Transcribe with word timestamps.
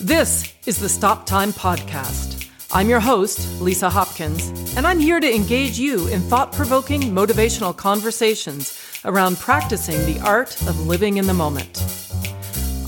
This 0.00 0.52
is 0.66 0.78
the 0.78 0.90
Stop 0.90 1.24
Time 1.24 1.54
Podcast. 1.54 2.50
I'm 2.70 2.86
your 2.86 3.00
host, 3.00 3.62
Lisa 3.62 3.88
Hopkins, 3.88 4.50
and 4.76 4.86
I'm 4.86 5.00
here 5.00 5.20
to 5.20 5.34
engage 5.34 5.78
you 5.78 6.06
in 6.08 6.20
thought 6.20 6.52
provoking 6.52 7.00
motivational 7.00 7.74
conversations 7.74 8.78
around 9.06 9.38
practicing 9.38 9.96
the 10.04 10.20
art 10.20 10.54
of 10.68 10.86
living 10.86 11.16
in 11.16 11.26
the 11.26 11.32
moment. 11.32 11.82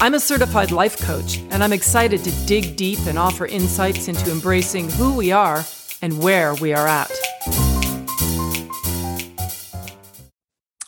I'm 0.03 0.13
a 0.13 0.21
certified 0.21 0.71
life 0.71 1.01
coach, 1.01 1.39
and 1.49 1.65
I'm 1.65 1.73
excited 1.73 2.23
to 2.25 2.46
dig 2.46 2.77
deep 2.77 2.98
and 3.07 3.18
offer 3.18 3.46
insights 3.46 4.09
into 4.09 4.30
embracing 4.30 4.90
who 4.90 5.16
we 5.16 5.32
are 5.32 5.64
and 6.02 6.22
where 6.22 6.56
we 6.56 6.75
are 6.75 6.86
at. 6.86 7.11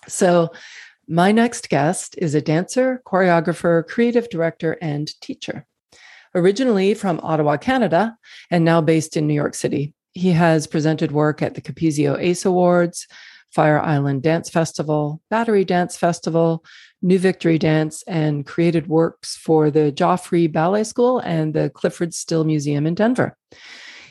So, 0.06 0.50
my 1.08 1.32
next 1.32 1.70
guest 1.70 2.14
is 2.18 2.34
a 2.34 2.42
dancer, 2.42 3.00
choreographer, 3.06 3.86
creative 3.86 4.28
director, 4.28 4.76
and 4.82 5.18
teacher. 5.22 5.66
Originally 6.34 6.94
from 6.94 7.20
Ottawa, 7.22 7.56
Canada, 7.56 8.16
and 8.50 8.64
now 8.64 8.80
based 8.80 9.16
in 9.16 9.26
New 9.26 9.34
York 9.34 9.54
City, 9.54 9.94
he 10.12 10.30
has 10.30 10.66
presented 10.66 11.12
work 11.12 11.42
at 11.42 11.54
the 11.54 11.60
Capezio 11.60 12.16
ACE 12.18 12.44
Awards, 12.44 13.06
Fire 13.52 13.80
Island 13.80 14.22
Dance 14.22 14.48
Festival, 14.48 15.20
Battery 15.28 15.64
Dance 15.64 15.96
Festival, 15.96 16.64
New 17.02 17.18
Victory 17.18 17.58
Dance, 17.58 18.04
and 18.06 18.46
created 18.46 18.86
works 18.86 19.36
for 19.36 19.70
the 19.70 19.90
Joffrey 19.90 20.50
Ballet 20.50 20.84
School 20.84 21.18
and 21.18 21.52
the 21.52 21.70
Clyfford 21.70 22.14
Still 22.14 22.44
Museum 22.44 22.86
in 22.86 22.94
Denver. 22.94 23.36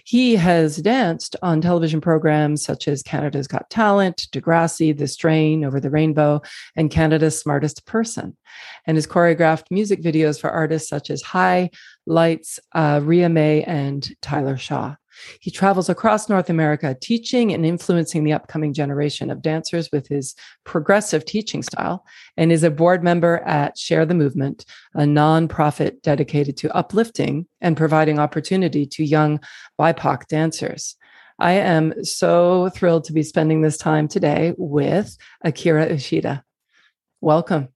He 0.09 0.37
has 0.37 0.77
danced 0.77 1.35
on 1.43 1.61
television 1.61 2.01
programs 2.01 2.63
such 2.63 2.87
as 2.87 3.03
Canada's 3.03 3.47
Got 3.47 3.69
Talent, 3.69 4.27
Degrassi, 4.31 4.97
The 4.97 5.07
Strain, 5.07 5.63
Over 5.63 5.79
the 5.79 5.91
Rainbow, 5.91 6.41
and 6.75 6.89
Canada's 6.89 7.37
Smartest 7.37 7.85
Person, 7.85 8.35
and 8.87 8.97
has 8.97 9.05
choreographed 9.05 9.65
music 9.69 10.01
videos 10.01 10.41
for 10.41 10.49
artists 10.49 10.89
such 10.89 11.11
as 11.11 11.21
High, 11.21 11.69
Lights, 12.09 12.59
uh, 12.73 12.99
Ria 13.03 13.29
Mae, 13.29 13.63
and 13.63 14.09
Tyler 14.21 14.57
Shaw. 14.57 14.95
He 15.39 15.51
travels 15.51 15.89
across 15.89 16.29
North 16.29 16.49
America 16.49 16.95
teaching 16.99 17.53
and 17.53 17.65
influencing 17.65 18.23
the 18.23 18.33
upcoming 18.33 18.73
generation 18.73 19.29
of 19.29 19.41
dancers 19.41 19.89
with 19.91 20.07
his 20.07 20.35
progressive 20.63 21.25
teaching 21.25 21.61
style 21.61 22.05
and 22.37 22.51
is 22.51 22.63
a 22.63 22.71
board 22.71 23.03
member 23.03 23.37
at 23.45 23.77
Share 23.77 24.05
the 24.05 24.13
Movement, 24.13 24.65
a 24.95 25.01
nonprofit 25.01 26.01
dedicated 26.01 26.57
to 26.57 26.75
uplifting 26.75 27.47
and 27.61 27.77
providing 27.77 28.19
opportunity 28.19 28.85
to 28.87 29.03
young 29.03 29.39
BIPOC 29.79 30.27
dancers. 30.27 30.95
I 31.37 31.53
am 31.53 32.03
so 32.03 32.69
thrilled 32.69 33.05
to 33.05 33.13
be 33.13 33.23
spending 33.23 33.61
this 33.61 33.77
time 33.77 34.07
today 34.07 34.53
with 34.57 35.17
Akira 35.43 35.87
Uchida. 35.89 36.43
Welcome. 37.21 37.69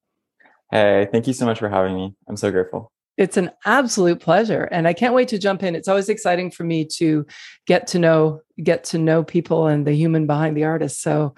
Hey, 0.72 1.08
thank 1.12 1.28
you 1.28 1.34
so 1.34 1.46
much 1.46 1.60
for 1.60 1.70
having 1.70 1.96
me. 1.96 2.16
I'm 2.28 2.36
so 2.36 2.52
grateful. 2.52 2.93
It's 3.18 3.38
an 3.38 3.52
absolute 3.66 4.20
pleasure 4.20 4.64
and 4.64 4.88
I 4.88 4.94
can't 4.94 5.14
wait 5.14 5.28
to 5.30 5.38
jump 5.38 5.62
in. 5.62 5.76
It's 5.76 5.88
always 5.88 6.10
exciting 6.10 6.50
for 6.50 6.64
me 6.64 6.86
to 6.98 7.26
get 7.68 7.86
to 7.88 8.00
know 8.00 8.42
get 8.62 8.84
to 8.86 8.98
know 8.98 9.24
people 9.24 9.68
and 9.68 9.86
the 9.86 9.94
human 9.94 10.26
behind 10.26 10.58
the 10.58 10.64
artist. 10.64 11.02
So 11.02 11.36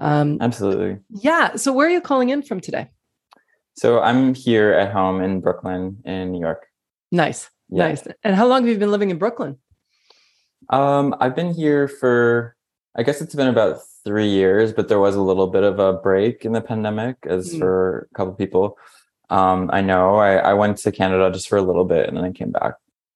um 0.00 0.38
Absolutely. 0.40 0.98
Yeah, 1.10 1.54
so 1.56 1.72
where 1.72 1.86
are 1.86 1.90
you 1.90 2.00
calling 2.00 2.30
in 2.30 2.42
from 2.42 2.60
today? 2.60 2.90
So 3.74 4.00
I'm 4.00 4.34
here 4.34 4.72
at 4.72 4.92
home 4.92 5.22
in 5.22 5.40
Brooklyn 5.40 5.98
in 6.04 6.32
New 6.32 6.40
York. 6.40 6.66
Nice. 7.12 7.48
Yeah. 7.68 7.88
Nice. 7.88 8.06
And 8.24 8.34
how 8.34 8.46
long 8.46 8.62
have 8.62 8.72
you 8.72 8.78
been 8.78 8.90
living 8.90 9.10
in 9.10 9.18
Brooklyn? 9.18 9.58
Um 10.70 11.14
I've 11.20 11.36
been 11.36 11.54
here 11.54 11.86
for 11.86 12.56
I 12.96 13.04
guess 13.04 13.22
it's 13.22 13.34
been 13.34 13.48
about 13.48 13.80
3 14.04 14.28
years, 14.28 14.72
but 14.72 14.88
there 14.88 14.98
was 14.98 15.14
a 15.14 15.22
little 15.22 15.46
bit 15.46 15.62
of 15.62 15.78
a 15.78 15.92
break 15.92 16.44
in 16.44 16.52
the 16.52 16.60
pandemic 16.60 17.16
as 17.26 17.54
mm. 17.54 17.58
for 17.60 18.08
a 18.12 18.14
couple 18.16 18.32
of 18.32 18.38
people. 18.38 18.76
Um, 19.32 19.70
I 19.72 19.80
know 19.80 20.16
I, 20.16 20.34
I 20.36 20.52
went 20.52 20.76
to 20.78 20.92
Canada 20.92 21.30
just 21.32 21.48
for 21.48 21.56
a 21.56 21.62
little 21.62 21.86
bit 21.86 22.06
and 22.06 22.16
then 22.16 22.24
I 22.24 22.32
came 22.32 22.52
back. 22.52 22.74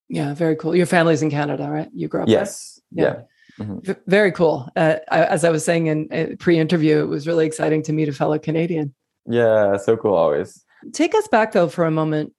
Yeah, 0.09 0.33
very 0.35 0.57
cool. 0.57 0.75
Your 0.75 0.87
family's 0.87 1.21
in 1.21 1.31
Canada, 1.31 1.69
right? 1.69 1.91
You 1.93 2.09
grew 2.09 2.23
up 2.23 2.29
yes. 2.29 2.81
There? 2.91 3.05
Yeah. 3.05 3.15
yeah. 3.19 3.23
Mm-hmm. 3.59 3.93
very 4.07 4.33
cool. 4.33 4.69
Uh, 4.77 4.97
I, 5.11 5.25
as 5.25 5.45
I 5.45 5.51
was 5.51 5.65
saying 5.65 5.87
in 5.87 6.09
uh, 6.13 6.37
pre-interview, 6.39 7.01
it 7.01 7.07
was 7.07 7.27
really 7.27 7.47
exciting 7.47 7.83
to 7.85 7.93
meet 7.93 8.09
a 8.09 8.13
fellow 8.13 8.39
Canadian. 8.39 8.95
Yeah, 9.27 9.77
so 9.77 9.97
cool 9.97 10.15
always. 10.15 10.63
Take 10.93 11.15
us 11.15 11.27
back 11.29 11.53
though 11.53 11.69
for 11.69 11.85
a 11.85 11.91
moment 11.91 12.33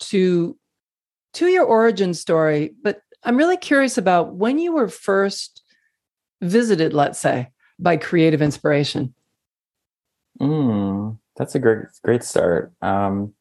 to 0.00 0.56
to 1.34 1.46
your 1.46 1.64
origin 1.64 2.14
story, 2.14 2.74
but 2.82 3.00
I'm 3.24 3.36
really 3.36 3.56
curious 3.56 3.98
about 3.98 4.34
when 4.34 4.58
you 4.58 4.72
were 4.72 4.88
first 4.88 5.62
visited, 6.40 6.92
let's 6.92 7.18
say, 7.18 7.50
by 7.78 7.96
creative 7.96 8.42
inspiration. 8.42 9.14
Mm. 10.40 11.18
That's 11.36 11.54
a 11.54 11.58
great 11.58 11.86
great 12.02 12.22
start. 12.22 12.72
Um, 12.82 13.34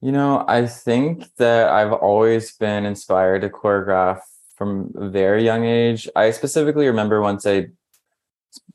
you 0.00 0.12
know, 0.12 0.44
I 0.46 0.66
think 0.66 1.24
that 1.36 1.68
I've 1.68 1.92
always 1.92 2.56
been 2.56 2.86
inspired 2.86 3.42
to 3.42 3.50
choreograph 3.50 4.20
from 4.56 4.92
a 4.96 5.08
very 5.08 5.44
young 5.44 5.64
age. 5.64 6.08
I 6.14 6.30
specifically 6.30 6.86
remember 6.86 7.20
once 7.20 7.46
I 7.46 7.68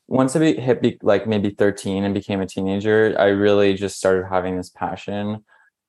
once 0.08 0.36
I 0.36 0.54
hit 0.54 1.04
like 1.04 1.28
maybe 1.28 1.50
13 1.52 2.04
and 2.04 2.14
became 2.14 2.42
a 2.42 2.46
teenager, 2.46 3.16
I 3.18 3.28
really 3.28 3.74
just 3.74 3.98
started 3.98 4.28
having 4.28 4.58
this 4.58 4.70
passion. 4.70 5.44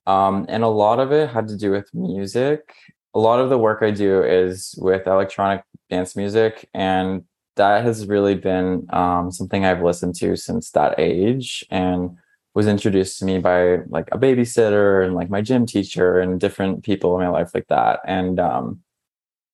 Um, 0.07 0.45
and 0.49 0.63
a 0.63 0.67
lot 0.67 0.99
of 0.99 1.11
it 1.11 1.29
had 1.29 1.47
to 1.49 1.57
do 1.57 1.71
with 1.71 1.93
music. 1.93 2.73
A 3.13 3.19
lot 3.19 3.39
of 3.39 3.49
the 3.49 3.57
work 3.57 3.81
I 3.81 3.91
do 3.91 4.23
is 4.23 4.75
with 4.77 5.07
electronic 5.07 5.63
dance 5.89 6.15
music 6.15 6.67
and 6.73 7.23
that 7.55 7.83
has 7.83 8.07
really 8.07 8.35
been 8.35 8.87
um, 8.91 9.31
something 9.31 9.65
I've 9.65 9.83
listened 9.83 10.15
to 10.15 10.35
since 10.35 10.71
that 10.71 10.99
age 10.99 11.65
and 11.69 12.17
was 12.53 12.67
introduced 12.67 13.19
to 13.19 13.25
me 13.25 13.37
by 13.37 13.77
like 13.89 14.07
a 14.11 14.17
babysitter 14.17 15.05
and 15.05 15.13
like 15.13 15.29
my 15.29 15.41
gym 15.41 15.65
teacher 15.65 16.19
and 16.19 16.39
different 16.39 16.83
people 16.83 17.15
in 17.17 17.25
my 17.25 17.29
life 17.29 17.51
like 17.53 17.67
that. 17.67 17.99
And 18.05 18.39
um, 18.39 18.81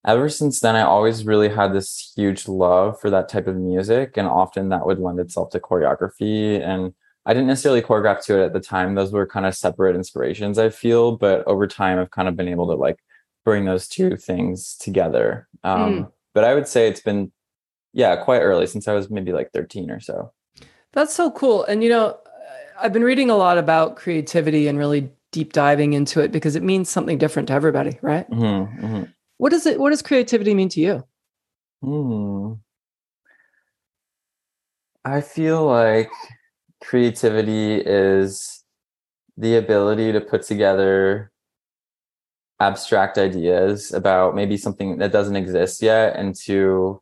ever 0.05 0.29
since 0.29 0.59
then, 0.59 0.75
I 0.75 0.81
always 0.81 1.25
really 1.25 1.49
had 1.49 1.73
this 1.73 2.13
huge 2.15 2.47
love 2.47 2.99
for 2.99 3.09
that 3.09 3.27
type 3.27 3.47
of 3.47 3.55
music. 3.55 4.17
And 4.17 4.27
often 4.27 4.69
that 4.69 4.85
would 4.85 4.99
lend 4.99 5.19
itself 5.19 5.49
to 5.51 5.59
choreography. 5.59 6.61
And 6.61 6.93
I 7.25 7.33
didn't 7.33 7.47
necessarily 7.47 7.81
choreograph 7.81 8.23
to 8.25 8.39
it 8.39 8.45
at 8.45 8.53
the 8.53 8.59
time. 8.59 8.93
Those 8.93 9.11
were 9.11 9.25
kind 9.25 9.47
of 9.47 9.55
separate 9.55 9.95
inspirations, 9.95 10.59
I 10.59 10.69
feel. 10.69 11.17
But 11.17 11.45
over 11.47 11.65
time, 11.67 11.99
I've 11.99 12.11
kind 12.11 12.27
of 12.27 12.35
been 12.35 12.47
able 12.47 12.67
to 12.67 12.75
like 12.75 12.99
bring 13.43 13.65
those 13.65 13.87
two 13.87 14.15
things 14.15 14.75
together. 14.77 15.47
Um, 15.63 15.93
mm. 15.93 16.11
But 16.33 16.43
I 16.43 16.53
would 16.53 16.67
say 16.67 16.87
it's 16.87 17.01
been 17.01 17.31
yeah, 17.93 18.15
quite 18.15 18.39
early 18.39 18.67
since 18.67 18.87
I 18.87 18.93
was 18.93 19.09
maybe 19.09 19.33
like 19.33 19.51
13 19.53 19.91
or 19.91 19.99
so. 19.99 20.31
That's 20.93 21.13
so 21.13 21.31
cool. 21.31 21.63
And 21.65 21.83
you 21.83 21.89
know, 21.89 22.17
I've 22.79 22.93
been 22.93 23.03
reading 23.03 23.29
a 23.29 23.37
lot 23.37 23.57
about 23.57 23.95
creativity 23.95 24.67
and 24.67 24.77
really 24.77 25.11
deep 25.31 25.53
diving 25.53 25.93
into 25.93 26.19
it 26.21 26.31
because 26.31 26.55
it 26.55 26.63
means 26.63 26.89
something 26.89 27.17
different 27.17 27.47
to 27.47 27.53
everybody, 27.53 27.97
right? 28.01 28.29
Mm-hmm, 28.29 28.85
mm-hmm. 28.85 29.03
What 29.37 29.49
does 29.49 29.65
it 29.65 29.79
what 29.79 29.89
does 29.91 30.01
creativity 30.01 30.53
mean 30.53 30.69
to 30.69 30.79
you? 30.79 31.03
Hmm. 31.81 32.53
I 35.03 35.21
feel 35.21 35.65
like 35.65 36.11
creativity 36.79 37.75
is 37.75 38.63
the 39.37 39.55
ability 39.55 40.11
to 40.11 40.21
put 40.21 40.43
together 40.43 41.31
abstract 42.59 43.17
ideas 43.17 43.91
about 43.91 44.35
maybe 44.35 44.57
something 44.57 44.99
that 44.99 45.11
doesn't 45.11 45.35
exist 45.35 45.81
yet 45.81 46.15
and 46.15 46.35
to 46.35 47.01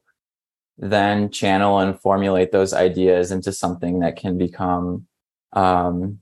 then 0.79 1.29
channel 1.29 1.79
and 1.79 1.99
formulate 1.99 2.51
those 2.51 2.73
ideas 2.73 3.31
into 3.31 3.51
something 3.51 3.99
that 3.99 4.15
can 4.15 4.37
become 4.37 5.05
um, 5.53 6.19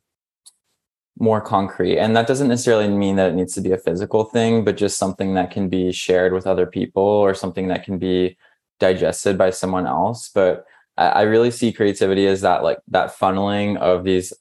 more 1.19 1.41
concrete. 1.41 1.99
And 1.99 2.15
that 2.15 2.27
doesn't 2.27 2.47
necessarily 2.47 2.87
mean 2.87 3.15
that 3.17 3.31
it 3.31 3.35
needs 3.35 3.53
to 3.53 3.61
be 3.61 3.71
a 3.71 3.77
physical 3.77 4.23
thing, 4.23 4.65
but 4.65 4.77
just 4.77 4.97
something 4.97 5.35
that 5.35 5.51
can 5.51 5.69
be 5.69 5.91
shared 5.91 6.33
with 6.33 6.47
other 6.47 6.65
people 6.65 7.03
or 7.03 7.33
something 7.33 7.67
that 7.67 7.83
can 7.83 7.99
be 7.99 8.37
digested 8.79 9.37
by 9.37 9.51
someone 9.51 9.87
else. 9.87 10.29
But 10.33 10.65
I, 10.97 11.21
really 11.23 11.51
see 11.51 11.71
creativity 11.71 12.25
as 12.25 12.41
that 12.41 12.63
like 12.63 12.79
that 12.87 13.15
funneling 13.15 13.77
of 13.77 14.03
these 14.03 14.33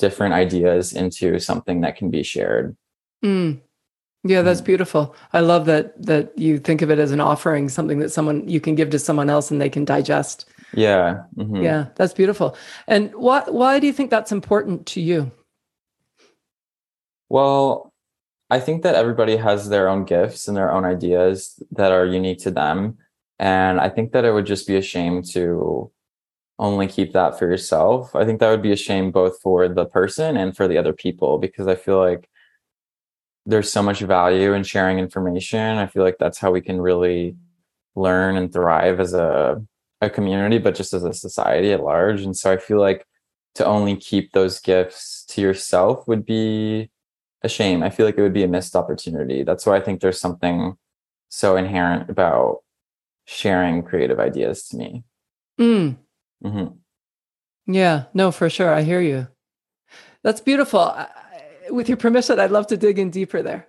different 0.00 0.34
ideas 0.34 0.92
into 0.92 1.38
something 1.38 1.82
that 1.82 1.96
can 1.96 2.10
be 2.10 2.24
shared. 2.24 2.76
Mm. 3.24 3.60
Yeah, 4.22 4.42
that's 4.42 4.60
mm. 4.60 4.66
beautiful. 4.66 5.14
I 5.32 5.40
love 5.40 5.66
that 5.66 6.00
that 6.02 6.38
you 6.38 6.58
think 6.58 6.82
of 6.82 6.90
it 6.90 6.98
as 6.98 7.12
an 7.12 7.20
offering, 7.20 7.68
something 7.68 8.00
that 8.00 8.10
someone 8.10 8.48
you 8.48 8.60
can 8.60 8.74
give 8.74 8.90
to 8.90 8.98
someone 8.98 9.30
else 9.30 9.50
and 9.50 9.60
they 9.60 9.70
can 9.70 9.84
digest. 9.84 10.46
Yeah. 10.74 11.22
Mm-hmm. 11.36 11.62
Yeah, 11.62 11.86
that's 11.96 12.12
beautiful. 12.12 12.56
And 12.86 13.14
why 13.14 13.42
why 13.46 13.78
do 13.80 13.86
you 13.86 13.92
think 13.92 14.10
that's 14.10 14.32
important 14.32 14.86
to 14.88 15.00
you? 15.00 15.30
Well, 17.28 17.92
I 18.50 18.60
think 18.60 18.82
that 18.82 18.96
everybody 18.96 19.36
has 19.36 19.68
their 19.68 19.88
own 19.88 20.04
gifts 20.04 20.48
and 20.48 20.56
their 20.56 20.72
own 20.72 20.84
ideas 20.84 21.62
that 21.72 21.92
are 21.92 22.04
unique 22.04 22.40
to 22.40 22.50
them. 22.50 22.98
And 23.38 23.80
I 23.80 23.88
think 23.88 24.12
that 24.12 24.24
it 24.24 24.32
would 24.32 24.46
just 24.46 24.66
be 24.66 24.76
a 24.76 24.82
shame 24.82 25.22
to 25.32 25.90
only 26.58 26.86
keep 26.86 27.12
that 27.12 27.38
for 27.38 27.46
yourself. 27.46 28.14
I 28.14 28.24
think 28.24 28.40
that 28.40 28.50
would 28.50 28.62
be 28.62 28.72
a 28.72 28.76
shame 28.76 29.10
both 29.10 29.40
for 29.40 29.68
the 29.68 29.86
person 29.86 30.36
and 30.36 30.54
for 30.54 30.68
the 30.68 30.76
other 30.76 30.92
people 30.92 31.38
because 31.38 31.66
I 31.66 31.74
feel 31.74 31.98
like 31.98 32.29
there's 33.50 33.70
so 33.70 33.82
much 33.82 34.00
value 34.00 34.52
in 34.52 34.62
sharing 34.62 34.98
information. 34.98 35.78
I 35.78 35.86
feel 35.86 36.02
like 36.02 36.18
that's 36.18 36.38
how 36.38 36.50
we 36.50 36.60
can 36.60 36.80
really 36.80 37.36
learn 37.96 38.36
and 38.36 38.52
thrive 38.52 39.00
as 39.00 39.12
a 39.14 39.62
a 40.00 40.08
community, 40.08 40.58
but 40.58 40.74
just 40.74 40.94
as 40.94 41.04
a 41.04 41.12
society 41.12 41.72
at 41.72 41.82
large. 41.82 42.22
And 42.22 42.34
so 42.36 42.50
I 42.50 42.56
feel 42.56 42.80
like 42.80 43.06
to 43.56 43.66
only 43.66 43.96
keep 43.96 44.32
those 44.32 44.60
gifts 44.60 45.24
to 45.28 45.42
yourself 45.42 46.08
would 46.08 46.24
be 46.24 46.90
a 47.42 47.48
shame. 47.48 47.82
I 47.82 47.90
feel 47.90 48.06
like 48.06 48.16
it 48.16 48.22
would 48.22 48.32
be 48.32 48.44
a 48.44 48.48
missed 48.48 48.76
opportunity. 48.76 49.42
That's 49.42 49.66
why 49.66 49.76
I 49.76 49.80
think 49.80 50.00
there's 50.00 50.20
something 50.20 50.76
so 51.28 51.56
inherent 51.56 52.08
about 52.08 52.60
sharing 53.26 53.82
creative 53.82 54.18
ideas 54.18 54.68
to 54.68 54.76
me. 54.76 55.04
Mm. 55.58 55.98
Mm-hmm. 56.44 57.72
Yeah, 57.72 58.04
no, 58.14 58.32
for 58.32 58.48
sure. 58.48 58.72
I 58.72 58.82
hear 58.82 59.00
you. 59.00 59.28
That's 60.22 60.40
beautiful. 60.40 60.80
I, 60.80 61.08
with 61.68 61.88
your 61.88 61.96
permission, 61.96 62.40
I'd 62.40 62.50
love 62.50 62.66
to 62.68 62.76
dig 62.76 62.98
in 62.98 63.10
deeper 63.10 63.42
there. 63.42 63.66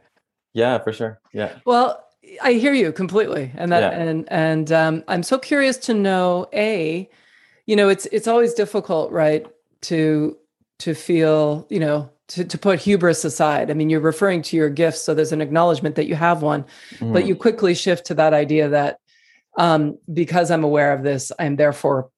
Yeah, 0.54 0.80
for 0.80 0.94
sure. 0.94 1.20
Yeah. 1.34 1.52
Well, 1.66 2.04
I 2.42 2.54
hear 2.54 2.74
you 2.74 2.92
completely, 2.92 3.52
and 3.56 3.72
that, 3.72 3.94
yeah. 3.94 4.00
and 4.00 4.32
and 4.32 4.72
um, 4.72 5.04
I'm 5.08 5.24
so 5.24 5.38
curious 5.38 5.78
to 5.78 5.94
know. 5.94 6.48
A, 6.54 7.10
you 7.66 7.76
know, 7.76 7.90
it's 7.90 8.06
it's 8.08 8.28
always 8.28 8.54
difficult, 8.54 9.12
right, 9.12 9.46
to 9.82 10.38
to 10.80 10.94
feel, 10.94 11.68
you 11.70 11.80
know, 11.80 12.10
to, 12.30 12.44
to 12.46 12.58
put 12.58 12.80
hubris 12.80 13.24
aside. 13.24 13.70
I 13.70 13.74
mean, 13.74 13.90
you're 13.90 14.00
referring 14.00 14.42
to 14.44 14.58
your 14.58 14.70
gifts, 14.70 15.02
so 15.02 15.14
there's 15.14 15.32
an 15.32 15.42
acknowledgement 15.42 15.96
that 15.96 16.08
you 16.08 16.16
have 16.16 16.42
one, 16.42 16.66
mm. 16.98 17.14
but 17.14 17.26
you 17.26 17.36
quickly 17.36 17.76
shift 17.76 18.06
to 18.08 18.14
that 18.16 18.34
idea 18.34 18.70
that 18.70 19.00
um, 19.58 19.98
because 20.14 20.50
I'm 20.50 20.64
aware 20.64 20.94
of 20.94 21.04
this, 21.04 21.32
I'm 21.40 21.56
therefore 21.56 22.10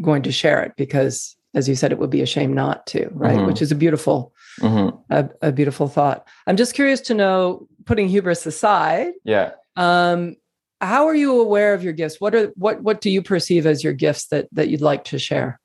going 0.00 0.22
to 0.22 0.32
share 0.32 0.62
it 0.62 0.72
because, 0.76 1.36
as 1.54 1.68
you 1.68 1.74
said, 1.74 1.92
it 1.92 1.98
would 1.98 2.10
be 2.10 2.22
a 2.22 2.26
shame 2.26 2.54
not 2.54 2.86
to, 2.88 3.08
right? 3.12 3.36
Mm-hmm. 3.36 3.46
Which 3.46 3.62
is 3.62 3.72
a 3.72 3.76
beautiful, 3.76 4.32
mm-hmm. 4.60 4.96
a, 5.10 5.28
a, 5.42 5.52
beautiful 5.52 5.88
thought. 5.88 6.26
I'm 6.46 6.56
just 6.56 6.74
curious 6.74 7.00
to 7.02 7.14
know, 7.14 7.66
putting 7.84 8.08
hubris 8.08 8.46
aside, 8.46 9.12
yeah. 9.24 9.52
Um, 9.76 10.36
how 10.80 11.06
are 11.06 11.14
you 11.14 11.40
aware 11.40 11.74
of 11.74 11.82
your 11.82 11.92
gifts? 11.92 12.20
What 12.20 12.34
are 12.34 12.52
what 12.56 12.82
what 12.82 13.00
do 13.00 13.10
you 13.10 13.22
perceive 13.22 13.66
as 13.66 13.82
your 13.82 13.92
gifts 13.92 14.26
that 14.28 14.48
that 14.52 14.68
you'd 14.68 14.82
like 14.82 15.04
to 15.04 15.18
share? 15.18 15.60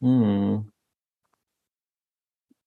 Hmm. 0.00 0.58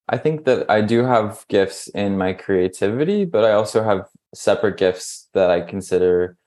I 0.08 0.18
think 0.18 0.46
that 0.46 0.70
I 0.70 0.82
do 0.82 1.04
have 1.06 1.46
gifts 1.48 1.88
in 1.88 2.18
my 2.18 2.34
creativity, 2.34 3.24
but 3.24 3.46
I 3.46 3.54
also 3.54 3.84
have 3.84 4.08
separate 4.34 4.78
gifts 4.78 5.30
that 5.34 5.50
I 5.50 5.62
consider 5.62 6.38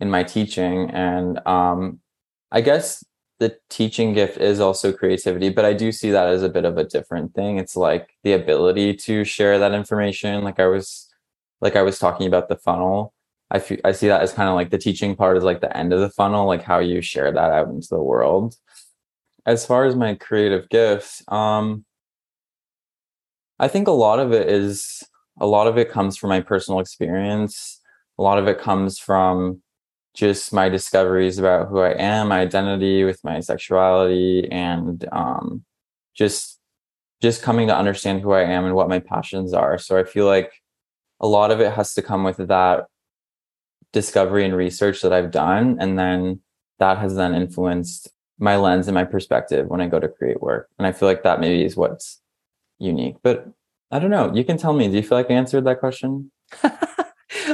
in 0.00 0.10
my 0.10 0.22
teaching. 0.22 0.90
And 0.90 1.46
um, 1.46 2.00
I 2.50 2.62
guess 2.62 3.04
the 3.40 3.56
teaching 3.70 4.12
gift 4.12 4.36
is 4.36 4.60
also 4.60 4.92
creativity, 4.92 5.48
but 5.48 5.64
I 5.64 5.72
do 5.72 5.90
see 5.92 6.10
that 6.10 6.28
as 6.28 6.42
a 6.42 6.48
bit 6.48 6.66
of 6.66 6.76
a 6.76 6.84
different 6.84 7.34
thing. 7.34 7.58
It's 7.58 7.74
like 7.74 8.10
the 8.22 8.34
ability 8.34 8.94
to 8.96 9.24
share 9.24 9.58
that 9.58 9.72
information. 9.72 10.44
Like 10.44 10.60
I 10.60 10.66
was, 10.66 11.08
like 11.62 11.74
I 11.74 11.82
was 11.82 11.98
talking 11.98 12.26
about 12.26 12.48
the 12.50 12.56
funnel. 12.56 13.14
I 13.50 13.58
feel, 13.58 13.78
I 13.82 13.92
see 13.92 14.08
that 14.08 14.20
as 14.20 14.34
kind 14.34 14.50
of 14.50 14.54
like 14.54 14.70
the 14.70 14.78
teaching 14.78 15.16
part 15.16 15.38
is 15.38 15.42
like 15.42 15.62
the 15.62 15.74
end 15.74 15.94
of 15.94 16.00
the 16.00 16.10
funnel, 16.10 16.46
like 16.46 16.62
how 16.62 16.80
you 16.80 17.00
share 17.00 17.32
that 17.32 17.50
out 17.50 17.68
into 17.68 17.88
the 17.90 18.02
world. 18.02 18.56
As 19.46 19.64
far 19.64 19.86
as 19.86 19.96
my 19.96 20.14
creative 20.14 20.68
gifts, 20.68 21.24
um, 21.28 21.86
I 23.58 23.68
think 23.68 23.88
a 23.88 23.92
lot 23.92 24.20
of 24.20 24.32
it 24.32 24.48
is 24.48 25.02
a 25.40 25.46
lot 25.46 25.66
of 25.66 25.78
it 25.78 25.90
comes 25.90 26.18
from 26.18 26.28
my 26.28 26.40
personal 26.40 26.78
experience. 26.78 27.80
A 28.18 28.22
lot 28.22 28.38
of 28.38 28.46
it 28.48 28.60
comes 28.60 28.98
from 28.98 29.62
just 30.14 30.52
my 30.52 30.68
discoveries 30.68 31.38
about 31.38 31.68
who 31.68 31.80
I 31.80 31.92
am, 31.92 32.28
my 32.28 32.40
identity 32.40 33.04
with 33.04 33.22
my 33.24 33.40
sexuality, 33.40 34.48
and 34.50 35.06
um, 35.12 35.64
just 36.14 36.58
just 37.22 37.42
coming 37.42 37.68
to 37.68 37.76
understand 37.76 38.22
who 38.22 38.32
I 38.32 38.42
am 38.42 38.64
and 38.64 38.74
what 38.74 38.88
my 38.88 38.98
passions 38.98 39.52
are. 39.52 39.76
So 39.78 39.98
I 39.98 40.04
feel 40.04 40.26
like 40.26 40.52
a 41.20 41.26
lot 41.26 41.50
of 41.50 41.60
it 41.60 41.72
has 41.72 41.92
to 41.94 42.02
come 42.02 42.24
with 42.24 42.38
that 42.38 42.86
discovery 43.92 44.44
and 44.44 44.56
research 44.56 45.02
that 45.02 45.12
I've 45.12 45.30
done, 45.30 45.76
and 45.80 45.98
then 45.98 46.40
that 46.78 46.98
has 46.98 47.14
then 47.14 47.34
influenced 47.34 48.08
my 48.38 48.56
lens 48.56 48.88
and 48.88 48.94
my 48.94 49.04
perspective 49.04 49.68
when 49.68 49.82
I 49.82 49.86
go 49.86 50.00
to 50.00 50.08
create 50.08 50.40
work. 50.40 50.68
And 50.78 50.86
I 50.86 50.92
feel 50.92 51.08
like 51.08 51.22
that 51.24 51.40
maybe 51.40 51.62
is 51.62 51.76
what's 51.76 52.20
unique. 52.78 53.16
But 53.22 53.46
I 53.90 53.98
don't 53.98 54.10
know. 54.10 54.32
You 54.34 54.44
can 54.44 54.56
tell 54.56 54.72
me. 54.72 54.88
Do 54.88 54.96
you 54.96 55.02
feel 55.02 55.18
like 55.18 55.30
I 55.30 55.34
answered 55.34 55.64
that 55.66 55.80
question? 55.80 56.32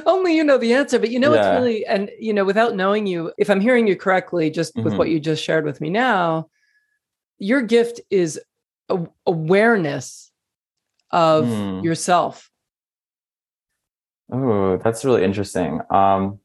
Only 0.06 0.34
you 0.34 0.44
know 0.44 0.58
the 0.58 0.74
answer, 0.74 0.98
but 0.98 1.10
you 1.10 1.20
know 1.20 1.34
yeah. 1.34 1.40
it's 1.40 1.60
really 1.60 1.84
and 1.86 2.10
you 2.18 2.32
know 2.32 2.44
without 2.44 2.74
knowing 2.74 3.06
you, 3.06 3.32
if 3.38 3.50
I'm 3.50 3.60
hearing 3.60 3.86
you 3.86 3.96
correctly, 3.96 4.50
just 4.50 4.74
mm-hmm. 4.74 4.84
with 4.84 4.94
what 4.94 5.08
you 5.08 5.20
just 5.20 5.42
shared 5.42 5.64
with 5.64 5.80
me 5.80 5.90
now, 5.90 6.48
your 7.38 7.62
gift 7.62 8.00
is 8.10 8.40
awareness 9.26 10.30
of 11.10 11.44
mm. 11.44 11.84
yourself. 11.84 12.50
Oh, 14.32 14.78
that's 14.78 15.04
really 15.04 15.24
interesting. 15.24 15.80
Um, 15.90 16.40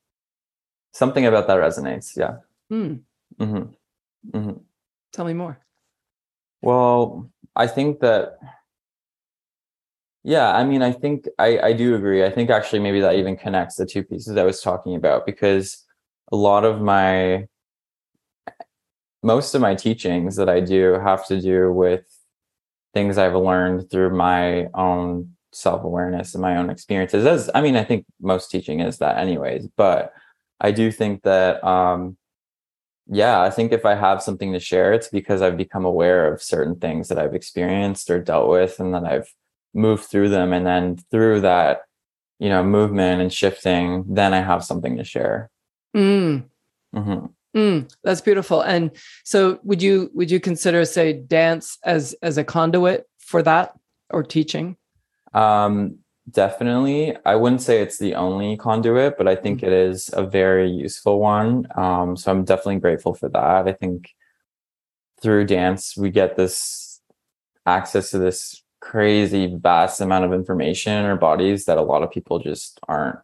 something 0.92 1.26
about 1.26 1.48
that 1.48 1.58
resonates. 1.58 2.16
Yeah. 2.16 2.38
Mm. 2.72 3.02
Mm-hmm. 3.40 4.38
Mm-hmm. 4.38 4.58
Tell 5.14 5.26
me 5.26 5.34
more. 5.34 5.60
Well, 6.62 7.32
I 7.56 7.68
think 7.68 8.02
that 8.02 8.38
yeah, 10.24 10.56
I 10.56 10.64
mean, 10.64 10.82
I 10.82 10.92
think 10.92 11.28
I, 11.40 11.60
I 11.60 11.74
do 11.74 11.96
agree. 11.96 12.24
I 12.24 12.30
think 12.30 12.50
actually 12.50 12.80
maybe 12.80 13.02
that 13.02 13.16
even 13.16 13.36
connects 13.36 13.76
the 13.76 13.86
two 13.86 14.04
pieces 14.04 14.38
I 14.38 14.44
was 14.44 14.62
talking 14.62 14.96
about 14.96 15.26
because 15.26 15.84
a 16.32 16.36
lot 16.36 16.64
of 16.64 16.82
my 16.82 17.48
most 19.24 19.56
of 19.56 19.62
my 19.62 19.76
teachings 19.76 20.36
that 20.36 20.50
I 20.50 20.60
do 20.60 20.94
have 21.04 21.26
to 21.28 21.40
do 21.40 21.72
with 21.72 22.06
things 22.94 23.18
I've 23.18 23.36
learned 23.36 23.90
through 23.90 24.16
my 24.16 24.68
own 24.74 25.36
self-awareness 25.54 26.34
and 26.34 26.42
my 26.42 26.58
own 26.58 26.70
experiences. 26.70 27.26
As 27.26 27.50
I 27.54 27.62
mean, 27.62 27.76
I 27.76 27.84
think 27.84 28.06
most 28.20 28.52
teaching 28.52 28.80
is 28.80 28.98
that 29.00 29.18
anyways, 29.18 29.68
but 29.76 30.14
I 30.60 30.72
do 30.72 30.92
think 30.92 31.24
that 31.24 31.64
um 31.64 32.18
yeah, 33.08 33.42
I 33.42 33.50
think 33.50 33.72
if 33.74 33.86
I 33.86 33.96
have 33.96 34.22
something 34.22 34.54
to 34.54 34.60
share, 34.60 34.94
it's 34.94 35.10
because 35.10 35.42
I've 35.42 35.58
become 35.58 35.86
aware 35.86 36.32
of 36.32 36.42
certain 36.42 36.76
things 36.76 37.08
that 37.10 37.20
I've 37.20 37.34
experienced 37.36 38.10
or 38.10 38.20
dealt 38.20 38.50
with 38.50 38.80
and 38.80 38.94
that 38.94 39.04
I've 39.04 39.34
move 39.74 40.06
through 40.06 40.30
them. 40.30 40.54
And 40.54 40.66
then 40.66 40.98
through 41.12 41.42
that 41.42 41.82
you 42.42 42.50
know 42.50 42.64
movement 42.64 43.22
and 43.22 43.32
shifting 43.32 44.04
then 44.10 44.34
i 44.34 44.42
have 44.42 44.66
something 44.66 44.98
to 44.98 45.04
share. 45.06 45.50
Mm. 45.96 46.46
Mm-hmm. 46.94 47.26
Mm, 47.56 47.94
that's 48.04 48.22
beautiful. 48.22 48.62
And 48.62 48.92
so 49.24 49.60
would 49.64 49.82
you 49.82 50.10
would 50.14 50.32
you 50.32 50.40
consider 50.40 50.84
say 50.84 51.14
dance 51.14 51.78
as 51.84 52.16
as 52.22 52.38
a 52.38 52.44
conduit 52.44 53.08
for 53.20 53.44
that 53.44 53.74
or 54.10 54.24
teaching? 54.24 54.76
Um 55.34 56.00
definitely. 56.30 57.16
I 57.26 57.36
wouldn't 57.36 57.62
say 57.62 57.82
it's 57.82 58.00
the 58.00 58.16
only 58.16 58.58
conduit 58.58 59.18
but 59.18 59.28
i 59.28 59.36
think 59.36 59.60
mm-hmm. 59.60 59.68
it 59.68 59.74
is 59.74 60.10
a 60.14 60.24
very 60.24 60.70
useful 60.70 61.20
one. 61.20 61.68
Um 61.76 62.18
so 62.18 62.32
i'm 62.32 62.44
definitely 62.44 62.80
grateful 62.80 63.14
for 63.14 63.30
that. 63.30 63.68
I 63.68 63.74
think 63.74 64.10
through 65.22 65.46
dance 65.46 65.96
we 65.96 66.10
get 66.10 66.36
this 66.36 67.02
access 67.68 68.10
to 68.10 68.18
this 68.18 68.64
crazy 68.82 69.56
vast 69.56 70.02
amount 70.02 70.26
of 70.26 70.34
information 70.34 70.94
in 70.94 71.06
our 71.06 71.16
bodies 71.16 71.66
that 71.66 71.78
a 71.78 71.84
lot 71.84 72.04
of 72.04 72.12
people 72.12 72.40
just 72.40 72.80
aren't 72.88 73.20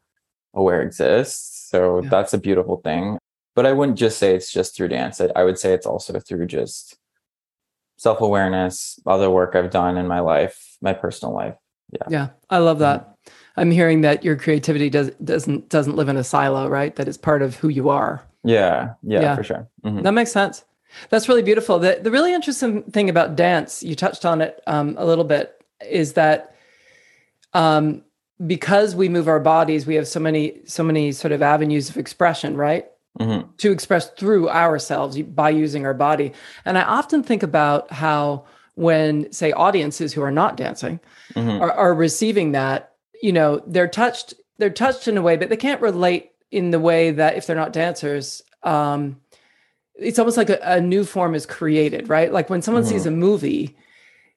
aware 0.53 0.81
exists. 0.81 1.69
So 1.69 2.01
yeah. 2.01 2.09
that's 2.09 2.33
a 2.33 2.37
beautiful 2.37 2.77
thing. 2.77 3.17
But 3.55 3.65
I 3.65 3.73
wouldn't 3.73 3.97
just 3.97 4.19
say 4.19 4.35
it's 4.35 4.51
just 4.51 4.75
through 4.75 4.89
dance. 4.89 5.19
I, 5.19 5.29
I 5.35 5.43
would 5.43 5.57
say 5.57 5.73
it's 5.73 5.87
also 5.87 6.19
through 6.19 6.45
just 6.45 6.97
self 7.97 8.21
awareness, 8.21 8.99
other 9.05 9.29
work 9.29 9.55
I've 9.55 9.71
done 9.71 9.97
in 9.97 10.07
my 10.07 10.19
life, 10.19 10.77
my 10.81 10.93
personal 10.93 11.33
life. 11.33 11.55
Yeah. 11.91 12.07
Yeah. 12.09 12.27
I 12.49 12.59
love 12.59 12.79
that. 12.79 13.01
Mm-hmm. 13.01 13.59
I'm 13.59 13.71
hearing 13.71 14.01
that 14.01 14.23
your 14.23 14.35
creativity 14.35 14.89
does 14.89 15.09
doesn't 15.23 15.69
doesn't 15.69 15.95
live 15.95 16.09
in 16.09 16.17
a 16.17 16.23
silo, 16.23 16.69
right? 16.69 16.95
That 16.95 17.07
is 17.07 17.17
part 17.17 17.41
of 17.41 17.55
who 17.55 17.69
you 17.69 17.89
are. 17.89 18.23
Yeah. 18.43 18.93
Yeah, 19.01 19.21
yeah. 19.21 19.35
for 19.35 19.43
sure. 19.43 19.67
Mm-hmm. 19.83 20.03
That 20.03 20.11
makes 20.11 20.31
sense. 20.31 20.63
That's 21.09 21.29
really 21.29 21.43
beautiful. 21.43 21.79
The, 21.79 21.99
the 22.01 22.11
really 22.11 22.33
interesting 22.33 22.83
thing 22.83 23.09
about 23.09 23.35
dance, 23.35 23.83
you 23.83 23.95
touched 23.95 24.25
on 24.25 24.41
it 24.41 24.61
um, 24.67 24.95
a 24.97 25.05
little 25.05 25.23
bit, 25.23 25.61
is 25.87 26.13
that 26.13 26.55
um, 27.53 28.03
because 28.45 28.95
we 28.95 29.09
move 29.09 29.27
our 29.27 29.39
bodies, 29.39 29.85
we 29.85 29.95
have 29.95 30.07
so 30.07 30.19
many 30.19 30.61
so 30.65 30.83
many 30.83 31.11
sort 31.11 31.31
of 31.31 31.41
avenues 31.41 31.89
of 31.89 31.97
expression, 31.97 32.55
right? 32.55 32.85
Mm-hmm. 33.19 33.49
To 33.57 33.71
express 33.71 34.11
through 34.11 34.49
ourselves 34.49 35.19
by 35.21 35.49
using 35.49 35.85
our 35.85 35.95
body. 35.95 36.33
And 36.65 36.77
I 36.77 36.83
often 36.83 37.23
think 37.23 37.41
about 37.41 37.91
how 37.91 38.45
when, 38.75 39.31
say, 39.31 39.51
audiences 39.53 40.13
who 40.13 40.21
are 40.21 40.31
not 40.31 40.55
dancing 40.55 40.99
mm-hmm. 41.33 41.61
are, 41.61 41.71
are 41.71 41.95
receiving 41.95 42.51
that, 42.51 42.93
you 43.23 43.33
know, 43.33 43.63
they're 43.65 43.87
touched. 43.87 44.35
They're 44.59 44.69
touched 44.69 45.07
in 45.07 45.17
a 45.17 45.21
way, 45.21 45.35
but 45.35 45.49
they 45.49 45.57
can't 45.57 45.81
relate 45.81 46.31
in 46.51 46.71
the 46.71 46.79
way 46.79 47.11
that 47.11 47.37
if 47.37 47.45
they're 47.45 47.55
not 47.55 47.73
dancers. 47.73 48.43
Um, 48.63 49.19
it's 49.99 50.19
almost 50.19 50.37
like 50.37 50.49
a, 50.49 50.59
a, 50.61 50.81
new 50.81 51.03
form 51.03 51.35
is 51.35 51.45
created, 51.45 52.09
right? 52.09 52.31
Like 52.31 52.49
when 52.49 52.61
someone 52.61 52.83
mm-hmm. 52.83 52.91
sees 52.91 53.05
a 53.05 53.11
movie, 53.11 53.75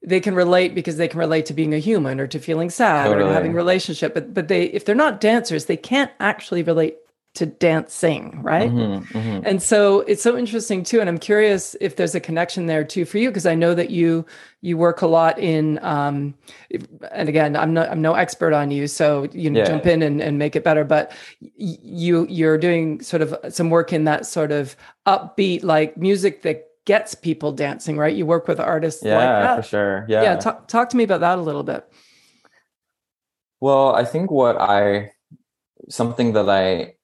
they 0.02 0.20
can 0.20 0.34
relate 0.34 0.74
because 0.74 0.96
they 0.96 1.08
can 1.08 1.18
relate 1.18 1.46
to 1.46 1.54
being 1.54 1.74
a 1.74 1.78
human 1.78 2.18
or 2.20 2.26
to 2.26 2.38
feeling 2.38 2.70
sad 2.70 3.06
totally. 3.06 3.30
or 3.30 3.32
having 3.32 3.52
relationship. 3.52 4.14
But 4.14 4.32
but 4.32 4.48
they 4.48 4.64
if 4.64 4.84
they're 4.84 4.94
not 4.94 5.20
dancers, 5.20 5.66
they 5.66 5.76
can't 5.76 6.10
actually 6.18 6.62
relate 6.62 6.96
to 7.34 7.46
dancing, 7.46 8.42
right? 8.42 8.70
Mm-hmm, 8.70 9.16
mm-hmm. 9.16 9.46
And 9.46 9.62
so 9.62 10.00
it's 10.00 10.22
so 10.22 10.36
interesting 10.36 10.82
too. 10.82 11.00
And 11.00 11.08
I'm 11.08 11.18
curious 11.18 11.76
if 11.80 11.94
there's 11.94 12.14
a 12.14 12.20
connection 12.20 12.66
there 12.66 12.82
too 12.82 13.04
for 13.04 13.18
you, 13.18 13.28
because 13.28 13.46
I 13.46 13.54
know 13.54 13.74
that 13.74 13.90
you 13.90 14.26
you 14.62 14.76
work 14.76 15.00
a 15.00 15.06
lot 15.06 15.38
in 15.38 15.78
um 15.82 16.34
and 17.12 17.28
again, 17.28 17.54
I'm 17.54 17.72
not 17.72 17.88
I'm 17.88 18.02
no 18.02 18.14
expert 18.14 18.52
on 18.52 18.70
you, 18.72 18.88
so 18.88 19.28
you 19.32 19.48
know, 19.48 19.60
yeah. 19.60 19.66
jump 19.66 19.86
in 19.86 20.02
and, 20.02 20.20
and 20.20 20.38
make 20.38 20.56
it 20.56 20.64
better. 20.64 20.84
But 20.84 21.12
you 21.38 22.26
you're 22.28 22.58
doing 22.58 23.00
sort 23.00 23.22
of 23.22 23.34
some 23.54 23.70
work 23.70 23.92
in 23.92 24.04
that 24.04 24.26
sort 24.26 24.50
of 24.50 24.74
upbeat 25.06 25.62
like 25.62 25.96
music 25.96 26.42
that 26.42 26.66
gets 26.84 27.14
people 27.14 27.52
dancing, 27.52 27.96
right? 27.96 28.14
You 28.14 28.26
work 28.26 28.48
with 28.48 28.58
artists 28.58 29.02
like 29.02 29.10
yeah, 29.12 29.54
like 29.54 29.62
for 29.62 29.68
sure. 29.68 30.06
Yeah. 30.08 30.22
Yeah. 30.22 30.36
Talk 30.36 30.66
talk 30.66 30.88
to 30.88 30.96
me 30.96 31.04
about 31.04 31.20
that 31.20 31.38
a 31.38 31.42
little 31.42 31.62
bit. 31.62 31.86
Well, 33.60 33.94
I 33.94 34.04
think 34.04 34.32
what 34.32 34.60
I 34.60 35.12
something 35.88 36.32
that 36.32 36.48
I 36.48 36.94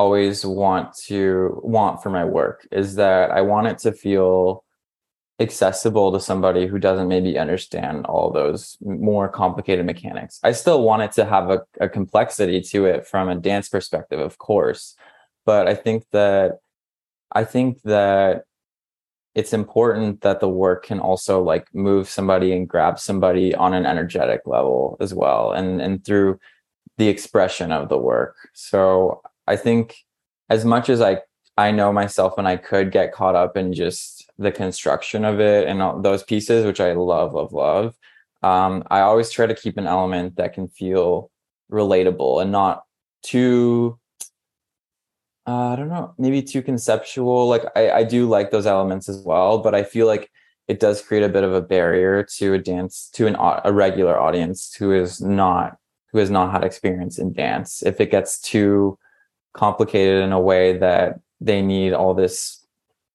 always 0.00 0.46
want 0.46 0.94
to 0.94 1.60
want 1.62 2.02
for 2.02 2.08
my 2.08 2.24
work 2.24 2.66
is 2.72 2.94
that 2.94 3.30
I 3.30 3.42
want 3.42 3.66
it 3.66 3.78
to 3.84 3.92
feel 3.92 4.64
accessible 5.38 6.10
to 6.12 6.20
somebody 6.20 6.66
who 6.66 6.78
doesn't 6.78 7.08
maybe 7.08 7.38
understand 7.38 8.06
all 8.06 8.30
those 8.30 8.78
more 8.80 9.28
complicated 9.28 9.84
mechanics. 9.84 10.40
I 10.42 10.52
still 10.52 10.82
want 10.82 11.02
it 11.02 11.12
to 11.12 11.24
have 11.26 11.50
a, 11.50 11.60
a 11.80 11.88
complexity 11.88 12.62
to 12.72 12.86
it 12.86 13.06
from 13.06 13.28
a 13.28 13.34
dance 13.34 13.68
perspective, 13.68 14.20
of 14.20 14.38
course. 14.38 14.96
But 15.44 15.68
I 15.68 15.74
think 15.74 16.04
that 16.12 16.60
I 17.32 17.44
think 17.44 17.82
that 17.82 18.44
it's 19.34 19.52
important 19.52 20.22
that 20.22 20.40
the 20.40 20.48
work 20.48 20.86
can 20.86 20.98
also 20.98 21.42
like 21.42 21.66
move 21.74 22.08
somebody 22.08 22.52
and 22.52 22.66
grab 22.66 22.98
somebody 22.98 23.54
on 23.54 23.74
an 23.74 23.84
energetic 23.84 24.40
level 24.46 24.96
as 24.98 25.12
well 25.12 25.52
and 25.52 25.80
and 25.82 26.04
through 26.04 26.38
the 26.96 27.08
expression 27.08 27.72
of 27.72 27.88
the 27.88 27.98
work. 27.98 28.36
So 28.54 29.22
I 29.50 29.56
think 29.56 29.96
as 30.48 30.64
much 30.64 30.88
as 30.88 31.00
I 31.00 31.22
I 31.56 31.72
know 31.72 31.92
myself 31.92 32.38
and 32.38 32.46
I 32.46 32.56
could 32.56 32.92
get 32.92 33.12
caught 33.12 33.34
up 33.34 33.56
in 33.56 33.72
just 33.72 34.30
the 34.38 34.52
construction 34.52 35.24
of 35.24 35.40
it 35.40 35.66
and 35.68 35.82
all 35.82 36.00
those 36.00 36.22
pieces, 36.22 36.64
which 36.64 36.80
I 36.80 36.92
love, 36.92 37.34
love, 37.34 37.52
love. 37.52 37.96
Um, 38.42 38.84
I 38.90 39.00
always 39.00 39.30
try 39.30 39.46
to 39.46 39.54
keep 39.54 39.76
an 39.76 39.86
element 39.86 40.36
that 40.36 40.54
can 40.54 40.68
feel 40.68 41.30
relatable 41.70 42.40
and 42.40 42.52
not 42.52 42.84
too 43.22 43.98
uh, 45.46 45.72
I 45.72 45.76
don't 45.76 45.88
know, 45.88 46.14
maybe 46.16 46.42
too 46.42 46.62
conceptual. 46.62 47.48
Like 47.48 47.64
I, 47.74 47.90
I 47.90 48.04
do 48.04 48.28
like 48.28 48.52
those 48.52 48.66
elements 48.66 49.08
as 49.08 49.20
well, 49.24 49.58
but 49.58 49.74
I 49.74 49.82
feel 49.82 50.06
like 50.06 50.30
it 50.68 50.78
does 50.78 51.02
create 51.02 51.24
a 51.24 51.28
bit 51.28 51.42
of 51.42 51.52
a 51.52 51.60
barrier 51.60 52.24
to 52.36 52.54
a 52.54 52.58
dance 52.58 53.10
to 53.14 53.26
an 53.26 53.36
a 53.64 53.72
regular 53.72 54.16
audience 54.16 54.72
who 54.74 54.92
is 54.92 55.20
not 55.20 55.76
who 56.12 56.18
has 56.18 56.30
not 56.30 56.52
had 56.52 56.62
experience 56.62 57.18
in 57.18 57.32
dance. 57.32 57.82
If 57.82 58.00
it 58.00 58.12
gets 58.12 58.40
too 58.40 58.96
complicated 59.52 60.22
in 60.22 60.32
a 60.32 60.40
way 60.40 60.76
that 60.78 61.20
they 61.40 61.62
need 61.62 61.92
all 61.92 62.14
this 62.14 62.64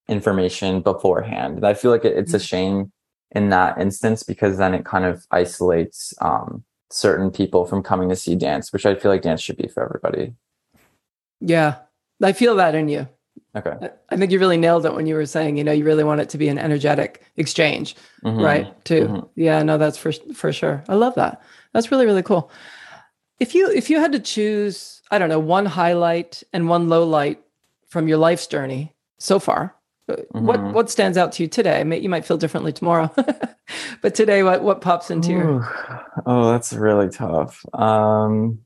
information 0.08 0.82
beforehand. 0.82 1.58
And 1.58 1.66
I 1.66 1.74
feel 1.74 1.92
like 1.92 2.06
it, 2.06 2.18
it's 2.18 2.34
a 2.34 2.38
mm-hmm. 2.38 2.44
shame 2.44 2.92
in 3.32 3.50
that 3.50 3.78
instance 3.80 4.24
because 4.24 4.58
then 4.58 4.74
it 4.74 4.86
kind 4.86 5.06
of 5.06 5.26
isolates 5.32 6.14
um, 6.22 6.64
certain 6.90 7.32
people 7.32 7.66
from 7.66 7.84
coming 7.84 8.10
to 8.10 8.16
see 8.16 8.36
dance, 8.36 8.72
which 8.72 8.86
I 8.86 8.96
feel 8.96 9.12
like 9.12 9.22
dance 9.22 9.42
should 9.42 9.58
be 9.58 9.68
for 9.68 9.84
everybody. 9.84 10.34
Yeah, 11.42 11.78
I 12.24 12.34
feel 12.34 12.56
that 12.56 12.76
in 12.76 12.88
you. 12.88 13.08
Okay. 13.56 13.90
I 14.10 14.18
think 14.18 14.32
you 14.32 14.40
really 14.40 14.58
nailed 14.58 14.86
it 14.86 14.94
when 14.94 15.08
you 15.08 15.16
were 15.16 15.26
saying, 15.26 15.58
you 15.58 15.64
know, 15.64 15.72
you 15.72 15.86
really 15.86 16.04
want 16.04 16.22
it 16.22 16.30
to 16.30 16.38
be 16.38 16.50
an 16.50 16.58
energetic 16.58 17.24
exchange, 17.38 17.96
mm-hmm. 18.24 18.42
right? 18.42 18.86
Too. 18.86 19.08
Mm-hmm. 19.08 19.28
Yeah, 19.36 19.64
no, 19.64 19.78
that's 19.78 19.98
for 19.98 20.12
for 20.34 20.52
sure. 20.52 20.84
I 20.90 20.96
love 20.96 21.16
that. 21.16 21.42
That's 21.74 21.92
really 21.92 22.06
really 22.06 22.24
cool. 22.24 22.52
If 23.40 23.56
you 23.56 23.70
if 23.70 23.90
you 23.90 24.00
had 24.00 24.12
to 24.12 24.20
choose, 24.20 24.95
I 25.12 25.20
don't 25.20 25.30
know, 25.30 25.40
one 25.40 25.66
highlight 25.66 26.44
and 26.54 26.68
one 26.68 26.90
low 26.90 27.04
light 27.04 27.42
from 27.88 28.08
your 28.08 28.18
life's 28.18 28.48
journey 28.48 28.94
so 29.18 29.40
far, 29.40 29.76
mm-hmm. 30.10 30.46
what 30.46 30.62
what 30.74 30.90
stands 30.90 31.18
out 31.18 31.32
to 31.34 31.44
you 31.44 31.50
today? 31.50 31.80
You 32.00 32.10
might 32.10 32.26
feel 32.26 32.38
differently 32.38 32.74
tomorrow, 32.74 33.14
but 34.02 34.16
today, 34.16 34.44
what 34.44 34.64
what 34.64 34.82
pops 34.82 35.10
into 35.10 35.32
Ooh. 35.32 35.36
your? 35.36 36.06
Oh, 36.26 36.52
that's 36.52 36.74
really 36.74 37.10
tough. 37.10 37.66
Um, 37.74 38.60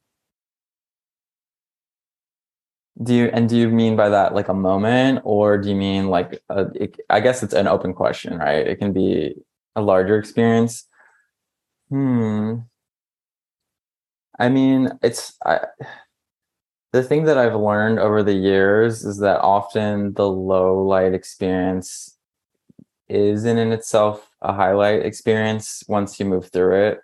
do 3.02 3.14
you 3.14 3.26
and 3.32 3.48
do 3.48 3.58
you 3.58 3.70
mean 3.70 3.96
by 3.96 4.10
that 4.10 4.34
like 4.34 4.50
a 4.50 4.54
moment, 4.54 5.22
or 5.24 5.58
do 5.58 5.70
you 5.70 5.76
mean 5.76 6.10
like 6.10 6.42
a, 6.50 6.68
it, 6.76 7.00
I 7.10 7.20
guess 7.20 7.44
it's 7.44 7.54
an 7.54 7.68
open 7.68 7.94
question, 7.94 8.38
right? 8.38 8.68
It 8.68 8.78
can 8.78 8.94
be 8.94 9.36
a 9.76 9.82
larger 9.82 10.18
experience. 10.18 10.86
Hmm. 11.90 12.56
I 14.38 14.50
mean, 14.50 14.92
it's 15.02 15.38
I 15.46 15.60
the 16.92 17.04
thing 17.04 17.26
that 17.26 17.38
I've 17.38 17.56
learned 17.56 18.00
over 18.00 18.24
the 18.24 18.34
years 18.34 19.06
is 19.06 19.20
that 19.20 19.42
often 19.42 20.14
the 20.14 20.28
low 20.28 20.82
light 20.82 21.14
experience 21.14 22.18
is 23.08 23.46
in, 23.46 23.58
in 23.58 23.72
itself 23.72 24.28
a 24.42 24.54
highlight 24.54 25.06
experience 25.06 25.84
once 25.88 26.20
you 26.20 26.26
move 26.26 26.52
through 26.52 26.88
it. 26.88 27.00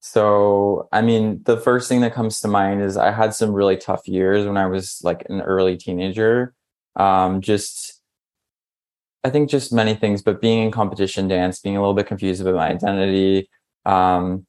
So, 0.00 0.88
I 0.92 1.02
mean, 1.02 1.42
the 1.44 1.56
first 1.56 1.88
thing 1.88 2.00
that 2.02 2.14
comes 2.14 2.40
to 2.40 2.48
mind 2.48 2.80
is 2.80 2.96
I 2.96 3.10
had 3.10 3.34
some 3.34 3.52
really 3.52 3.76
tough 3.76 4.06
years 4.06 4.46
when 4.46 4.56
I 4.56 4.66
was 4.66 5.00
like 5.02 5.26
an 5.28 5.40
early 5.40 5.76
teenager. 5.76 6.54
Um, 6.94 7.40
just, 7.40 8.00
I 9.24 9.30
think 9.30 9.50
just 9.50 9.72
many 9.72 9.94
things, 9.94 10.22
but 10.22 10.40
being 10.40 10.62
in 10.62 10.70
competition 10.70 11.26
dance, 11.26 11.60
being 11.60 11.76
a 11.76 11.80
little 11.80 11.94
bit 11.94 12.06
confused 12.06 12.40
about 12.40 12.54
my 12.54 12.68
identity. 12.68 13.50
Um, 13.84 14.46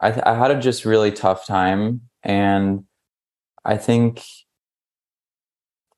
I, 0.00 0.20
I 0.24 0.34
had 0.34 0.52
a 0.52 0.60
just 0.60 0.84
really 0.84 1.10
tough 1.10 1.44
time. 1.44 2.02
And 2.22 2.84
I 3.64 3.76
think 3.76 4.22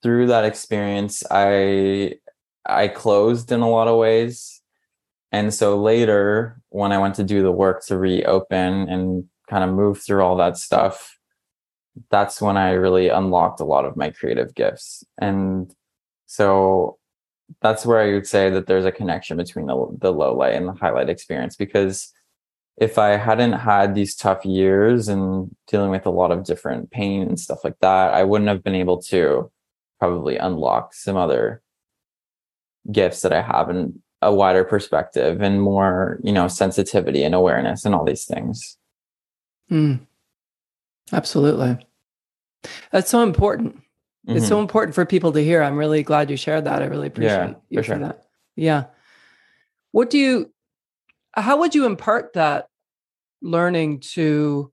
through 0.02 0.26
that 0.26 0.44
experience, 0.44 1.22
I 1.30 2.14
I 2.66 2.88
closed 2.88 3.52
in 3.52 3.60
a 3.60 3.68
lot 3.68 3.88
of 3.88 3.98
ways. 3.98 4.62
And 5.32 5.52
so 5.52 5.80
later, 5.80 6.60
when 6.68 6.92
I 6.92 6.98
went 6.98 7.16
to 7.16 7.24
do 7.24 7.42
the 7.42 7.52
work 7.52 7.84
to 7.86 7.98
reopen 7.98 8.88
and 8.88 9.24
kind 9.50 9.64
of 9.64 9.74
move 9.74 10.00
through 10.00 10.22
all 10.22 10.36
that 10.36 10.56
stuff, 10.56 11.18
that's 12.10 12.40
when 12.40 12.56
I 12.56 12.72
really 12.72 13.08
unlocked 13.08 13.60
a 13.60 13.64
lot 13.64 13.84
of 13.84 13.96
my 13.96 14.10
creative 14.10 14.54
gifts. 14.54 15.04
And 15.18 15.74
so 16.26 16.98
that's 17.60 17.84
where 17.84 18.00
I 18.00 18.12
would 18.12 18.26
say 18.26 18.50
that 18.50 18.66
there's 18.66 18.84
a 18.84 18.92
connection 18.92 19.36
between 19.36 19.66
the, 19.66 19.86
the 19.98 20.12
low 20.12 20.36
light 20.36 20.54
and 20.54 20.68
the 20.68 20.72
highlight 20.72 21.08
experience 21.08 21.56
because 21.56 22.12
if 22.76 22.98
I 22.98 23.10
hadn't 23.10 23.52
had 23.52 23.94
these 23.94 24.16
tough 24.16 24.44
years 24.44 25.08
and 25.08 25.54
dealing 25.68 25.90
with 25.90 26.06
a 26.06 26.10
lot 26.10 26.32
of 26.32 26.44
different 26.44 26.90
pain 26.90 27.22
and 27.22 27.38
stuff 27.38 27.62
like 27.62 27.78
that, 27.80 28.12
I 28.14 28.24
wouldn't 28.24 28.48
have 28.48 28.64
been 28.64 28.74
able 28.74 29.00
to 29.02 29.50
probably 30.00 30.36
unlock 30.36 30.92
some 30.92 31.16
other 31.16 31.62
gifts 32.90 33.22
that 33.22 33.32
I 33.32 33.42
have 33.42 33.70
in 33.70 34.02
a 34.20 34.34
wider 34.34 34.64
perspective 34.64 35.40
and 35.40 35.62
more, 35.62 36.18
you 36.24 36.32
know, 36.32 36.48
sensitivity 36.48 37.22
and 37.22 37.34
awareness 37.34 37.84
and 37.84 37.94
all 37.94 38.04
these 38.04 38.24
things. 38.24 38.76
Mm. 39.70 40.00
Absolutely. 41.12 41.86
That's 42.90 43.10
so 43.10 43.22
important. 43.22 43.76
Mm-hmm. 43.76 44.36
It's 44.36 44.48
so 44.48 44.54
mm-hmm. 44.54 44.62
important 44.62 44.94
for 44.94 45.04
people 45.04 45.32
to 45.32 45.44
hear. 45.44 45.62
I'm 45.62 45.76
really 45.76 46.02
glad 46.02 46.30
you 46.30 46.36
shared 46.36 46.64
that. 46.64 46.82
I 46.82 46.86
really 46.86 47.08
appreciate 47.08 47.36
yeah, 47.36 47.54
you 47.68 47.78
for, 47.78 47.84
sure. 47.84 47.96
for 47.96 48.02
that. 48.06 48.24
Yeah. 48.56 48.84
What 49.92 50.10
do 50.10 50.18
you 50.18 50.50
how 51.36 51.58
would 51.58 51.74
you 51.74 51.86
impart 51.86 52.32
that 52.34 52.68
learning 53.42 54.00
to 54.00 54.70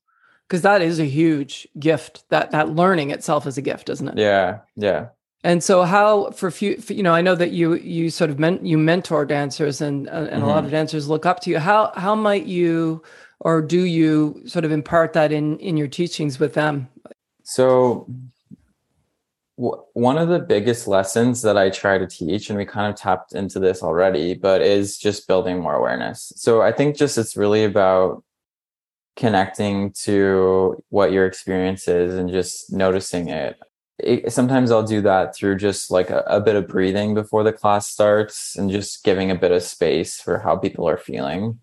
because 0.47 0.61
that 0.63 0.81
is 0.81 0.99
a 0.99 1.05
huge 1.05 1.67
gift 1.79 2.23
that 2.29 2.51
that 2.51 2.69
learning 2.69 3.11
itself 3.11 3.47
is 3.47 3.57
a 3.57 3.61
gift 3.61 3.89
isn't 3.89 4.09
it 4.09 4.17
yeah 4.17 4.59
yeah 4.75 5.07
and 5.43 5.63
so 5.63 5.83
how 5.83 6.29
for 6.31 6.51
few 6.51 6.81
you 6.87 7.03
know 7.03 7.13
i 7.13 7.21
know 7.21 7.35
that 7.35 7.51
you 7.51 7.75
you 7.75 8.09
sort 8.09 8.29
of 8.29 8.39
meant 8.39 8.65
you 8.65 8.77
mentor 8.77 9.25
dancers 9.25 9.81
and 9.81 10.07
and 10.09 10.29
mm-hmm. 10.29 10.43
a 10.43 10.47
lot 10.47 10.59
of 10.59 10.65
mm-hmm. 10.65 10.71
dancers 10.71 11.07
look 11.07 11.25
up 11.25 11.39
to 11.39 11.49
you 11.49 11.59
how 11.59 11.91
how 11.95 12.15
might 12.15 12.45
you 12.45 13.01
or 13.39 13.61
do 13.61 13.85
you 13.85 14.41
sort 14.45 14.65
of 14.65 14.71
impart 14.71 15.13
that 15.13 15.31
in 15.31 15.57
in 15.59 15.77
your 15.77 15.87
teachings 15.87 16.39
with 16.39 16.53
them 16.53 16.87
so 17.43 18.07
one 19.61 20.17
of 20.17 20.29
the 20.29 20.39
biggest 20.39 20.87
lessons 20.87 21.43
that 21.43 21.55
I 21.55 21.69
try 21.69 21.99
to 21.99 22.07
teach, 22.07 22.49
and 22.49 22.57
we 22.57 22.65
kind 22.65 22.91
of 22.91 22.99
tapped 22.99 23.33
into 23.33 23.59
this 23.59 23.83
already, 23.83 24.33
but 24.33 24.61
is 24.61 24.97
just 24.97 25.27
building 25.27 25.59
more 25.59 25.75
awareness. 25.75 26.33
So 26.35 26.61
I 26.63 26.71
think 26.71 26.95
just 26.95 27.17
it's 27.17 27.37
really 27.37 27.63
about 27.63 28.23
connecting 29.15 29.91
to 29.91 30.81
what 30.89 31.11
your 31.11 31.27
experience 31.27 31.87
is 31.87 32.15
and 32.15 32.31
just 32.31 32.73
noticing 32.73 33.29
it. 33.29 33.59
it 33.99 34.33
sometimes 34.33 34.71
I'll 34.71 34.81
do 34.81 35.01
that 35.01 35.35
through 35.35 35.57
just 35.57 35.91
like 35.91 36.09
a, 36.09 36.23
a 36.25 36.41
bit 36.41 36.55
of 36.55 36.67
breathing 36.67 37.13
before 37.13 37.43
the 37.43 37.53
class 37.53 37.87
starts 37.87 38.55
and 38.55 38.71
just 38.71 39.03
giving 39.03 39.29
a 39.29 39.35
bit 39.35 39.51
of 39.51 39.61
space 39.61 40.19
for 40.19 40.39
how 40.39 40.55
people 40.55 40.89
are 40.89 40.97
feeling. 40.97 41.59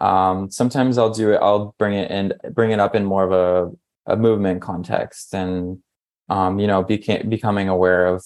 Um, 0.00 0.52
sometimes 0.52 0.98
I'll 0.98 1.10
do 1.10 1.32
it, 1.32 1.40
I'll 1.42 1.74
bring 1.78 1.94
it 1.94 2.10
in, 2.12 2.32
bring 2.52 2.70
it 2.70 2.78
up 2.78 2.94
in 2.94 3.04
more 3.04 3.24
of 3.24 3.32
a, 3.32 4.12
a 4.12 4.16
movement 4.16 4.62
context 4.62 5.34
and 5.34 5.82
um, 6.30 6.58
you 6.58 6.66
know, 6.66 6.82
beca- 6.82 7.28
becoming 7.28 7.68
aware 7.68 8.06
of 8.06 8.24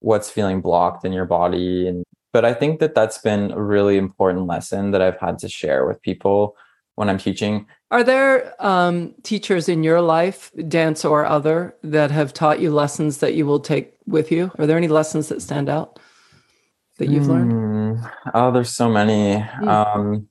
what's 0.00 0.30
feeling 0.30 0.60
blocked 0.60 1.04
in 1.04 1.12
your 1.12 1.24
body. 1.24 1.88
And 1.88 2.04
but 2.32 2.44
I 2.44 2.54
think 2.54 2.78
that 2.80 2.94
that's 2.94 3.18
been 3.18 3.50
a 3.50 3.60
really 3.60 3.96
important 3.96 4.46
lesson 4.46 4.92
that 4.92 5.02
I've 5.02 5.18
had 5.18 5.38
to 5.38 5.48
share 5.48 5.86
with 5.86 6.00
people 6.02 6.56
when 6.94 7.08
I'm 7.08 7.18
teaching. 7.18 7.66
Are 7.90 8.04
there 8.04 8.54
um, 8.64 9.14
teachers 9.22 9.68
in 9.68 9.82
your 9.82 10.02
life, 10.02 10.52
dance 10.68 11.04
or 11.04 11.24
other, 11.24 11.74
that 11.82 12.10
have 12.10 12.34
taught 12.34 12.60
you 12.60 12.70
lessons 12.70 13.18
that 13.18 13.34
you 13.34 13.46
will 13.46 13.60
take 13.60 13.94
with 14.06 14.30
you? 14.30 14.52
Are 14.58 14.66
there 14.66 14.76
any 14.76 14.88
lessons 14.88 15.28
that 15.28 15.40
stand 15.40 15.70
out 15.70 15.98
that 16.98 17.08
you've 17.08 17.24
mm, 17.24 17.28
learned? 17.28 18.10
Oh, 18.34 18.52
there's 18.52 18.70
so 18.70 18.90
many. 18.90 19.42
Mm. 19.42 19.68
Um, 19.68 20.28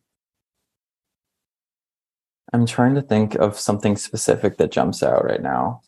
I'm 2.53 2.65
trying 2.67 2.96
to 2.96 3.01
think 3.01 3.36
of 3.36 3.60
something 3.60 3.98
specific 3.98 4.57
that 4.57 4.72
jumps 4.72 5.01
out 5.01 5.25
right 5.25 5.41
now. 5.41 5.81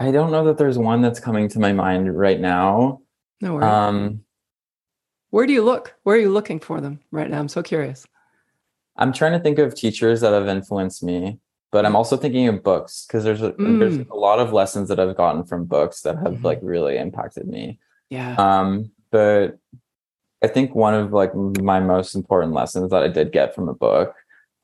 I 0.00 0.10
don't 0.10 0.32
know 0.32 0.44
that 0.46 0.56
there's 0.56 0.78
one 0.78 1.02
that's 1.02 1.20
coming 1.20 1.46
to 1.50 1.58
my 1.60 1.72
mind 1.74 2.16
right 2.16 2.40
now. 2.40 3.02
No 3.42 3.54
worries. 3.54 3.64
Um, 3.66 4.20
Where 5.28 5.46
do 5.46 5.52
you 5.52 5.62
look? 5.62 5.94
Where 6.04 6.16
are 6.16 6.18
you 6.18 6.30
looking 6.30 6.58
for 6.58 6.80
them 6.80 7.00
right 7.10 7.28
now? 7.28 7.38
I'm 7.38 7.48
so 7.48 7.62
curious. 7.62 8.06
I'm 8.96 9.12
trying 9.12 9.32
to 9.32 9.38
think 9.40 9.58
of 9.58 9.74
teachers 9.74 10.22
that 10.22 10.32
have 10.32 10.48
influenced 10.48 11.02
me. 11.04 11.38
but 11.72 11.86
I'm 11.86 11.94
also 11.94 12.16
thinking 12.16 12.48
of 12.48 12.64
books 12.64 13.06
because 13.06 13.22
there's 13.22 13.42
a, 13.42 13.52
Mm. 13.52 13.78
there's 13.78 13.98
a 14.10 14.16
lot 14.16 14.40
of 14.40 14.52
lessons 14.52 14.88
that 14.88 14.98
I've 14.98 15.16
gotten 15.16 15.44
from 15.44 15.66
books 15.66 16.00
that 16.02 16.16
have 16.18 16.38
Mhm. 16.38 16.42
like 16.44 16.58
really 16.62 16.98
impacted 16.98 17.46
me. 17.46 17.78
Yeah. 18.08 18.34
Um, 18.34 18.90
but 19.12 19.56
I 20.42 20.48
think 20.48 20.74
one 20.74 20.94
of 20.94 21.12
like 21.12 21.32
my 21.62 21.78
most 21.78 22.16
important 22.16 22.54
lessons 22.54 22.90
that 22.90 23.04
I 23.04 23.08
did 23.08 23.30
get 23.30 23.54
from 23.54 23.68
a 23.68 23.72
book, 23.74 24.16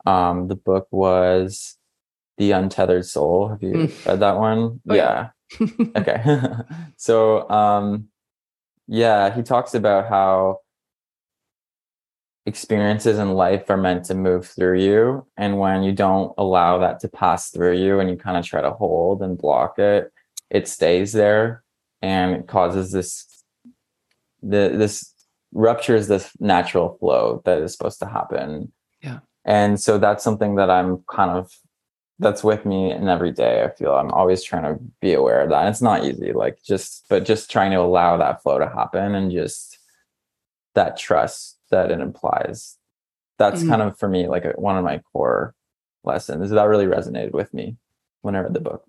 um, 0.05 0.49
the 0.49 0.57
book 0.57 0.88
was 0.90 1.78
The 2.38 2.52
Untethered 2.52 3.07
Soul. 3.07 3.49
Have 3.49 3.62
you 3.62 3.73
Mm. 3.73 4.07
read 4.07 4.21
that 4.21 4.37
one? 4.38 4.81
Oh, 4.88 4.95
yeah. 4.95 5.28
yeah. 5.61 5.66
okay. 5.97 6.52
so 6.97 7.49
um 7.50 8.09
yeah, 8.88 9.35
he 9.35 9.43
talks 9.43 9.75
about 9.75 10.09
how 10.09 10.61
experiences 12.47 13.19
in 13.19 13.33
life 13.33 13.69
are 13.69 13.76
meant 13.76 14.05
to 14.05 14.14
move 14.14 14.47
through 14.47 14.78
you 14.78 15.26
and 15.37 15.59
when 15.59 15.83
you 15.83 15.90
don't 15.90 16.33
allow 16.38 16.78
that 16.78 17.00
to 17.00 17.09
pass 17.09 17.50
through 17.50 17.76
you 17.76 17.99
and 17.99 18.09
you 18.09 18.16
kind 18.16 18.37
of 18.37 18.45
try 18.47 18.61
to 18.61 18.71
hold 18.71 19.21
and 19.21 19.37
block 19.37 19.81
it 19.81 20.12
it 20.49 20.69
stays 20.69 21.12
there 21.12 21.64
and 22.02 22.37
it 22.37 22.47
causes 22.47 22.93
this 22.93 23.43
the 24.45 24.71
this 24.76 25.12
ruptures 25.52 26.07
this 26.07 26.31
natural 26.38 26.97
flow 27.00 27.43
that 27.45 27.59
is 27.61 27.73
supposed 27.73 27.99
to 27.99 28.07
happen 28.07 28.71
Yeah. 29.02 29.19
and 29.45 29.81
so 29.81 29.99
that's 29.99 30.23
something 30.23 30.55
that 30.55 30.71
i'm 30.71 31.02
kind 31.11 31.33
of 31.33 31.50
that's 32.18 32.42
with 32.42 32.64
me 32.64 32.90
in 32.92 33.08
every 33.08 33.30
day 33.32 33.62
i 33.62 33.70
feel 33.70 33.92
i'm 33.94 34.11
always 34.11 34.42
trying 34.42 34.62
to 34.62 34.82
be 35.00 35.12
aware 35.12 35.40
of 35.42 35.50
that 35.50 35.61
and 35.61 35.68
it's 35.68 35.82
not 35.82 36.04
easy 36.04 36.32
like 36.32 36.58
just 36.62 37.04
but 37.08 37.25
just 37.25 37.50
trying 37.50 37.70
to 37.70 37.76
allow 37.80 38.16
that 38.16 38.42
flow 38.42 38.58
to 38.58 38.68
happen 38.68 39.14
and 39.14 39.30
just 39.30 39.78
that 40.75 40.96
trust 40.96 41.58
that 41.70 41.90
it 41.90 42.00
implies 42.00 42.78
that's 43.38 43.62
Mhm. 43.62 43.68
kind 43.68 43.82
of 43.82 43.99
for 43.99 44.08
me 44.08 44.28
like 44.28 44.44
one 44.56 44.76
of 44.78 44.85
my 44.85 44.99
core 45.12 45.54
lessons 46.04 46.50
that 46.50 46.64
really 46.64 46.87
resonated 46.87 47.32
with 47.32 47.52
me 47.52 47.76
when 48.23 48.35
i 48.37 48.40
read 48.40 48.54
the 48.54 48.61
book 48.61 48.85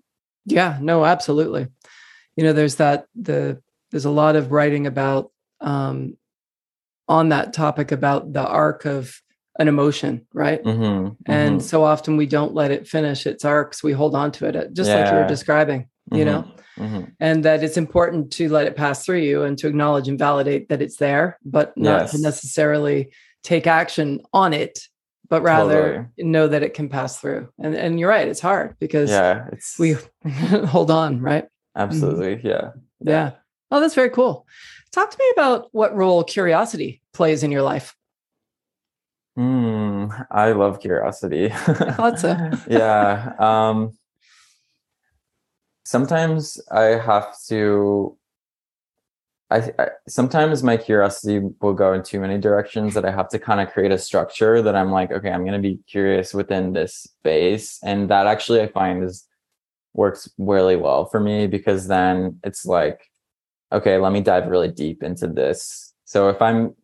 Yeah, 0.46 0.78
no, 0.80 1.04
absolutely. 1.04 1.66
You 2.36 2.44
know, 2.44 2.54
there's 2.54 2.76
that 2.76 3.06
the 3.14 3.60
there's 3.90 4.06
a 4.06 4.10
lot 4.10 4.34
of 4.36 4.52
writing 4.52 4.86
about 4.86 5.30
um 5.60 6.16
on 7.08 7.28
that 7.30 7.52
topic 7.52 7.92
about 7.92 8.32
the 8.32 8.46
arc 8.46 8.86
of 8.86 9.20
an 9.58 9.68
emotion, 9.68 10.26
right? 10.32 10.62
mm-hmm, 10.62 11.08
And 11.26 11.62
so 11.62 11.84
often 11.84 12.16
we 12.16 12.26
don't 12.26 12.54
let 12.54 12.70
it 12.70 12.86
finish 12.88 13.26
its 13.26 13.44
arcs. 13.44 13.82
We 13.82 13.92
hold 13.92 14.14
on 14.14 14.32
to 14.32 14.46
it, 14.46 14.56
uh, 14.56 14.66
just 14.72 14.94
like 14.94 15.06
you 15.06 15.14
were 15.14 15.22
Yeah. 15.22 15.26
describing, 15.26 15.88
you 16.12 16.24
know, 16.24 16.44
hmm 16.76 17.04
and 17.20 17.44
that 17.44 17.64
it's 17.64 17.76
important 17.76 18.30
to 18.32 18.48
let 18.48 18.68
it 18.68 18.76
pass 18.76 19.04
through 19.04 19.18
you 19.18 19.42
and 19.42 19.58
to 19.58 19.66
acknowledge 19.66 20.06
and 20.08 20.18
validate 20.18 20.68
that 20.68 20.80
it's 20.80 20.96
there, 20.96 21.36
but 21.44 21.76
not 21.76 22.08
to 22.10 22.18
necessarily 22.22 23.10
take 23.42 23.66
action 23.66 24.20
on 24.32 24.52
it, 24.52 24.78
but 25.28 25.42
rather 25.42 26.08
know 26.16 26.46
that 26.46 26.62
it 26.62 26.74
can 26.74 26.88
pass 26.88 27.18
through. 27.18 27.48
And 27.58 27.74
and 27.74 27.98
you're 27.98 28.08
right, 28.08 28.28
it's 28.28 28.40
hard 28.40 28.76
because 28.78 29.10
yeah 29.10 29.48
it's 29.52 29.76
we 29.78 29.96
hold 30.66 30.90
on, 30.92 31.20
right? 31.20 31.46
absolutely 31.74 32.40
yeah 32.48 32.70
Yeah. 33.00 33.32
Oh, 33.70 33.80
that's 33.80 33.94
very 33.94 34.10
cool. 34.10 34.46
Talk 34.92 35.10
to 35.10 35.18
me 35.18 35.28
about 35.34 35.68
what 35.72 35.94
role 35.94 36.24
curiosity 36.24 37.02
plays 37.12 37.42
in 37.42 37.50
your 37.52 37.62
life. 37.62 37.94
Hmm, 39.38 40.08
I 40.32 40.50
love 40.50 40.80
curiosity. 40.80 41.52
I 41.52 41.92
thought 41.92 42.18
so. 42.18 42.50
yeah. 42.68 43.34
Um, 43.38 43.96
sometimes 45.84 46.60
I 46.72 46.98
have 46.98 47.36
to. 47.46 48.18
I, 49.48 49.72
I 49.78 49.88
sometimes 50.08 50.64
my 50.64 50.76
curiosity 50.76 51.38
will 51.60 51.72
go 51.72 51.92
in 51.92 52.02
too 52.02 52.18
many 52.18 52.36
directions 52.38 52.94
that 52.94 53.04
I 53.04 53.12
have 53.12 53.28
to 53.28 53.38
kind 53.38 53.60
of 53.60 53.72
create 53.72 53.92
a 53.92 53.98
structure 53.98 54.60
that 54.60 54.74
I'm 54.74 54.90
like, 54.90 55.12
okay, 55.12 55.30
I'm 55.30 55.44
going 55.44 55.62
to 55.62 55.68
be 55.68 55.78
curious 55.88 56.34
within 56.34 56.72
this 56.72 56.94
space, 56.96 57.78
and 57.84 58.10
that 58.10 58.26
actually 58.26 58.60
I 58.60 58.66
find 58.66 59.04
is 59.04 59.24
works 59.94 60.28
really 60.36 60.74
well 60.74 61.06
for 61.06 61.20
me 61.20 61.46
because 61.46 61.86
then 61.86 62.40
it's 62.42 62.66
like, 62.66 63.02
okay, 63.70 63.98
let 63.98 64.10
me 64.10 64.20
dive 64.20 64.48
really 64.48 64.72
deep 64.72 65.04
into 65.04 65.28
this. 65.28 65.94
So 66.06 66.28
if 66.28 66.42
I'm 66.42 66.74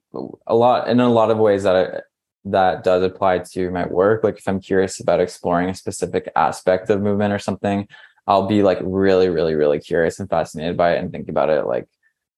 a 0.47 0.55
lot 0.55 0.89
in 0.89 1.01
a 1.01 1.13
lot 1.13 1.33
of 1.33 1.39
ways 1.39 1.65
that 1.65 1.75
I 1.75 2.01
that 2.45 2.85
does 2.85 3.03
apply 3.03 3.39
to 3.39 3.71
my 3.71 3.87
work. 3.87 4.23
Like 4.23 4.39
if 4.39 4.47
I'm 4.47 4.61
curious 4.61 5.01
about 5.01 5.21
exploring 5.21 5.71
a 5.71 5.75
specific 5.75 6.31
aspect 6.37 6.91
of 6.91 7.01
movement 7.01 7.33
or 7.33 7.39
something, 7.39 7.89
I'll 8.27 8.47
be 8.47 8.63
like 8.63 8.79
really, 8.83 9.29
really, 9.29 9.55
really 9.55 9.79
curious 9.79 10.19
and 10.19 10.29
fascinated 10.29 10.77
by 10.77 10.95
it 10.95 10.99
and 10.99 11.11
think 11.11 11.29
about 11.29 11.51
it 11.51 11.67
like 11.67 11.89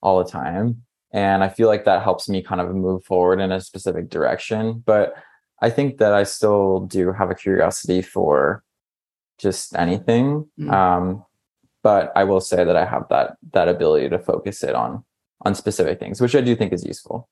all 0.03 0.23
the 0.23 0.31
time. 0.31 0.83
And 1.13 1.43
I 1.43 1.49
feel 1.49 1.69
like 1.69 1.85
that 1.85 2.03
helps 2.03 2.29
me 2.29 2.43
kind 2.43 2.61
of 2.61 2.75
move 2.75 3.05
forward 3.05 3.41
in 3.41 3.53
a 3.53 3.61
specific 3.61 4.11
direction. 4.11 4.83
But 4.85 5.15
I 5.61 5.71
think 5.71 5.99
that 5.99 6.13
I 6.13 6.25
still 6.25 6.81
do 6.81 7.13
have 7.13 7.31
a 7.31 7.35
curiosity 7.35 8.03
for 8.03 8.63
just 9.39 9.75
anything. 9.77 10.49
Mm. 10.59 10.73
Um, 10.73 11.25
but 11.83 12.13
I 12.17 12.25
will 12.25 12.41
say 12.41 12.65
that 12.65 12.77
I 12.77 12.85
have 12.85 13.09
that 13.11 13.37
that 13.53 13.69
ability 13.69 14.09
to 14.09 14.19
focus 14.19 14.63
it 14.63 14.75
on 14.75 15.05
on 15.45 15.55
specific 15.55 16.01
things, 16.01 16.21
which 16.21 16.35
I 16.35 16.41
do 16.41 16.57
think 16.57 16.73
is 16.73 16.85
useful. 16.85 17.29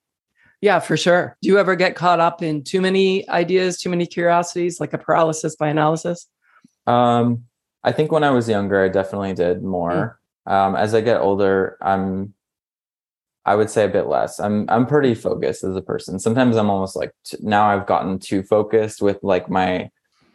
Yeah, 0.61 0.79
for 0.79 0.97
sure. 0.97 1.37
Do 1.41 1.49
you 1.49 1.59
ever 1.59 1.75
get 1.75 1.95
caught 1.95 2.19
up 2.19 2.41
in 2.41 2.63
too 2.63 2.81
many 2.81 3.27
ideas, 3.29 3.77
too 3.77 3.89
many 3.89 4.05
curiosities, 4.07 4.79
like 4.79 4.93
a 4.93 4.97
paralysis 4.97 5.55
by 5.55 5.67
analysis? 5.69 6.27
Um, 6.87 7.43
I 7.83 7.91
think 7.91 8.11
when 8.11 8.23
I 8.23 8.31
was 8.31 8.49
younger, 8.49 8.83
I 8.83 8.89
definitely 8.89 9.33
did 9.33 9.63
more. 9.63 10.19
Um, 10.47 10.75
as 10.75 10.93
I 10.93 11.01
get 11.01 11.21
older, 11.21 11.77
I'm, 11.81 12.33
I 13.45 13.55
would 13.55 13.69
say 13.69 13.85
a 13.85 13.89
bit 13.89 14.07
less. 14.07 14.39
I'm, 14.39 14.65
I'm 14.69 14.87
pretty 14.87 15.13
focused 15.13 15.63
as 15.63 15.75
a 15.75 15.81
person. 15.81 16.17
Sometimes 16.19 16.55
I'm 16.55 16.69
almost 16.69 16.95
like 16.95 17.11
t- 17.25 17.37
now 17.41 17.67
I've 17.69 17.85
gotten 17.85 18.17
too 18.17 18.41
focused 18.41 19.01
with 19.03 19.19
like 19.21 19.49
my, 19.49 19.89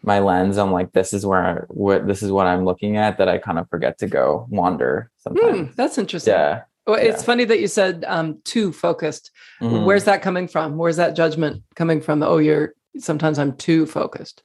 my 0.05 0.21
lens. 0.21 0.59
I'm 0.59 0.71
like, 0.71 0.93
this 0.93 1.13
is 1.13 1.27
where, 1.27 1.45
I, 1.45 1.55
what, 1.69 2.07
this 2.07 2.23
is 2.23 2.31
what 2.31 2.47
I'm 2.47 2.65
looking 2.65 2.97
at 2.97 3.19
that 3.19 3.29
I 3.29 3.39
kind 3.39 3.59
of 3.59 3.69
forget 3.69 3.99
to 3.99 4.07
go 4.07 4.47
wander 4.49 5.11
Hmm, 5.27 5.37
sometimes. 5.37 5.77
that's 5.77 5.99
interesting. 5.99 6.33
Yeah. 6.35 6.63
Well, 6.87 6.99
it's 6.99 7.23
yeah. 7.23 7.27
funny 7.27 7.45
that 7.45 7.61
you 7.61 7.69
said 7.69 8.05
um, 8.09 8.41
too 8.45 8.73
focused. 8.73 9.31
Mhm. 9.61 9.85
Where's 9.85 10.05
that 10.05 10.23
coming 10.23 10.49
from? 10.49 10.77
Where's 10.77 10.97
that 10.97 11.15
judgment 11.15 11.63
coming 11.77 12.01
from? 12.01 12.23
Oh, 12.23 12.39
you're 12.39 12.75
sometimes 12.99 13.39
I'm 13.39 13.57
too 13.57 13.87
focused. 13.87 14.43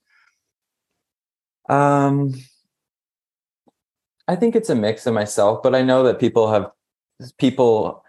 Um, 1.70 2.36
I 4.28 4.36
think 4.36 4.56
it's 4.56 4.70
a 4.70 4.76
mix 4.76 5.06
of 5.06 5.14
myself, 5.14 5.62
but 5.64 5.76
I 5.76 5.82
know 5.82 6.04
that 6.04 6.20
people 6.20 6.52
have 6.52 6.72
people, 7.38 8.04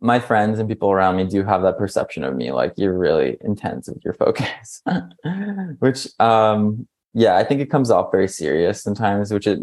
my 0.00 0.18
friends 0.18 0.58
and 0.58 0.68
people 0.68 0.90
around 0.90 1.16
me 1.16 1.24
do 1.24 1.44
have 1.44 1.62
that 1.62 1.78
perception 1.78 2.24
of 2.24 2.34
me, 2.34 2.52
like 2.52 2.74
you're 2.76 2.96
really 2.96 3.36
intense 3.40 3.88
with 3.88 4.04
your 4.04 4.14
focus, 4.14 4.82
which, 5.78 6.08
um, 6.20 6.86
yeah, 7.14 7.36
I 7.36 7.44
think 7.44 7.60
it 7.60 7.70
comes 7.70 7.90
off 7.90 8.10
very 8.10 8.28
serious 8.28 8.82
sometimes, 8.82 9.32
which 9.32 9.46
it, 9.46 9.60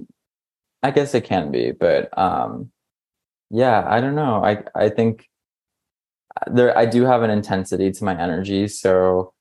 I 0.81 0.91
guess 0.91 1.13
it 1.13 1.25
can 1.25 1.51
be, 1.51 1.71
but, 1.71 2.15
um, 2.17 2.71
yeah, 3.49 3.85
I 3.87 4.01
don't 4.01 4.15
know. 4.15 4.43
I, 4.43 4.63
I 4.75 4.89
think 4.89 5.27
there, 6.47 6.77
I 6.77 6.85
do 6.85 7.03
have 7.03 7.23
an 7.23 7.29
intensity 7.29 7.91
to 7.91 8.03
my 8.03 8.19
energy. 8.19 8.67
So 8.67 9.33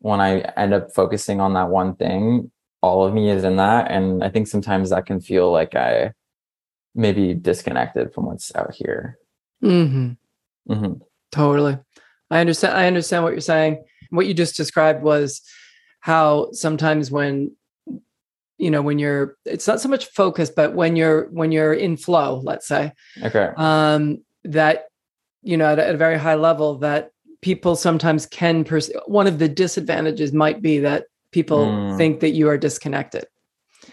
when 0.00 0.20
I 0.20 0.40
end 0.56 0.74
up 0.74 0.92
focusing 0.92 1.40
on 1.40 1.54
that 1.54 1.68
one 1.68 1.94
thing, 1.94 2.50
all 2.82 3.04
of 3.06 3.14
me 3.14 3.30
is 3.30 3.44
in 3.44 3.56
that 3.56 3.90
and 3.90 4.22
i 4.22 4.28
think 4.28 4.46
sometimes 4.46 4.90
that 4.90 5.06
can 5.06 5.20
feel 5.20 5.50
like 5.50 5.74
i 5.74 6.12
maybe 6.94 7.32
disconnected 7.32 8.12
from 8.12 8.26
what's 8.26 8.54
out 8.54 8.74
here 8.74 9.18
hmm 9.60 10.10
hmm 10.66 10.94
Totally. 11.30 11.78
I 12.30 12.40
understand. 12.40 12.76
I 12.76 12.86
understand 12.86 13.24
what 13.24 13.32
you're 13.32 13.40
saying. 13.40 13.82
What 14.10 14.26
you 14.26 14.34
just 14.34 14.54
described 14.54 15.02
was 15.02 15.40
how 16.00 16.52
sometimes 16.52 17.10
when 17.10 17.56
you 18.62 18.70
know 18.70 18.82
when 18.88 18.98
you're 18.98 19.36
it's 19.44 19.66
not 19.66 19.80
so 19.80 19.88
much 19.88 20.04
focus 20.06 20.48
but 20.58 20.68
when 20.80 20.92
you're 21.00 21.22
when 21.38 21.50
you're 21.52 21.74
in 21.86 21.96
flow 21.96 22.40
let's 22.50 22.66
say. 22.68 22.92
Okay. 23.28 23.48
Um 23.56 24.22
that 24.44 24.76
you 25.42 25.56
know 25.56 25.66
at, 25.72 25.78
a- 25.78 25.88
at 25.88 25.94
a 25.94 25.98
very 26.06 26.18
high 26.26 26.36
level 26.48 26.78
that 26.78 27.10
people 27.40 27.74
sometimes 27.76 28.24
can 28.26 28.62
pers- 28.64 28.90
one 29.06 29.26
of 29.26 29.38
the 29.38 29.48
disadvantages 29.48 30.32
might 30.32 30.62
be 30.62 30.78
that 30.78 31.00
people 31.32 31.66
Mm. 31.66 31.96
think 31.98 32.20
that 32.20 32.30
you 32.38 32.48
are 32.48 32.58
disconnected. 32.58 33.24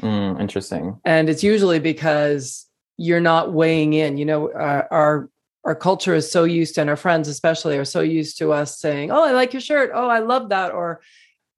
Mm, 0.02 0.40
interesting. 0.40 1.00
And 1.06 1.30
it's 1.30 1.44
usually 1.44 1.80
because 1.80 2.68
you're 2.98 3.22
not 3.34 3.54
weighing 3.54 3.94
in 3.94 4.18
you 4.18 4.26
know 4.26 4.50
uh, 4.52 4.84
our 4.92 5.30
our 5.66 5.76
culture 5.76 6.14
is 6.16 6.30
so 6.32 6.44
used 6.44 6.76
to 6.76 6.82
and 6.82 6.90
our 6.90 6.96
friends 7.06 7.28
especially 7.28 7.78
are 7.78 7.86
so 7.86 8.02
used 8.02 8.38
to 8.38 8.52
us 8.54 8.80
saying 8.80 9.10
oh 9.12 9.24
i 9.24 9.32
like 9.32 9.52
your 9.54 9.62
shirt. 9.70 9.90
Oh 9.94 10.08
i 10.08 10.20
love 10.20 10.50
that 10.50 10.72
or 10.80 11.02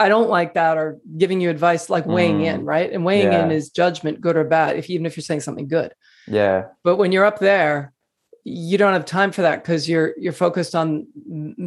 i 0.01 0.09
don't 0.09 0.29
like 0.29 0.53
that 0.55 0.77
or 0.77 0.97
giving 1.17 1.39
you 1.41 1.49
advice 1.49 1.89
like 1.89 2.05
weighing 2.05 2.39
Mm. 2.39 2.45
in 2.51 2.65
right? 2.65 2.91
And 2.93 3.05
weighing 3.05 3.31
in 3.33 3.51
is 3.51 3.69
judgment 3.69 4.19
good 4.25 4.35
or 4.35 4.43
bad 4.43 4.75
if 4.77 4.89
even 4.89 5.05
if 5.05 5.15
you're 5.15 5.29
saying 5.29 5.41
something 5.41 5.67
good. 5.67 5.93
Yeah. 6.27 6.57
But 6.83 6.95
when 6.97 7.11
you're 7.11 7.25
up 7.31 7.39
there 7.39 7.93
you 8.43 8.77
don't 8.81 8.93
have 8.93 9.05
time 9.05 9.31
for 9.31 9.43
that 9.43 9.57
because 9.61 9.87
you're 9.87 10.09
you're 10.23 10.33
focused 10.45 10.73
on 10.81 11.05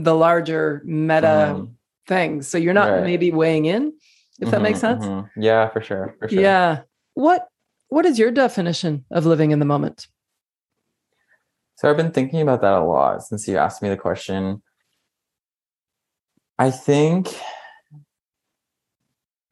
the 0.09 0.15
larger 0.27 0.83
meta 0.85 1.37
Mhm. 1.55 1.71
things. 2.09 2.49
So 2.49 2.59
you're 2.59 2.75
not 2.83 2.91
Right. 2.91 3.05
maybe 3.11 3.31
weighing 3.31 3.65
in 3.67 3.93
if 4.41 4.51
that 4.51 4.61
makes 4.63 4.79
Mhm, 4.81 4.89
sense. 4.89 5.05
mhm. 5.05 5.31
yeah 5.37 5.69
for 5.73 5.81
sure 5.81 6.17
for 6.19 6.29
sure. 6.29 6.41
Yeah. 6.41 6.83
What 7.15 7.41
what 7.95 8.05
is 8.07 8.19
your 8.19 8.33
definition 8.33 9.05
of 9.17 9.25
living 9.33 9.51
in 9.53 9.59
the 9.61 9.71
moment? 9.75 10.09
So 11.77 11.89
i've 11.89 11.97
been 12.03 12.13
thinking 12.19 12.41
about 12.41 12.61
that 12.63 12.75
a 12.75 12.85
lot 12.85 13.23
since 13.23 13.47
you 13.49 13.57
asked 13.59 13.81
me 13.83 13.89
the 13.89 13.97
question. 14.09 14.63
I 16.59 16.71
think 16.71 17.23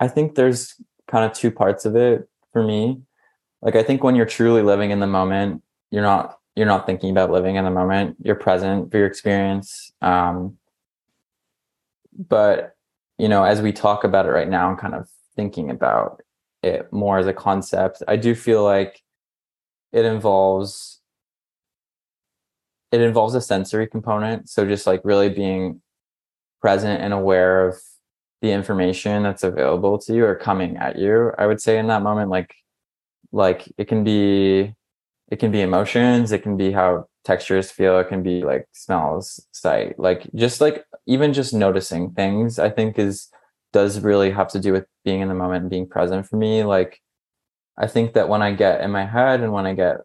i 0.03 0.09
think 0.09 0.35
there's 0.35 0.75
kind 1.13 1.31
of 1.31 1.37
two 1.37 1.51
parts 1.51 1.85
of 1.85 1.95
it 1.95 2.29
for 2.53 2.65
me. 2.65 3.01
Like 3.61 3.77
I 3.77 3.83
think 3.83 4.03
when 4.03 4.17
you're 4.17 4.27
truly 4.27 4.63
living 4.63 4.91
in 4.91 4.99
the 4.99 5.07
moment, 5.07 5.63
you're 5.91 6.03
not 6.03 6.39
you're 6.57 6.67
not 6.67 6.87
thinking 6.87 7.11
about 7.11 7.31
living 7.31 7.57
in 7.57 7.65
the 7.65 7.71
moment. 7.71 8.17
You're 8.23 8.35
present 8.35 8.91
for 8.91 8.99
your 8.99 9.07
experience. 9.07 9.93
Um, 10.03 10.59
but 12.29 12.77
you 13.19 13.29
know, 13.29 13.45
as 13.45 13.63
we 13.63 13.73
talk 13.73 14.05
about 14.05 14.27
it 14.27 14.31
right 14.31 14.49
now, 14.49 14.69
I'm 14.69 14.77
kind 14.77 14.95
of 14.95 15.09
thinking 15.37 15.71
about 15.71 16.23
it 16.63 16.93
more 16.93 17.19
as 17.19 17.27
a 17.27 17.33
concept. 17.33 18.03
I 18.09 18.17
do 18.17 18.35
feel 18.35 18.65
like 18.65 19.03
it 19.93 20.05
involves 20.05 21.01
it 22.91 23.01
involves 23.01 23.35
a 23.35 23.41
sensory 23.41 23.87
component. 23.87 24.49
So 24.49 24.67
just 24.67 24.87
like 24.87 25.01
really 25.05 25.31
being 25.31 25.81
present 26.61 27.03
and 27.03 27.15
aware 27.15 27.67
of 27.67 27.81
the 28.43 28.51
information 28.51 29.23
that's 29.23 29.45
available 29.45 29.99
to 29.99 30.13
you 30.13 30.27
or 30.27 30.35
coming 30.35 30.77
at 30.77 30.99
you. 30.99 31.33
I 31.39 31.47
would 31.47 31.63
say 31.63 31.79
in 31.79 31.87
that 31.87 32.03
moment, 32.03 32.29
like 32.31 32.55
like 33.31 33.73
it 33.79 33.87
can 33.87 34.05
be 34.05 34.75
it 35.31 35.39
can 35.39 35.51
be 35.51 35.63
emotions, 35.63 36.33
it 36.33 36.43
can 36.43 36.57
be 36.57 36.73
how 36.73 37.07
textures 37.25 37.71
feel, 37.71 37.99
it 37.99 38.09
can 38.09 38.23
be 38.23 38.43
like 38.43 38.67
smells, 38.73 39.47
sight, 39.53 39.99
like 39.99 40.29
just 40.35 40.61
like 40.61 40.85
even 41.07 41.33
just 41.33 41.55
noticing 41.55 42.11
things, 42.11 42.59
I 42.59 42.69
think 42.69 42.99
is 42.99 43.29
does 43.73 44.01
really 44.01 44.31
have 44.31 44.49
to 44.49 44.61
do 44.61 44.73
with 44.73 44.87
being 45.05 45.21
in 45.21 45.29
the 45.29 45.35
moment 45.35 45.63
and 45.63 45.71
being 45.71 45.89
present 45.89 46.27
for 46.27 46.37
me. 46.37 46.65
Like 46.65 47.01
I 47.79 47.87
think 47.87 48.13
that 48.15 48.29
when 48.29 48.43
I 48.43 48.53
get 48.53 48.83
in 48.83 48.91
my 48.91 49.07
head 49.07 49.41
and 49.41 49.53
when 49.53 49.67
I 49.67 49.75
get 49.75 49.99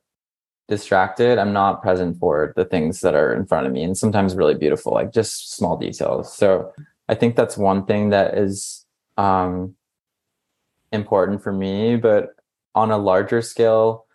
distracted, 0.68 1.40
I'm 1.40 1.54
not 1.54 1.82
present 1.82 2.20
for 2.20 2.54
the 2.56 2.66
things 2.66 3.02
that 3.02 3.16
are 3.16 3.34
in 3.34 3.46
front 3.48 3.68
of 3.68 3.74
me 3.74 3.84
and 3.84 3.98
sometimes 3.98 4.36
really 4.36 4.56
beautiful, 4.56 4.94
like 4.94 5.12
just 5.12 5.56
small 5.56 5.76
details. 5.76 6.34
So 6.34 6.72
I 7.10 7.16
think 7.16 7.36
that's 7.36 7.58
one 7.58 7.86
thing 7.86 8.10
that 8.10 8.38
is 8.38 8.86
um, 9.18 9.76
important 10.92 11.42
for 11.42 11.52
me. 11.52 11.96
But 11.96 12.30
on 12.76 12.92
a 12.92 12.98
larger 12.98 13.42
scale, 13.42 14.06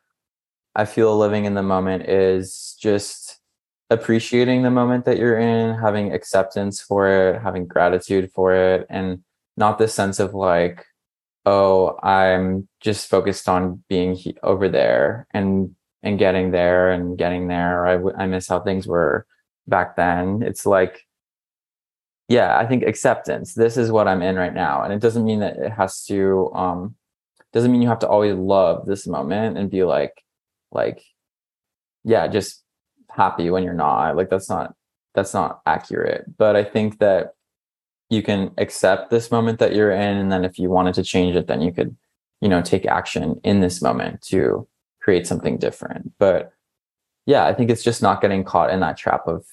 I 0.75 0.85
feel 0.85 1.17
living 1.19 1.45
in 1.45 1.55
the 1.55 1.63
moment 1.63 2.09
is 2.09 2.77
just 2.81 3.41
appreciating 3.91 4.63
the 4.63 4.71
moment 4.71 5.05
that 5.05 5.19
you're 5.19 5.39
in, 5.39 5.79
having 5.79 6.13
acceptance 6.13 6.81
for 6.81 7.09
it, 7.09 7.43
having 7.43 7.67
gratitude 7.67 8.31
for 8.35 8.55
it, 8.55 8.87
and 8.89 9.23
not 9.57 9.79
this 9.79 9.93
sense 9.95 10.19
of 10.19 10.33
like, 10.35 10.87
oh, 11.45 11.99
I'm 12.03 12.69
just 12.81 13.09
focused 13.09 13.49
on 13.49 13.83
being 13.89 14.15
he- 14.15 14.37
over 14.43 14.69
there 14.69 15.27
and 15.33 15.75
and 16.03 16.19
getting 16.19 16.51
there 16.51 16.91
and 16.91 17.17
getting 17.17 17.49
there. 17.49 17.87
I, 17.87 17.93
w- 17.93 18.17
I 18.17 18.27
miss 18.27 18.49
how 18.49 18.61
things 18.61 18.87
were 18.89 19.27
back 19.69 19.95
then. 19.95 20.43
It's 20.43 20.67
like, 20.67 21.07
yeah, 22.33 22.57
I 22.57 22.65
think 22.65 22.83
acceptance. 22.83 23.53
This 23.53 23.77
is 23.77 23.93
what 23.93 24.09
I'm 24.09 24.23
in 24.23 24.37
right 24.37 24.55
now. 24.55 24.83
And 24.83 24.91
it 24.91 25.01
doesn't 25.01 25.27
mean 25.27 25.41
that 25.41 25.59
it 25.59 25.71
has 25.71 26.03
to, 26.07 26.51
um, 26.55 26.95
doesn't 27.53 27.71
mean 27.71 27.83
you 27.83 27.89
have 27.89 27.99
to 27.99 28.09
always 28.09 28.35
love 28.35 28.87
this 28.87 29.07
moment 29.07 29.59
and 29.59 29.71
be 29.71 29.85
like, 29.85 30.25
like, 30.71 31.03
yeah, 32.05 32.27
just 32.29 32.63
happy 33.11 33.51
when 33.51 33.63
you're 33.63 33.75
not. 33.75 34.17
Like, 34.17 34.31
that's 34.31 34.49
not, 34.49 34.75
that's 35.15 35.35
not 35.35 35.61
accurate. 35.67 36.25
But 36.39 36.57
I 36.57 36.65
think 36.65 37.01
that 37.01 37.35
you 38.09 38.23
can 38.23 38.53
accept 38.57 39.11
this 39.11 39.31
moment 39.31 39.59
that 39.59 39.75
you're 39.75 39.93
in. 39.93 40.17
And 40.17 40.33
then 40.33 40.47
if 40.47 40.59
you 40.59 40.71
wanted 40.71 40.95
to 40.95 41.03
change 41.03 41.37
it, 41.37 41.49
then 41.49 41.61
you 41.61 41.71
could, 41.71 41.95
you 42.41 42.49
know, 42.49 42.63
take 42.63 42.87
action 42.87 43.43
in 43.45 43.61
this 43.61 43.83
moment 43.83 44.23
to 44.29 44.67
create 45.03 45.27
something 45.27 45.59
different. 45.59 46.13
But 46.19 46.55
yeah, 47.27 47.45
I 47.45 47.53
think 47.53 47.69
it's 47.69 47.85
just 47.85 48.01
not 48.01 48.23
getting 48.23 48.43
caught 48.43 48.71
in 48.71 48.81
that 48.81 48.97
trap 48.97 49.29
of 49.29 49.45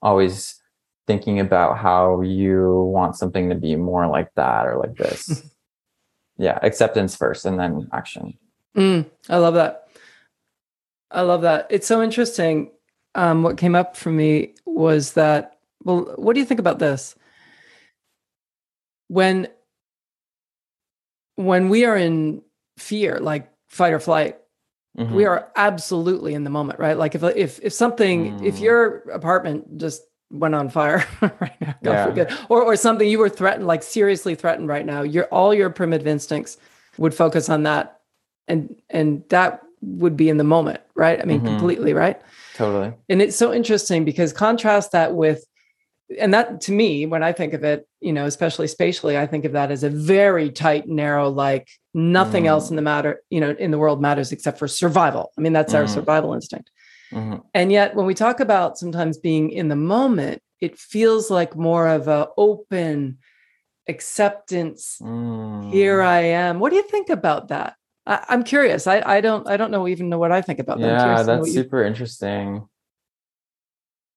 always 0.00 0.61
thinking 1.06 1.40
about 1.40 1.78
how 1.78 2.20
you 2.20 2.90
want 2.92 3.16
something 3.16 3.48
to 3.48 3.54
be 3.54 3.76
more 3.76 4.06
like 4.06 4.32
that 4.34 4.66
or 4.66 4.76
like 4.76 4.96
this. 4.96 5.42
yeah, 6.38 6.58
acceptance 6.62 7.16
first 7.16 7.44
and 7.44 7.58
then 7.58 7.88
action. 7.92 8.34
Mm, 8.76 9.10
I 9.28 9.36
love 9.38 9.54
that. 9.54 9.88
I 11.10 11.22
love 11.22 11.42
that. 11.42 11.66
It's 11.70 11.86
so 11.86 12.02
interesting. 12.02 12.70
Um, 13.14 13.42
what 13.42 13.58
came 13.58 13.74
up 13.74 13.96
for 13.96 14.10
me 14.10 14.54
was 14.64 15.12
that, 15.12 15.58
well, 15.84 16.14
what 16.16 16.34
do 16.34 16.40
you 16.40 16.46
think 16.46 16.60
about 16.60 16.78
this? 16.78 17.14
When 19.08 19.48
when 21.36 21.68
we 21.68 21.84
are 21.84 21.96
in 21.96 22.42
fear, 22.78 23.18
like 23.20 23.50
fight 23.68 23.92
or 23.92 24.00
flight, 24.00 24.38
Mm-hmm. 24.98 25.14
We 25.14 25.24
are 25.24 25.50
absolutely 25.56 26.34
in 26.34 26.44
the 26.44 26.50
moment, 26.50 26.78
right? 26.78 26.98
Like 26.98 27.14
if 27.14 27.22
if 27.22 27.60
if 27.62 27.72
something, 27.72 28.38
mm. 28.38 28.44
if 28.46 28.58
your 28.58 28.98
apartment 29.10 29.78
just 29.78 30.02
went 30.32 30.54
on 30.54 30.68
fire 30.68 31.06
right 31.20 31.60
now, 31.60 31.74
God 31.82 31.92
yeah. 31.92 32.04
forbid, 32.06 32.32
or 32.48 32.62
or 32.62 32.76
something 32.76 33.08
you 33.08 33.18
were 33.18 33.28
threatened, 33.28 33.66
like 33.66 33.82
seriously 33.82 34.34
threatened 34.34 34.68
right 34.68 34.84
now, 34.84 35.02
your 35.02 35.26
all 35.26 35.54
your 35.54 35.70
primitive 35.70 36.06
instincts 36.06 36.56
would 36.98 37.14
focus 37.14 37.48
on 37.48 37.64
that, 37.64 38.00
and 38.48 38.74
and 38.90 39.24
that 39.28 39.62
would 39.82 40.16
be 40.16 40.28
in 40.28 40.36
the 40.36 40.44
moment, 40.44 40.80
right? 40.94 41.20
I 41.20 41.24
mean, 41.24 41.38
mm-hmm. 41.38 41.48
completely, 41.48 41.92
right? 41.92 42.20
Totally. 42.54 42.92
And 43.08 43.20
it's 43.20 43.36
so 43.36 43.52
interesting 43.52 44.04
because 44.04 44.32
contrast 44.32 44.92
that 44.92 45.14
with 45.14 45.44
and 46.18 46.34
that 46.34 46.60
to 46.60 46.72
me 46.72 47.06
when 47.06 47.22
i 47.22 47.32
think 47.32 47.52
of 47.52 47.64
it 47.64 47.88
you 48.00 48.12
know 48.12 48.26
especially 48.26 48.66
spatially 48.66 49.16
i 49.16 49.26
think 49.26 49.44
of 49.44 49.52
that 49.52 49.70
as 49.70 49.82
a 49.82 49.88
very 49.88 50.50
tight 50.50 50.88
narrow 50.88 51.28
like 51.28 51.68
nothing 51.94 52.44
mm. 52.44 52.48
else 52.48 52.70
in 52.70 52.76
the 52.76 52.82
matter 52.82 53.22
you 53.30 53.40
know 53.40 53.50
in 53.58 53.70
the 53.70 53.78
world 53.78 54.00
matters 54.00 54.32
except 54.32 54.58
for 54.58 54.68
survival 54.68 55.32
i 55.38 55.40
mean 55.40 55.52
that's 55.52 55.72
mm. 55.72 55.78
our 55.78 55.86
survival 55.86 56.34
instinct 56.34 56.70
mm-hmm. 57.12 57.36
and 57.54 57.70
yet 57.70 57.94
when 57.94 58.06
we 58.06 58.14
talk 58.14 58.40
about 58.40 58.78
sometimes 58.78 59.18
being 59.18 59.50
in 59.50 59.68
the 59.68 59.76
moment 59.76 60.42
it 60.60 60.78
feels 60.78 61.30
like 61.30 61.56
more 61.56 61.88
of 61.88 62.08
a 62.08 62.28
open 62.36 63.18
acceptance 63.88 64.98
mm. 65.02 65.72
here 65.72 66.02
i 66.02 66.20
am. 66.20 66.60
What 66.60 66.70
do 66.70 66.76
you 66.76 66.88
think 66.88 67.08
about 67.10 67.48
that? 67.48 67.74
I, 68.06 68.24
am 68.28 68.44
curious. 68.44 68.86
I, 68.86 69.02
I 69.04 69.20
don't 69.20 69.48
i 69.48 69.56
don't 69.56 69.70
know 69.70 69.86
even 69.88 70.08
know 70.08 70.18
what 70.18 70.32
i 70.32 70.40
think 70.40 70.58
about 70.58 70.78
that. 70.80 70.86
Yeah 70.86 71.22
that's 71.22 71.52
super 71.52 71.82
you... 71.82 71.88
interesting. 71.88 72.68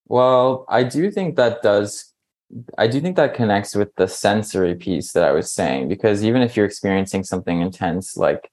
Well, 0.08 0.64
I 0.68 0.84
do 0.84 1.10
think 1.10 1.36
that 1.36 1.62
does 1.62 2.12
I 2.78 2.86
do 2.86 3.00
think 3.00 3.16
that 3.16 3.34
connects 3.34 3.74
with 3.74 3.92
the 3.96 4.06
sensory 4.06 4.76
piece 4.76 5.12
that 5.12 5.24
I 5.24 5.32
was 5.32 5.50
saying 5.50 5.88
because 5.88 6.22
even 6.22 6.42
if 6.42 6.56
you're 6.56 6.66
experiencing 6.66 7.24
something 7.24 7.60
intense 7.60 8.16
like 8.16 8.50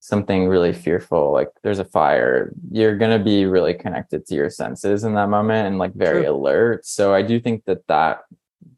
something 0.00 0.48
really 0.48 0.72
fearful 0.72 1.32
like 1.32 1.48
there's 1.62 1.78
a 1.78 1.84
fire 1.84 2.52
you're 2.70 2.96
going 2.96 3.16
to 3.16 3.22
be 3.22 3.44
really 3.44 3.74
connected 3.74 4.26
to 4.26 4.34
your 4.34 4.50
senses 4.50 5.04
in 5.04 5.14
that 5.14 5.28
moment 5.28 5.68
and 5.68 5.78
like 5.78 5.92
very 5.94 6.22
True. 6.22 6.32
alert. 6.32 6.86
So 6.86 7.14
i 7.14 7.22
do 7.22 7.38
think 7.38 7.64
that 7.66 7.86
that 7.88 8.22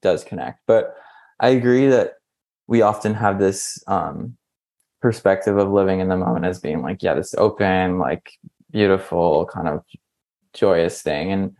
does 0.00 0.24
connect. 0.24 0.60
But 0.66 0.94
i 1.40 1.48
agree 1.48 1.86
that 1.88 2.14
we 2.66 2.82
often 2.82 3.14
have 3.14 3.38
this 3.38 3.82
um 3.86 4.36
perspective 5.00 5.56
of 5.58 5.70
living 5.70 6.00
in 6.00 6.08
the 6.08 6.16
moment 6.16 6.44
as 6.44 6.60
being 6.60 6.80
like 6.80 7.02
yeah 7.02 7.14
this 7.14 7.34
open 7.34 7.98
like 7.98 8.30
beautiful 8.72 9.46
kind 9.46 9.68
of 9.68 9.84
joyous 10.54 11.02
thing. 11.02 11.32
And 11.32 11.56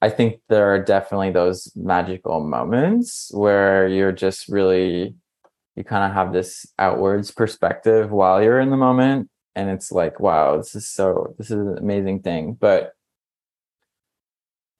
I 0.00 0.10
think 0.10 0.40
there 0.48 0.72
are 0.72 0.82
definitely 0.82 1.30
those 1.30 1.70
magical 1.76 2.40
moments 2.40 3.30
where 3.32 3.86
you're 3.86 4.12
just 4.12 4.48
really 4.48 5.14
you 5.76 5.84
kind 5.84 6.04
of 6.04 6.12
have 6.12 6.32
this 6.32 6.66
outwards 6.78 7.30
perspective 7.30 8.10
while 8.10 8.42
you're 8.42 8.60
in 8.60 8.70
the 8.70 8.76
moment 8.76 9.28
and 9.54 9.70
it's 9.70 9.92
like 9.92 10.20
wow 10.20 10.56
this 10.56 10.74
is 10.74 10.88
so 10.88 11.34
this 11.38 11.50
is 11.50 11.58
an 11.58 11.78
amazing 11.78 12.20
thing 12.20 12.56
but 12.58 12.92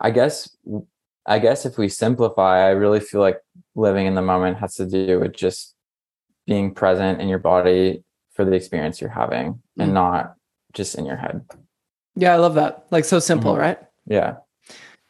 i 0.01 0.11
guess 0.11 0.55
i 1.27 1.39
guess 1.39 1.65
if 1.67 1.79
we 1.79 1.89
simplify 1.89 2.67
i 2.67 2.71
really 2.71 3.01
feel 3.01 3.21
like 3.21 3.39
living 3.75 4.07
in 4.07 4.15
the 4.15 4.23
moment 4.23 4.59
has 4.59 4.75
to 4.75 4.87
do 4.87 5.21
with 5.21 5.33
just 5.33 5.75
being 6.47 6.75
present 6.75 7.21
in 7.21 7.29
your 7.29 7.39
body 7.39 8.03
for 8.33 8.45
the 8.45 8.53
experience 8.53 9.01
you're 9.01 9.11
having 9.11 9.55
mm-hmm. 9.55 9.81
and 9.81 9.91
mm. 9.91 9.95
not 9.95 10.35
just 10.73 10.97
in 10.97 11.05
your 11.05 11.17
head 11.17 11.43
yeah 12.17 12.33
i 12.33 12.37
love 12.37 12.55
that 12.55 12.87
like 12.91 13.05
so 13.05 13.19
simple 13.19 13.53
mm-hmm. 13.53 13.63
right 13.63 13.79
yeah 14.07 14.37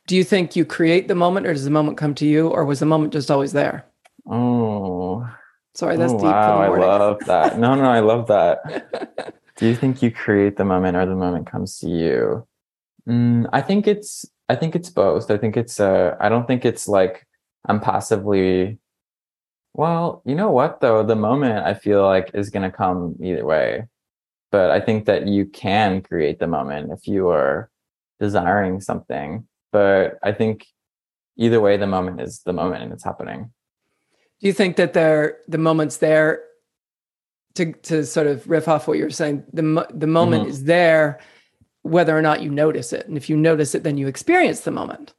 do 0.09 0.16
you 0.16 0.25
think 0.25 0.57
you 0.57 0.64
create 0.64 1.07
the 1.07 1.14
moment 1.14 1.47
or 1.47 1.53
does 1.53 1.64
the 1.64 1.71
moment 1.71 1.97
come 1.97 2.14
to 2.14 2.27
you 2.27 2.49
or 2.49 2.64
was 2.64 2.81
the 2.81 2.87
moment 2.87 3.12
just 3.12 3.31
always 3.31 3.53
there 3.53 3.87
oh 4.29 5.27
sorry 5.74 5.96
that's 5.96 6.12
oh, 6.12 6.18
deep 6.18 6.24
wow 6.24 6.61
i 6.62 6.68
love 6.68 7.18
that. 7.26 7.58
No 7.58 7.74
no 7.74 7.85
i 7.85 8.00
love 8.00 8.26
that. 8.28 9.35
Do 9.56 9.68
you 9.68 9.76
think 9.76 10.02
you 10.02 10.11
create 10.11 10.56
the 10.56 10.64
moment 10.64 10.96
or 10.96 11.06
the 11.06 11.14
moment 11.14 11.46
comes 11.46 11.78
to 11.80 11.88
you? 11.88 12.46
Mm, 13.08 13.48
i 13.52 13.61
think 13.61 13.87
it's 13.87 14.24
i 14.48 14.54
think 14.54 14.74
it's 14.74 14.90
both. 14.90 15.30
I 15.30 15.37
think 15.38 15.56
it's 15.56 15.80
uh 15.80 16.16
i 16.20 16.28
don't 16.28 16.46
think 16.46 16.64
it's 16.64 16.88
like 16.88 17.26
i'm 17.68 17.80
passively 17.80 18.78
well 19.74 20.22
you 20.24 20.35
know 20.35 20.50
what 20.50 20.80
though? 20.80 21.02
The 21.02 21.16
moment 21.16 21.66
i 21.66 21.74
feel 21.74 22.02
like 22.02 22.30
is 22.35 22.50
going 22.50 22.68
to 22.70 22.76
come 22.76 23.16
either 23.22 23.44
way. 23.44 23.87
But 24.50 24.70
i 24.70 24.80
think 24.80 25.06
that 25.06 25.26
you 25.26 25.46
can 25.46 26.02
create 26.02 26.38
the 26.38 26.46
moment 26.46 26.92
if 26.92 27.06
you 27.06 27.28
are 27.28 27.70
desiring 28.20 28.80
something. 28.80 29.46
But 29.72 30.18
I 30.22 30.32
think 30.32 30.66
either 31.37 31.61
way, 31.61 31.76
the 31.76 31.87
moment 31.87 32.20
is 32.20 32.42
the 32.44 32.52
moment 32.52 32.82
and 32.82 32.92
it's 32.92 33.04
happening. 33.04 33.52
Do 34.42 34.48
you 34.48 34.52
think 34.52 34.76
that 34.76 34.92
there 34.92 35.38
the 35.46 35.59
moment's 35.59 35.98
there 35.98 36.42
to 37.55 37.72
to 37.72 38.05
sort 38.05 38.26
of 38.26 38.48
riff 38.48 38.66
off 38.66 38.88
what 38.88 38.98
you're 38.98 39.11
saying? 39.11 39.44
The 39.52 39.87
the 39.94 40.09
moment 40.09 40.42
mm-hmm. 40.42 40.50
is 40.50 40.64
there, 40.64 41.20
whether 41.83 42.16
or 42.16 42.22
not 42.22 42.42
you 42.42 42.50
notice 42.50 42.92
it, 42.92 43.07
and 43.07 43.16
if 43.16 43.31
you 43.31 43.37
notice 43.37 43.74
it, 43.76 43.85
then 43.85 43.96
you 43.96 44.09
experience 44.09 44.61
the 44.61 44.72
moment. 44.72 45.14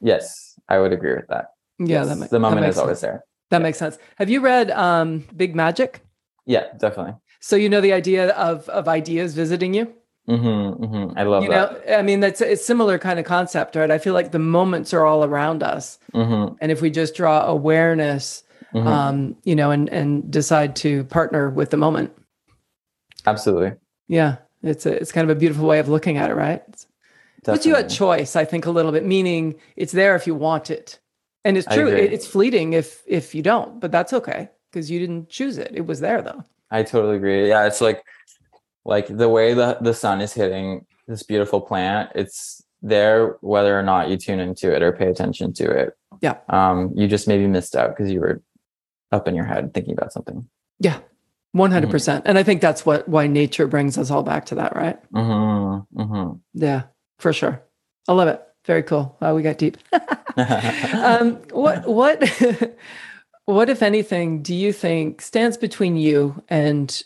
Yes, 0.00 0.58
I 0.68 0.78
would 0.78 0.92
agree 0.92 1.14
with 1.14 1.28
that. 1.28 1.52
Yeah, 1.78 2.04
yes, 2.04 2.18
that 2.18 2.30
the 2.30 2.38
moment 2.38 2.66
is 2.66 2.74
sense. 2.74 2.82
always 2.82 3.00
there. 3.00 3.24
That 3.50 3.58
yeah. 3.58 3.62
makes 3.62 3.78
sense. 3.78 3.96
Have 4.16 4.28
you 4.28 4.40
read 4.40 4.70
um, 4.70 5.24
Big 5.34 5.56
Magic? 5.56 6.02
Yeah, 6.44 6.66
definitely. 6.76 7.14
So 7.40 7.56
you 7.56 7.70
know 7.70 7.80
the 7.80 7.94
idea 7.94 8.32
of 8.32 8.68
of 8.68 8.86
ideas 8.86 9.34
visiting 9.34 9.72
you. 9.72 9.94
Mm-hmm, 10.28 10.84
mm-hmm. 10.84 11.18
I 11.18 11.22
love 11.24 11.42
you 11.42 11.50
that. 11.50 11.86
know, 11.86 11.96
I 11.96 12.02
mean, 12.02 12.20
that's 12.20 12.40
a 12.40 12.56
similar 12.56 12.98
kind 12.98 13.18
of 13.18 13.24
concept, 13.24 13.74
right? 13.74 13.90
I 13.90 13.98
feel 13.98 14.14
like 14.14 14.30
the 14.30 14.38
moments 14.38 14.94
are 14.94 15.04
all 15.04 15.24
around 15.24 15.62
us, 15.62 15.98
Mm-hmm, 16.14 16.54
and 16.60 16.70
if 16.70 16.80
we 16.80 16.90
just 16.90 17.14
draw 17.16 17.44
awareness, 17.46 18.44
mhm. 18.72 18.86
um, 18.86 19.36
you 19.44 19.56
know, 19.56 19.70
and 19.72 19.88
and 19.88 20.30
decide 20.30 20.76
to 20.76 21.04
partner 21.04 21.50
with 21.50 21.70
the 21.70 21.76
moment, 21.76 22.12
Absolutely. 23.26 23.72
yeah, 24.08 24.36
it's 24.62 24.86
a 24.86 24.92
it's 24.92 25.12
kind 25.12 25.28
of 25.28 25.36
a 25.36 25.38
beautiful 25.38 25.66
way 25.66 25.78
of 25.78 25.88
looking 25.88 26.16
at 26.18 26.30
it, 26.30 26.34
right? 26.34 26.62
It's- 26.68 26.86
puts 27.44 27.66
you 27.66 27.74
at 27.74 27.88
choice 27.88 28.36
i 28.36 28.44
think 28.44 28.66
a 28.66 28.70
little 28.70 28.92
bit 28.92 29.04
meaning 29.04 29.56
it's 29.74 29.90
there 29.90 30.14
if 30.14 30.28
you 30.28 30.32
want 30.36 30.70
it 30.70 31.00
and 31.44 31.58
it's 31.58 31.66
true 31.66 31.88
it, 31.88 32.12
it's 32.12 32.24
fleeting 32.24 32.72
if 32.72 33.02
if 33.04 33.34
you 33.34 33.42
don't 33.42 33.80
but 33.80 33.90
that's 33.90 34.12
okay 34.12 34.48
because 34.70 34.88
you 34.88 35.00
didn't 35.00 35.28
choose 35.28 35.58
it 35.58 35.72
it 35.74 35.84
was 35.84 35.98
there 35.98 36.22
though 36.22 36.44
I 36.70 36.84
totally 36.84 37.16
agree. 37.16 37.48
Yeah, 37.48 37.66
it's 37.66 37.80
like 37.80 38.02
like 38.84 39.06
the 39.08 39.28
way 39.28 39.54
the 39.54 39.78
the 39.80 39.94
sun 39.94 40.20
is 40.20 40.32
hitting 40.32 40.86
this 41.08 41.22
beautiful 41.22 41.60
plant. 41.60 42.10
It's 42.14 42.62
there 42.82 43.36
whether 43.40 43.78
or 43.78 43.82
not 43.82 44.08
you 44.08 44.16
tune 44.16 44.40
into 44.40 44.74
it 44.74 44.82
or 44.82 44.92
pay 44.92 45.08
attention 45.08 45.52
to 45.54 45.70
it. 45.70 45.96
Yeah. 46.20 46.38
Um, 46.48 46.92
you 46.96 47.06
just 47.08 47.28
maybe 47.28 47.46
missed 47.46 47.76
out 47.76 47.90
because 47.96 48.10
you 48.12 48.20
were 48.20 48.42
up 49.12 49.28
in 49.28 49.34
your 49.34 49.44
head 49.44 49.72
thinking 49.74 49.92
about 49.92 50.12
something. 50.12 50.48
yeah 50.80 50.98
100% 51.54 52.22
and 52.24 52.38
i 52.38 52.42
think 52.42 52.62
that's 52.62 52.86
what 52.86 53.06
why 53.06 53.26
nature 53.26 53.66
brings 53.66 53.98
us 53.98 54.10
all 54.10 54.22
back 54.22 54.46
to 54.46 54.54
that 54.54 54.74
right 54.74 54.96
Mm-hmm. 55.12 56.00
Mm-hmm. 56.00 56.38
yeah 56.54 56.84
for 57.18 57.30
sure 57.34 57.60
i 58.08 58.12
love 58.14 58.28
it 58.28 58.40
very 58.64 58.82
cool 58.82 59.14
wow 59.20 59.34
we 59.34 59.42
got 59.42 59.58
deep 59.58 59.76
um 60.36 61.34
what 61.52 61.86
what 61.86 62.22
what 63.44 63.68
if 63.68 63.82
anything 63.82 64.42
do 64.42 64.54
you 64.54 64.72
think 64.72 65.20
stands 65.20 65.58
between 65.58 65.96
you 65.98 66.42
and 66.48 67.02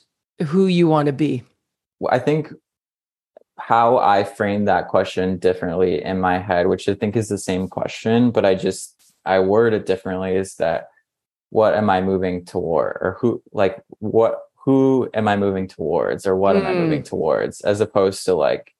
who 0.46 0.66
you 0.68 0.86
want 0.86 1.06
to 1.06 1.12
be 1.12 1.42
I 2.10 2.18
think 2.18 2.52
how 3.58 3.98
I 3.98 4.24
frame 4.24 4.66
that 4.66 4.88
question 4.88 5.38
differently 5.38 6.02
in 6.02 6.20
my 6.20 6.38
head, 6.38 6.66
which 6.66 6.88
I 6.88 6.94
think 6.94 7.16
is 7.16 7.28
the 7.28 7.38
same 7.38 7.68
question, 7.68 8.30
but 8.30 8.44
I 8.44 8.54
just 8.54 9.14
I 9.24 9.40
word 9.40 9.72
it 9.72 9.86
differently 9.86 10.36
is 10.36 10.56
that 10.56 10.88
what 11.50 11.74
am 11.74 11.88
I 11.90 12.00
moving 12.00 12.44
toward 12.44 12.98
or 13.00 13.16
who 13.20 13.42
like 13.52 13.82
what 13.98 14.40
who 14.64 15.08
am 15.14 15.28
I 15.28 15.36
moving 15.36 15.68
towards 15.68 16.26
or 16.26 16.36
what 16.36 16.56
am 16.56 16.66
I 16.66 16.72
Mm. 16.72 16.78
moving 16.78 17.02
towards 17.02 17.60
as 17.62 17.80
opposed 17.80 18.24
to 18.26 18.34
like 18.34 18.74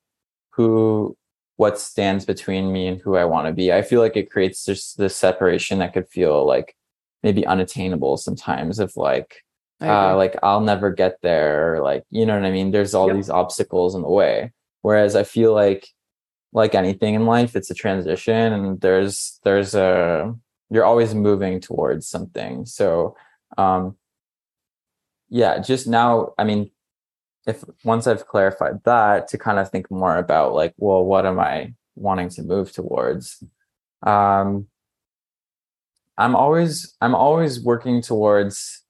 who 0.51 1.17
what 1.57 1.79
stands 1.79 2.27
between 2.27 2.71
me 2.73 2.87
and 2.87 3.01
who 3.01 3.17
I 3.17 3.25
want 3.25 3.47
to 3.47 3.53
be. 3.53 3.73
I 3.73 3.83
feel 3.83 4.01
like 4.01 4.17
it 4.17 4.31
creates 4.31 4.65
just 4.65 4.99
this 4.99 5.17
separation 5.17 5.79
that 5.79 5.95
could 5.95 6.09
feel 6.09 6.47
like 6.47 6.77
maybe 7.23 7.47
unattainable 7.47 8.19
sometimes 8.19 8.79
of 8.79 8.93
like 8.97 9.43
uh, 9.81 10.17
like 10.17 10.37
I'll 10.43 10.61
never 10.61 10.91
get 10.91 11.19
there, 11.23 11.81
like 11.83 12.05
you 12.11 12.25
know 12.27 12.35
what 12.35 12.47
I 12.47 12.51
mean. 12.51 12.71
There's 12.71 12.95
all 12.95 13.09
Yep. 13.09 13.17
these 13.17 13.31
obstacles 13.31 13.95
in 13.95 14.03
the 14.03 14.09
way. 14.09 14.53
Whereas 14.83 15.17
I 15.17 15.25
feel 15.25 15.53
like, 15.53 15.89
like 16.53 16.75
anything 16.75 17.15
in 17.15 17.27
life, 17.27 17.57
it's 17.57 17.71
a 17.71 17.75
transition, 17.75 18.53
and 18.53 18.81
there's 18.81 19.41
there's 19.45 19.75
a 19.75 20.35
you're 20.71 20.85
always 20.85 21.15
moving 21.15 21.61
towards 21.61 22.09
something. 22.09 22.67
So, 22.67 23.17
um, 23.59 23.97
yeah, 25.29 25.59
just 25.59 25.87
now, 25.87 26.33
I 26.39 26.45
mean, 26.45 26.71
if 27.47 27.65
once 27.85 28.07
I've 28.07 28.27
clarified 28.27 28.83
that, 28.85 29.29
to 29.29 29.39
kind 29.39 29.59
of 29.59 29.71
think 29.71 29.91
more 29.91 30.17
about 30.17 30.55
like, 30.55 30.75
well, 30.79 31.05
what 31.05 31.27
am 31.27 31.39
I 31.39 31.75
wanting 31.95 32.29
to 32.31 32.43
move 32.43 32.73
towards? 32.73 33.43
Um, 34.03 34.69
I'm 36.19 36.35
always 36.35 36.97
I'm 37.01 37.15
always 37.15 37.63
working 37.63 38.01
towards 38.03 38.83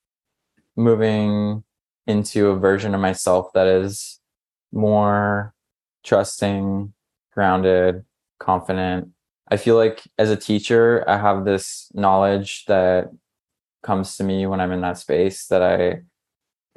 moving 0.77 1.65
into 2.07 2.49
a 2.49 2.59
version 2.59 2.95
of 2.95 3.01
myself 3.01 3.53
that 3.55 3.67
is 3.67 4.21
more 4.73 5.55
trusting, 6.05 6.93
grounded, 7.33 8.05
confident. 8.39 9.09
I 9.49 9.57
feel 9.57 9.77
like 9.77 10.03
as 10.19 10.31
a 10.31 10.37
teacher, 10.37 11.05
I 11.09 11.19
have 11.19 11.45
this 11.45 11.91
knowledge 11.95 12.65
that 12.67 13.11
comes 13.83 14.17
to 14.17 14.25
me 14.25 14.47
when 14.47 14.61
I'm 14.61 14.73
in 14.73 14.81
that 14.81 14.99
space 14.99 15.47
that 15.47 15.63
I 15.63 16.03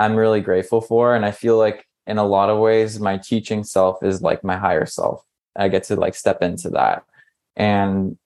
I'm 0.01 0.15
really 0.15 0.41
grateful 0.41 0.79
for 0.79 1.15
and 1.15 1.25
I 1.25 1.31
feel 1.31 1.57
like 1.57 1.85
in 2.07 2.17
a 2.17 2.25
lot 2.25 2.49
of 2.49 2.59
ways 2.59 2.99
my 2.99 3.17
teaching 3.17 3.63
self 3.63 4.01
is 4.01 4.21
like 4.21 4.43
my 4.43 4.55
higher 4.55 4.85
self. 4.85 5.23
I 5.55 5.67
get 5.67 5.83
to 5.85 5.95
like 5.95 6.15
step 6.15 6.41
into 6.41 6.69
that. 6.69 7.03
And 7.55 8.17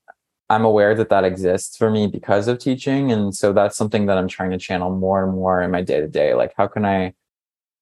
I'm 0.50 0.66
aware 0.66 0.94
that 0.96 1.10
that 1.10 1.24
exists 1.24 1.78
for 1.78 1.90
me 1.90 2.08
because 2.08 2.48
of 2.48 2.60
teaching 2.60 3.12
and 3.12 3.34
so 3.34 3.54
that's 3.54 3.78
something 3.78 4.06
that 4.08 4.18
I'm 4.18 4.28
trying 4.28 4.52
to 4.52 4.58
channel 4.58 4.96
more 4.96 5.24
and 5.24 5.34
more 5.34 5.62
in 5.62 5.72
my 5.72 5.82
day 5.82 6.00
to 6.02 6.08
day 6.08 6.34
like 6.34 6.54
how 6.58 6.68
can 6.68 6.86
I 6.86 7.14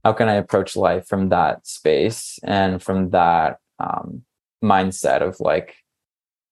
how 0.04 0.14
can 0.14 0.30
I 0.30 0.36
approach 0.36 0.76
life 0.76 1.08
from 1.08 1.30
that 1.30 1.68
space 1.68 2.40
and 2.44 2.82
from 2.82 3.10
that 3.12 3.60
um, 3.80 4.24
mindset 4.64 5.22
of 5.22 5.40
like 5.40 5.76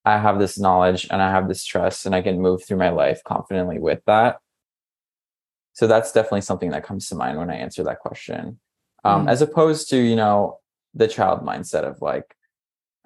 I 0.06 0.18
have 0.18 0.40
this 0.40 0.60
knowledge 0.60 1.08
and 1.10 1.22
I 1.22 1.32
have 1.32 1.48
this 1.48 1.64
trust 1.66 2.06
and 2.06 2.16
I 2.16 2.22
can 2.22 2.42
move 2.42 2.64
through 2.64 2.78
my 2.78 2.90
life 2.90 3.22
confidently 3.24 3.80
with 3.80 4.02
that? 4.06 4.40
So 5.74 5.88
that's 5.88 6.12
definitely 6.12 6.42
something 6.42 6.72
that 6.72 6.84
comes 6.84 7.08
to 7.10 7.16
mind 7.16 7.38
when 7.38 7.50
I 7.50 7.56
answer 7.56 7.84
that 7.84 8.00
question. 8.00 8.60
Um, 9.04 9.26
Mm. 9.26 9.30
as 9.30 9.42
opposed 9.42 9.90
to 9.92 9.98
you 9.98 10.16
know 10.16 10.60
the 10.94 11.08
child 11.08 11.42
mindset 11.42 11.84
of 11.84 12.02
like 12.02 12.36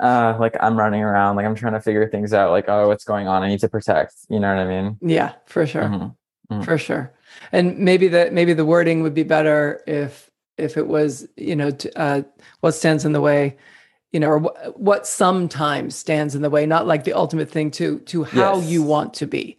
uh 0.04 0.36
like 0.40 0.56
i'm 0.60 0.78
running 0.78 1.02
around 1.02 1.36
like 1.38 1.46
i'm 1.46 1.56
trying 1.56 1.74
to 1.74 1.80
figure 1.82 2.08
things 2.10 2.34
out 2.34 2.52
like 2.52 2.66
oh 2.68 2.88
what's 2.90 3.06
going 3.06 3.28
on? 3.28 3.42
I 3.42 3.48
need 3.48 3.62
to 3.62 3.70
protect 3.70 4.14
you 4.30 4.40
know 4.40 4.50
what 4.54 4.62
i 4.66 4.68
mean? 4.68 4.88
Yeah 5.02 5.32
for 5.46 5.66
sure. 5.66 5.84
Mhm. 5.90 6.16
Mhm. 6.52 6.66
for 6.66 6.78
sure. 6.78 7.06
And 7.52 7.66
maybe 7.80 8.08
the 8.16 8.30
maybe 8.32 8.54
the 8.54 8.66
wording 8.74 9.02
would 9.04 9.14
be 9.22 9.24
better 9.24 9.82
if 9.88 10.30
if 10.58 10.78
it 10.78 10.88
was 10.88 11.28
you 11.38 11.56
know 11.56 11.72
t- 11.72 11.90
uh, 11.96 12.22
what 12.62 12.74
stands 12.74 13.06
in 13.06 13.14
the 13.14 13.22
way 13.30 13.56
you 14.12 14.20
know 14.20 14.30
or 14.34 14.40
wh- 14.46 14.80
what 14.90 15.08
sometimes 15.08 15.96
stands 15.96 16.36
in 16.36 16.42
the 16.44 16.50
way 16.56 16.66
not 16.66 16.86
like 16.86 17.04
the 17.06 17.14
ultimate 17.24 17.50
thing 17.50 17.72
to 17.72 18.00
to 18.12 18.24
how 18.24 18.58
Yes. 18.60 18.66
you 18.72 18.84
want 18.84 19.14
to 19.22 19.26
be. 19.26 19.58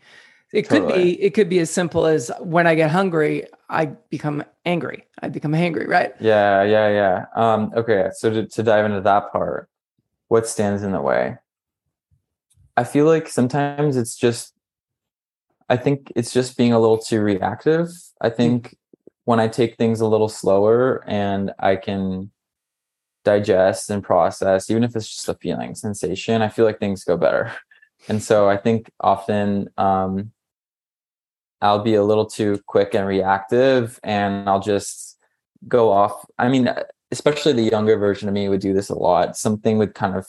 It 0.53 0.69
could 0.69 0.87
be 0.87 1.21
it 1.27 1.31
could 1.37 1.49
be 1.49 1.59
as 1.59 1.71
simple 1.81 2.07
as 2.07 2.31
when 2.39 2.67
i 2.71 2.75
get 2.77 2.91
hungry 2.91 3.35
i 3.81 3.87
become 4.17 4.45
angry. 4.65 5.01
I 5.25 5.29
become 5.39 5.53
hangry 5.53 5.87
right? 5.89 6.13
Yeah 6.21 6.63
yeah 6.75 6.89
yeah. 7.01 7.17
Um 7.43 7.73
okay 7.81 8.11
so 8.21 8.31
to, 8.35 8.41
to 8.57 8.63
dive 8.63 8.85
into 8.85 9.01
that 9.01 9.33
part 9.33 9.69
what 10.29 10.47
stands 10.47 10.83
in 10.83 10.93
the 10.93 11.01
way. 11.01 11.37
I 12.77 12.85
feel 12.85 13.07
like 13.07 13.29
sometimes 13.29 13.97
it's 13.97 14.17
just 14.17 14.53
i 15.69 15.77
think 15.77 16.13
it's 16.15 16.33
just 16.33 16.57
being 16.57 16.73
a 16.73 16.79
little 16.79 16.99
too 16.99 17.21
reactive. 17.21 17.89
I 18.21 18.31
think 18.31 18.77
when 19.25 19.41
i 19.41 19.49
take 19.49 19.77
things 19.77 20.01
a 20.01 20.07
little 20.07 20.29
slower 20.29 21.03
and 21.07 21.53
i 21.59 21.77
can 21.77 22.31
digest 23.25 23.89
and 23.89 24.03
process 24.05 24.69
even 24.69 24.85
if 24.85 24.95
it's 24.95 25.09
just 25.09 25.29
a 25.29 25.35
feeling 25.35 25.75
sensation 25.75 26.43
i 26.43 26.49
feel 26.49 26.65
like 26.65 26.79
things 26.79 27.05
go 27.05 27.17
better. 27.17 27.53
And 28.07 28.23
so 28.23 28.51
i 28.51 28.59
think 28.59 28.91
often 29.01 29.71
um 29.79 30.33
i'll 31.63 31.83
be 31.83 31.95
a 31.95 32.05
little 32.05 32.27
too 32.27 32.61
quick 32.67 32.95
and 32.95 33.07
reactive 33.07 33.99
and 34.03 34.47
i'll 34.47 34.61
just 34.61 35.19
go 35.67 35.91
off 35.91 36.27
i 36.39 36.49
mean 36.49 36.69
especially 37.15 37.53
the 37.53 37.71
younger 37.71 37.97
version 37.97 38.29
of 38.29 38.35
me 38.35 38.49
would 38.49 38.61
do 38.61 38.75
this 38.75 38.91
a 38.91 38.95
lot. 38.95 39.37
Something 39.37 39.79
would 39.79 39.95
kind 39.95 40.17
of 40.17 40.27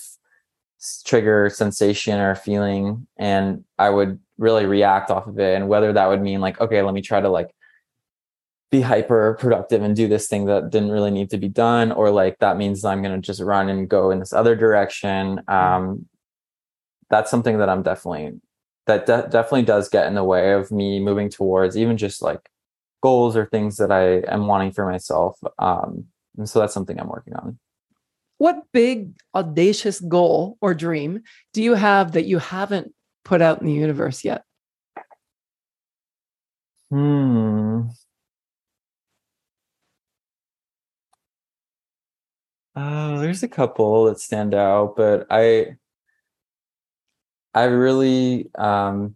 trigger 1.04 1.50
sensation 1.50 2.19
or 2.19 2.36
feeling 2.36 3.08
and 3.17 3.63
i 3.80 3.89
would 3.89 4.19
really 4.38 4.65
react 4.65 5.10
off 5.10 5.26
of 5.26 5.39
it. 5.39 5.56
And 5.56 5.67
whether 5.67 5.91
that 5.93 6.08
would 6.08 6.21
mean 6.21 6.41
like 6.41 6.60
okay 6.62 6.82
let 6.82 6.93
me 6.93 7.02
try 7.02 7.21
to 7.21 7.30
like 7.30 7.56
be 8.71 8.82
hyper 8.82 9.38
productive 9.39 9.82
and 9.82 9.95
do 9.95 10.08
this 10.08 10.28
thing 10.28 10.45
that 10.45 10.69
didn't 10.69 10.91
really 10.91 11.12
need 11.12 11.30
to 11.30 11.38
be 11.38 11.48
done 11.48 11.91
or 11.91 12.12
like 12.12 12.38
that 12.39 12.58
means 12.58 12.84
i'm 12.84 13.02
going 13.02 13.19
to 13.19 13.26
just 13.26 13.41
run 13.41 13.69
and 13.69 13.89
go 13.89 14.12
in 14.12 14.19
this 14.19 14.34
other 14.34 14.56
direction 14.56 15.39
um 15.48 16.06
that's 17.10 17.32
something 17.32 17.58
that 17.58 17.69
i'm 17.69 17.82
definitely 17.82 18.34
that 18.86 19.06
de- 19.06 19.28
definitely 19.30 19.63
does 19.63 19.88
get 19.88 20.08
in 20.08 20.15
the 20.15 20.24
way 20.24 20.52
of 20.52 20.71
me 20.71 21.00
moving 21.00 21.30
towards 21.30 21.78
even 21.78 21.95
just 21.95 22.21
like 22.21 22.50
goals 23.02 23.38
or 23.38 23.45
things 23.45 23.78
that 23.78 23.91
i 23.91 24.17
am 24.32 24.48
wanting 24.48 24.71
for 24.71 24.89
myself 24.89 25.39
um 25.58 26.06
and 26.38 26.50
so 26.50 26.60
that's 26.60 26.74
something 26.74 27.00
i'm 27.00 27.10
working 27.10 27.36
on. 27.36 27.60
What 28.38 28.63
big 28.74 29.13
audacious 29.34 30.00
goal 30.02 30.58
or 30.60 30.74
dream 30.74 31.24
do 31.54 31.63
you 31.63 31.74
have 31.74 32.12
that 32.13 32.26
you 32.26 32.39
haven't 32.39 32.93
put 33.24 33.41
out 33.41 33.62
in 33.62 33.67
the 33.67 33.74
universe 33.74 34.26
yet? 34.26 34.43
Hmm. 36.89 37.84
Uh, 42.76 43.19
there's 43.21 43.41
a 43.41 43.48
couple 43.48 44.06
that 44.06 44.19
stand 44.19 44.54
out, 44.54 44.95
but 44.98 45.28
I 45.30 45.78
I 47.54 47.63
really 47.65 48.50
um 48.56 49.15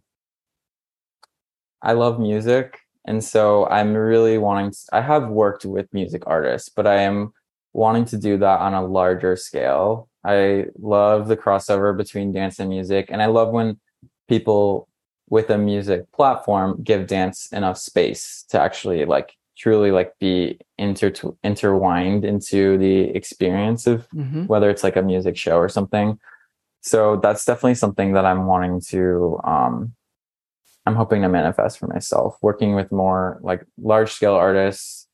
I 1.82 1.92
love 1.92 2.18
music 2.18 2.79
and 3.06 3.22
so 3.24 3.66
I'm 3.66 3.94
really 3.94 4.38
wanting 4.38 4.70
to, 4.72 4.78
I 4.92 5.00
have 5.00 5.28
worked 5.28 5.64
with 5.64 5.92
music 5.92 6.22
artists, 6.26 6.68
but 6.68 6.86
I 6.86 7.02
am 7.02 7.32
wanting 7.72 8.04
to 8.06 8.18
do 8.18 8.36
that 8.38 8.60
on 8.60 8.74
a 8.74 8.84
larger 8.86 9.36
scale. 9.36 10.08
I 10.24 10.66
love 10.78 11.28
the 11.28 11.36
crossover 11.36 11.96
between 11.96 12.32
dance 12.32 12.58
and 12.58 12.68
music 12.68 13.06
and 13.10 13.22
I 13.22 13.26
love 13.26 13.50
when 13.50 13.78
people 14.28 14.88
with 15.28 15.48
a 15.50 15.56
music 15.58 16.10
platform 16.12 16.80
give 16.82 17.06
dance 17.06 17.48
enough 17.52 17.78
space 17.78 18.44
to 18.50 18.60
actually 18.60 19.04
like 19.04 19.32
truly 19.56 19.90
like 19.92 20.12
be 20.18 20.58
inter 20.78 21.12
intertwined 21.44 22.24
into 22.24 22.76
the 22.78 23.02
experience 23.16 23.86
of 23.86 24.08
Mhm. 24.10 24.46
whether 24.48 24.68
it's 24.70 24.82
like 24.82 24.96
a 24.96 25.02
music 25.02 25.36
show 25.36 25.56
or 25.56 25.68
something. 25.68 26.18
So 26.82 27.16
that's 27.16 27.44
definitely 27.44 27.74
something 27.74 28.12
that 28.14 28.24
I'm 28.24 28.46
wanting 28.46 28.80
to 28.88 29.38
um 29.44 29.94
I'm 30.90 30.96
hoping 30.96 31.22
to 31.22 31.28
manifest 31.28 31.78
for 31.78 31.86
myself, 31.86 32.36
working 32.42 32.74
with 32.74 32.90
more 32.90 33.38
like 33.42 33.64
large 33.80 34.10
scale 34.12 34.34
artists, 34.34 35.06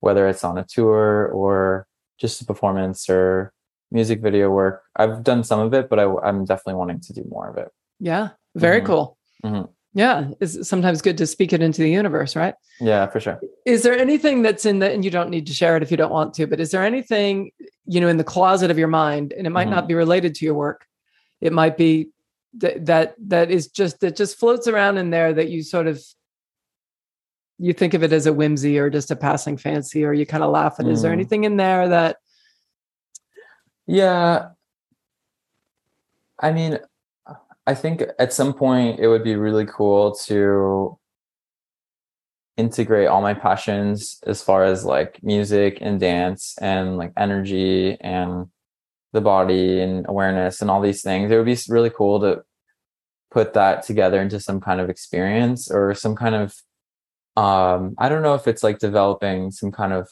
whether 0.00 0.26
it's 0.28 0.42
on 0.42 0.58
a 0.58 0.64
tour 0.64 1.28
or 1.32 1.86
just 2.18 2.40
a 2.40 2.44
performance 2.44 3.08
or 3.08 3.52
music 3.92 4.20
video 4.20 4.50
work. 4.50 4.82
I've 4.96 5.22
done 5.22 5.44
some 5.44 5.60
of 5.60 5.72
it, 5.74 5.88
but 5.88 6.00
I, 6.00 6.12
I'm 6.24 6.44
definitely 6.44 6.74
wanting 6.74 6.98
to 7.02 7.12
do 7.12 7.24
more 7.28 7.48
of 7.48 7.56
it. 7.56 7.68
Yeah. 8.00 8.30
Very 8.56 8.80
Mhm. 8.80 8.86
cool. 8.86 9.18
Mhm. 9.44 9.68
Yeah. 9.94 10.30
It's 10.40 10.66
sometimes 10.68 11.00
good 11.02 11.18
to 11.18 11.26
speak 11.28 11.52
it 11.52 11.62
into 11.62 11.82
the 11.82 11.90
universe, 11.90 12.34
right? 12.34 12.54
Yeah, 12.80 13.06
for 13.06 13.20
sure. 13.20 13.38
Is 13.64 13.84
there 13.84 13.96
anything 13.96 14.42
that's 14.42 14.64
in 14.66 14.80
the, 14.80 14.90
and 14.90 15.04
you 15.04 15.10
don't 15.12 15.30
need 15.30 15.46
to 15.46 15.52
share 15.54 15.76
it 15.76 15.84
if 15.84 15.90
you 15.92 15.96
don't 15.96 16.10
want 16.10 16.34
to, 16.34 16.48
but 16.48 16.58
is 16.58 16.72
there 16.72 16.84
anything, 16.84 17.52
you 17.86 18.00
know, 18.00 18.08
in 18.08 18.16
the 18.16 18.24
closet 18.24 18.72
of 18.72 18.78
your 18.78 18.88
mind, 18.88 19.32
and 19.34 19.46
it 19.46 19.50
might 19.50 19.68
Mhm. 19.68 19.76
not 19.76 19.86
be 19.86 19.94
related 19.94 20.34
to 20.36 20.44
your 20.44 20.54
work, 20.54 20.84
it 21.40 21.52
might 21.52 21.76
be 21.76 22.08
that, 22.54 22.86
that, 22.86 23.14
that 23.28 23.50
is 23.50 23.68
just, 23.68 24.00
that 24.00 24.16
just 24.16 24.38
floats 24.38 24.68
around 24.68 24.98
in 24.98 25.10
there 25.10 25.32
that 25.32 25.48
you 25.48 25.62
sort 25.62 25.86
of, 25.86 26.02
you 27.58 27.72
think 27.72 27.94
of 27.94 28.02
it 28.02 28.12
as 28.12 28.26
a 28.26 28.32
whimsy 28.32 28.78
or 28.78 28.90
just 28.90 29.10
a 29.10 29.16
passing 29.16 29.56
fancy, 29.56 30.04
or 30.04 30.12
you 30.12 30.26
kind 30.26 30.42
of 30.42 30.50
laugh 30.50 30.76
at. 30.80 30.86
Is 30.86 31.02
there 31.02 31.10
Mm. 31.10 31.14
anything 31.14 31.44
in 31.44 31.56
there 31.56 31.88
that, 31.88 32.16
Yeah. 33.86 34.50
I 36.40 36.50
mean, 36.50 36.78
I 37.66 37.74
think 37.74 38.02
at 38.18 38.32
some 38.32 38.52
point 38.52 38.98
it 38.98 39.06
would 39.06 39.22
be 39.22 39.36
really 39.36 39.66
cool 39.66 40.12
to 40.26 40.98
integrate 42.56 43.08
all 43.08 43.22
my 43.22 43.34
passions 43.34 44.18
as 44.26 44.42
far 44.42 44.64
as 44.64 44.84
like 44.84 45.22
music 45.22 45.78
and 45.80 46.00
dance 46.00 46.56
and 46.60 46.98
like 46.98 47.12
energy 47.16 47.96
and 48.00 48.48
the 49.12 49.20
body 49.20 49.80
and 49.80 50.06
awareness 50.08 50.60
and 50.60 50.70
all 50.70 50.80
these 50.80 51.02
things. 51.02 51.30
It 51.30 51.36
would 51.36 51.46
be 51.46 51.58
really 51.68 51.90
cool 51.90 52.20
to 52.20 52.42
put 53.30 53.54
that 53.54 53.82
together 53.82 54.20
into 54.20 54.40
some 54.40 54.60
kind 54.60 54.80
of 54.80 54.90
experience 54.90 55.70
or 55.70 55.94
some 55.94 56.14
kind 56.14 56.34
of 56.34 56.54
um 57.36 57.94
I 57.98 58.08
don't 58.10 58.22
know 58.22 58.34
if 58.34 58.46
it's 58.46 58.62
like 58.62 58.78
developing 58.78 59.50
some 59.50 59.72
kind 59.72 59.92
of 59.92 60.08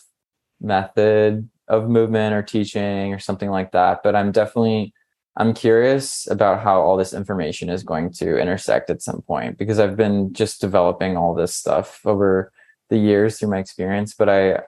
method 0.61 1.49
of 1.69 1.89
movement 1.89 2.35
or 2.35 2.43
teaching 2.43 3.15
or 3.15 3.19
something 3.19 3.51
like 3.51 3.73
that, 3.73 4.03
but 4.03 4.17
I'm 4.17 4.33
definitely 4.33 4.95
I'm 5.37 5.55
curious 5.55 6.27
about 6.31 6.61
how 6.61 6.81
all 6.81 6.97
this 6.97 7.15
information 7.15 7.71
is 7.71 7.83
going 7.83 8.13
to 8.15 8.39
intersect 8.39 8.91
at 8.91 9.03
some 9.03 9.23
point 9.23 9.59
because 9.59 9.79
I've 9.79 9.97
been 9.97 10.33
just 10.33 10.61
developing 10.61 11.17
all 11.17 11.35
this 11.35 11.55
stuff 11.55 12.01
over 12.05 12.53
the 12.91 12.99
years 12.99 13.39
through 13.39 13.51
my 13.51 13.59
experience, 13.59 14.15
but 14.15 14.29
I 14.29 14.63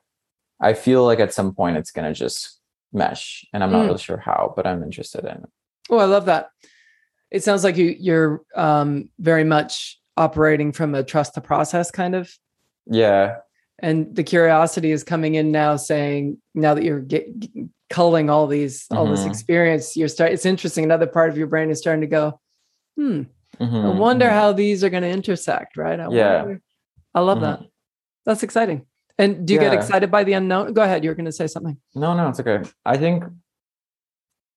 I 0.61 0.75
feel 0.75 1.05
like 1.05 1.18
at 1.21 1.35
some 1.35 1.55
point 1.55 1.77
it's 1.77 1.90
going 1.90 2.07
to 2.07 2.18
just 2.18 2.61
mesh 2.93 3.45
and 3.53 3.63
I'm 3.63 3.73
not 3.73 3.83
Mm. 3.85 3.87
really 3.87 3.99
sure 3.99 4.19
how, 4.19 4.53
but 4.57 4.67
I'm 4.67 4.83
interested 4.83 5.21
in 5.25 5.31
it. 5.45 5.51
oh, 5.91 5.99
I 5.99 6.05
love 6.05 6.27
that. 6.27 6.49
It 7.31 7.43
sounds 7.43 7.65
like 7.65 7.77
you, 7.77 7.95
you're 7.99 8.43
um, 8.55 9.09
very 9.19 9.45
much 9.45 9.99
operating 10.17 10.73
from 10.73 10.95
a 10.95 11.03
trust 11.03 11.35
the 11.35 11.41
process 11.41 11.91
kind 11.91 12.15
of 12.15 12.31
Yeah. 12.87 13.37
and 13.79 14.15
the 14.15 14.23
curiosity 14.23 14.91
is 14.93 15.03
coming 15.05 15.35
in 15.37 15.51
now 15.51 15.77
saying 15.77 16.39
now 16.55 16.75
that 16.75 16.85
you're 16.85 17.01
get, 17.01 17.27
culling 17.89 18.29
all 18.31 18.47
these 18.47 18.87
all 18.91 19.07
this 19.07 19.25
Mhm. 19.25 19.29
experience 19.29 19.97
you're 19.97 20.09
start 20.09 20.33
it's 20.33 20.47
interesting 20.47 20.85
another 20.85 21.07
part 21.07 21.31
of 21.31 21.37
your 21.39 21.47
brain 21.47 21.71
is 21.71 21.79
starting 21.79 22.01
to 22.03 22.07
go 22.07 22.41
hmm 22.97 23.23
i 23.61 23.65
Mhm, 23.65 23.97
wonder 23.99 24.27
mhm. 24.27 24.33
how 24.33 24.53
these 24.53 24.83
are 24.85 24.89
going 24.91 25.03
to 25.03 25.09
intersect 25.11 25.77
right 25.77 25.99
I 26.01 26.09
Yeah. 26.09 26.43
wonder- 26.43 26.63
i 27.15 27.21
love 27.21 27.41
that 27.41 27.61
Mhm. 27.61 27.69
that's 28.27 28.43
exciting 28.43 28.87
and 29.23 29.47
do 29.47 29.55
you 29.55 29.61
get 29.61 29.73
excited 29.73 30.11
by 30.11 30.25
the 30.25 30.33
unknown 30.33 30.73
go 30.73 30.83
ahead 30.83 31.05
you 31.05 31.11
were 31.11 31.15
going 31.15 31.27
to 31.27 31.33
say 31.33 31.47
something 31.47 31.77
No, 31.95 32.15
no, 32.15 32.29
it's 32.29 32.41
okay. 32.41 32.69
I 32.85 32.97
think 32.97 33.25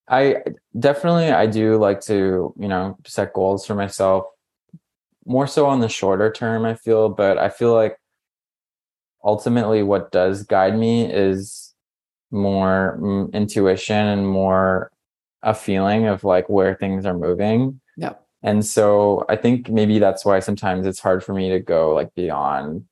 I 0.08 0.44
definitely 0.78 1.32
I 1.32 1.48
do 1.48 1.78
like 1.78 2.02
to, 2.02 2.54
you 2.60 2.68
know, 2.68 2.98
set 3.06 3.34
goals 3.34 3.66
for 3.66 3.76
myself 3.76 4.26
more 5.26 5.48
so 5.48 5.66
on 5.66 5.80
the 5.80 5.90
shorter 5.90 6.32
term, 6.32 6.66
I 6.66 6.76
feel, 6.76 7.10
but 7.10 7.38
I 7.38 7.50
feel 7.50 7.74
like 7.74 7.98
ultimately 9.24 9.82
what 9.82 10.12
does 10.12 10.44
guide 10.44 10.78
me 10.78 11.12
is 11.12 11.74
more 12.30 13.00
mm, 13.02 13.34
intuition 13.34 13.96
and 13.96 14.28
more 14.28 14.92
a 15.42 15.54
feeling 15.54 16.06
of 16.06 16.24
like 16.24 16.48
where 16.50 16.76
things 16.76 17.06
are 17.06 17.18
moving. 17.18 17.80
Yep. 17.98 18.24
And 18.44 18.64
so 18.64 19.26
I 19.28 19.36
think 19.36 19.70
maybe 19.70 19.98
that's 19.98 20.24
why 20.24 20.40
sometimes 20.40 20.86
it's 20.86 21.00
hard 21.00 21.24
for 21.24 21.34
me 21.34 21.50
to 21.50 21.60
go 21.60 21.96
like 21.96 22.14
beyond 22.14 22.86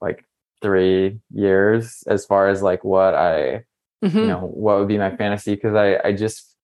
like 0.00 0.24
3 0.62 1.18
years 1.32 2.02
as 2.06 2.24
far 2.26 2.48
as 2.48 2.62
like 2.62 2.84
what 2.84 3.14
I 3.14 3.64
Mhm. 4.04 4.14
you 4.14 4.26
know 4.28 4.38
what 4.40 4.78
would 4.78 4.86
be 4.88 4.96
my 4.96 5.16
fantasy 5.16 5.56
because 5.56 5.74
i 5.74 5.98
i 6.06 6.12
just 6.12 6.54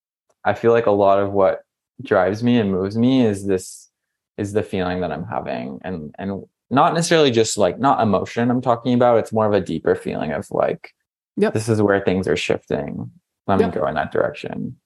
i 0.45 0.55
feel 0.55 0.71
like 0.71 0.87
a 0.87 0.93
lot 0.93 1.19
of 1.19 1.33
what 1.33 1.63
drives 2.01 2.45
me 2.45 2.61
and 2.61 2.71
moves 2.71 2.97
me 2.97 3.27
is 3.27 3.45
this 3.45 3.91
is 4.39 4.53
the 4.53 4.63
feeling 4.63 5.01
that 5.01 5.11
i'm 5.11 5.25
having 5.27 5.81
and 5.83 6.15
and 6.17 6.45
not 6.71 6.95
necessarily 6.95 7.33
just 7.33 7.59
like 7.59 7.77
not 7.81 8.01
emotion 8.01 8.53
i'm 8.53 8.61
talking 8.61 8.95
about 8.95 9.19
it's 9.19 9.33
more 9.33 9.47
of 9.47 9.53
a 9.53 9.61
deeper 9.61 9.97
feeling 9.97 10.31
of 10.33 10.49
like 10.53 10.95
Yep. 11.39 11.55
this 11.55 11.69
is 11.69 11.83
where 11.83 12.01
things 12.01 12.29
are 12.29 12.37
shifting 12.37 13.11
let 13.49 13.59
Yep. 13.59 13.75
me 13.75 13.81
go 13.81 13.87
in 13.89 13.95
that 13.97 14.13
direction 14.13 14.77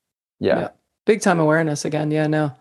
yeah, 0.41 0.59
Yeah. 0.61 0.69
big 1.05 1.21
time 1.21 1.39
awareness 1.39 1.85
again 1.85 2.11
yeah 2.11 2.27
no 2.29 2.53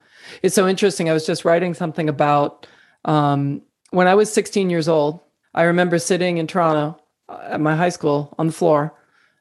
it's 0.43 0.53
so 0.55 0.67
interesting 0.67 1.09
i 1.09 1.13
was 1.13 1.25
just 1.25 1.45
writing 1.45 1.73
something 1.73 2.09
about 2.09 2.67
um, 3.05 3.61
when 3.91 4.07
i 4.09 4.15
was 4.15 4.29
16 4.33 4.69
years 4.69 4.89
old 4.89 5.21
i 5.53 5.63
remember 5.63 5.97
sitting 5.99 6.37
in 6.37 6.47
toronto 6.47 6.99
uh, 7.29 7.39
at 7.53 7.61
my 7.61 7.75
high 7.75 7.89
school 7.89 8.33
on 8.37 8.47
the 8.47 8.53
floor 8.53 8.93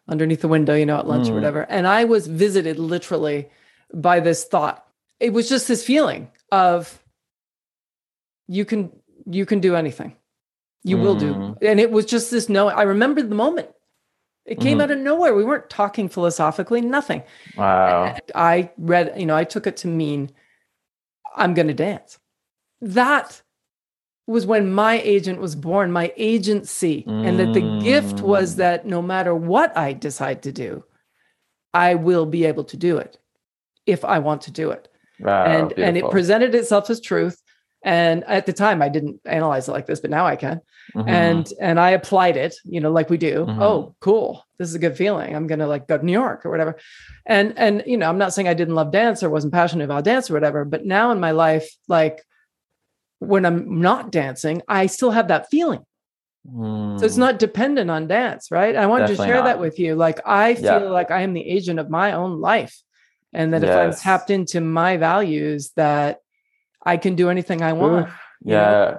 underneath 0.08 0.40
the 0.40 0.48
window 0.48 0.74
you 0.74 0.86
know 0.86 0.98
at 0.98 1.06
lunch 1.06 1.28
or 1.28 1.32
Mm. 1.32 1.34
whatever 1.34 1.62
and 1.68 1.86
i 1.86 2.04
was 2.04 2.26
visited 2.26 2.78
literally 2.78 3.48
by 3.94 4.20
this 4.20 4.44
thought 4.44 4.86
it 5.20 5.32
was 5.32 5.48
just 5.48 5.68
this 5.68 5.84
feeling 5.84 6.30
of 6.52 7.02
you 8.48 8.64
can 8.64 8.92
you 9.26 9.44
can 9.46 9.60
do 9.60 9.74
anything 9.74 10.16
you 10.84 10.98
will 10.98 11.16
do 11.16 11.34
Mm. 11.34 11.58
and 11.62 11.80
it 11.80 11.90
was 11.90 12.04
just 12.06 12.30
this 12.30 12.48
no 12.48 12.68
i 12.68 12.82
remember 12.82 13.22
the 13.22 13.34
moment 13.34 13.68
it 14.44 14.60
came 14.60 14.78
Mhm. 14.78 14.82
out 14.82 14.90
of 14.92 14.98
nowhere 14.98 15.34
we 15.34 15.44
weren't 15.44 15.68
talking 15.68 16.08
philosophically 16.08 16.80
nothing 16.80 17.22
wow 17.56 18.14
I 18.34 18.70
read, 18.78 19.14
you 19.18 19.26
know, 19.26 19.34
I 19.36 19.44
took 19.44 19.66
it 19.66 19.76
to 19.78 19.88
mean 19.88 20.30
I'm 21.34 21.54
going 21.54 21.66
to 21.68 21.74
dance. 21.74 22.18
That 22.80 23.42
was 24.26 24.44
when 24.46 24.72
my 24.72 25.00
agent 25.00 25.40
was 25.40 25.54
born, 25.54 25.92
my 25.92 26.12
agency, 26.16 27.04
and 27.06 27.38
that 27.38 27.52
the 27.54 27.80
gift 27.80 28.20
was 28.22 28.54
Mm. 28.54 28.56
that 28.58 28.86
no 28.86 29.00
matter 29.00 29.34
what 29.34 29.76
I 29.76 29.92
decide 29.92 30.42
to 30.42 30.52
do, 30.52 30.84
I 31.72 31.94
will 31.94 32.26
be 32.26 32.44
able 32.44 32.64
to 32.64 32.76
do 32.76 32.96
it 32.98 33.18
if 33.86 34.04
I 34.04 34.18
want 34.18 34.42
to 34.42 34.50
do 34.50 34.70
it. 34.70 34.88
wow 35.20 35.44
and 35.46 35.72
and 35.78 35.96
it 35.96 36.10
presented 36.10 36.54
itself 36.54 36.90
as 36.90 37.00
truth. 37.00 37.40
And 37.82 38.22
at 38.24 38.44
the 38.46 38.52
time, 38.52 38.82
I 38.82 38.88
didn't 38.90 39.20
analyze 39.24 39.66
it 39.68 39.72
like 39.72 39.86
this, 39.86 40.00
but 40.00 40.10
now 40.10 40.26
I 40.26 40.36
can 40.36 40.60
Mhm. 40.94 41.08
and 41.08 41.44
and 41.60 41.78
I 41.80 41.90
applied 41.90 42.36
it, 42.36 42.54
you 42.64 42.80
know, 42.80 42.90
like 42.90 43.08
we 43.08 43.16
do. 43.16 43.46
Mhm. 43.46 43.62
Oh, 43.62 43.94
cool. 44.00 44.42
This 44.58 44.68
is 44.68 44.74
a 44.74 44.78
good 44.84 44.96
feeling. 44.96 45.34
I'm 45.36 45.46
gonna 45.46 45.68
like 45.68 45.86
go 45.86 45.96
to 45.96 46.04
New 46.04 46.12
York 46.12 46.44
or 46.44 46.50
whatever. 46.50 46.76
And 47.24 47.54
and 47.56 47.82
you 47.86 47.96
know, 47.96 48.08
I'm 48.10 48.18
not 48.18 48.32
saying 48.34 48.48
I 48.48 48.54
didn't 48.60 48.74
love 48.74 48.90
dance 48.90 49.22
or 49.22 49.30
wasn't 49.30 49.54
passionate 49.54 49.84
about 49.84 50.04
dance 50.04 50.28
or 50.30 50.34
whatever, 50.34 50.64
but 50.64 50.84
now 50.84 51.10
in 51.12 51.20
my 51.20 51.30
life, 51.30 51.66
like 51.88 52.22
when 53.18 53.44
I'm 53.46 53.80
not 53.80 54.10
dancing, 54.12 54.62
I 54.68 54.86
still 54.86 55.10
have 55.10 55.28
that 55.28 55.48
feeling. 55.50 55.80
So 56.48 56.98
it's 57.02 57.16
Mm. 57.16 57.18
not 57.18 57.38
dependent 57.40 57.90
on 57.90 58.06
dance, 58.06 58.50
right? 58.52 58.76
I 58.76 58.86
wanted 58.86 59.08
Definitely 59.08 59.26
to 59.26 59.32
share 59.32 59.42
that 59.42 59.58
with 59.58 59.80
you. 59.80 59.96
Like 59.96 60.20
I 60.24 60.54
feel 60.54 60.64
Yeah. 60.64 60.78
like 60.78 61.10
I 61.10 61.22
am 61.22 61.32
the 61.34 61.44
agent 61.48 61.80
of 61.80 61.90
my 61.90 62.12
own 62.12 62.40
life. 62.40 62.80
And 63.32 63.52
that 63.52 63.64
if 63.64 63.70
I'm 63.70 63.92
tapped 63.92 64.30
into 64.30 64.60
my 64.60 64.96
values, 64.96 65.72
that 65.76 66.20
I 66.84 66.96
can 66.98 67.16
do 67.16 67.30
anything 67.30 67.62
I 67.62 67.72
want. 67.72 68.06
Oof. 68.06 68.20
you 68.44 68.52
know? 68.52 68.56
yeah 68.60 68.98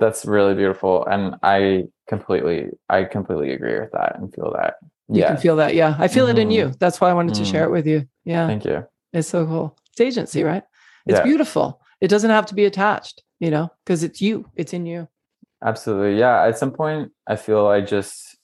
that's 0.00 0.24
really 0.24 0.54
beautiful 0.54 1.04
and 1.06 1.36
i 1.42 1.84
completely 2.08 2.70
i 2.88 3.04
completely 3.04 3.52
agree 3.52 3.78
with 3.78 3.92
that 3.92 4.16
and 4.18 4.34
feel 4.34 4.50
that 4.58 4.74
You 5.08 5.20
yeah 5.20 5.28
can 5.28 5.36
feel 5.36 5.56
that. 5.56 5.74
Yeah. 5.74 5.94
I 5.98 6.08
feel 6.08 6.26
it 6.26 6.38
in 6.38 6.50
you. 6.50 6.72
That's 6.80 7.00
why 7.00 7.10
I 7.10 7.14
wanted 7.14 7.34
to 7.34 7.44
share 7.44 7.64
Mm. 7.66 7.68
it 7.68 7.72
with 7.76 7.86
you. 7.86 7.98
Yeah. 8.24 8.46
thank 8.48 8.64
you 8.64 8.84
It's 9.12 9.28
so 9.28 9.46
cool. 9.46 9.76
It's 9.92 10.00
agency, 10.00 10.42
right? 10.42 10.64
It's 11.06 11.18
Yeah. 11.18 11.22
beautiful. 11.30 11.80
It 12.00 12.08
doesn't 12.08 12.30
have 12.30 12.46
to 12.46 12.54
be 12.54 12.64
attached, 12.64 13.22
you 13.42 13.50
know, 13.50 13.70
because 13.84 14.04
it's 14.04 14.22
you. 14.22 14.46
It's 14.54 14.72
in 14.72 14.86
you. 14.86 15.08
absolutely 15.64 16.18
yeah 16.18 16.44
at 16.44 16.58
some 16.58 16.72
point 16.72 17.12
i 17.28 17.36
feel 17.36 17.68
i 17.68 17.80
just 17.80 18.36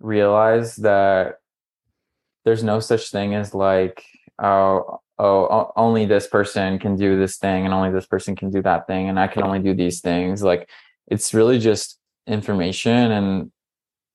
realized 0.00 0.82
that 0.82 1.36
there's 2.44 2.64
no 2.64 2.80
such 2.80 3.10
thing 3.10 3.34
as 3.34 3.54
like 3.54 4.02
oh 4.42 4.98
oh 5.18 5.72
only 5.76 6.06
this 6.06 6.26
person 6.26 6.78
can 6.78 6.96
do 6.96 7.18
this 7.18 7.36
thing 7.36 7.64
and 7.64 7.74
only 7.74 7.90
this 7.90 8.06
person 8.06 8.34
can 8.34 8.50
do 8.50 8.62
that 8.62 8.86
thing 8.86 9.08
and 9.08 9.20
i 9.20 9.26
can 9.26 9.42
only 9.42 9.58
do 9.58 9.74
these 9.74 10.00
things 10.00 10.42
like 10.42 10.70
it's 11.08 11.34
really 11.34 11.58
just 11.58 11.98
information 12.26 13.12
and 13.12 13.52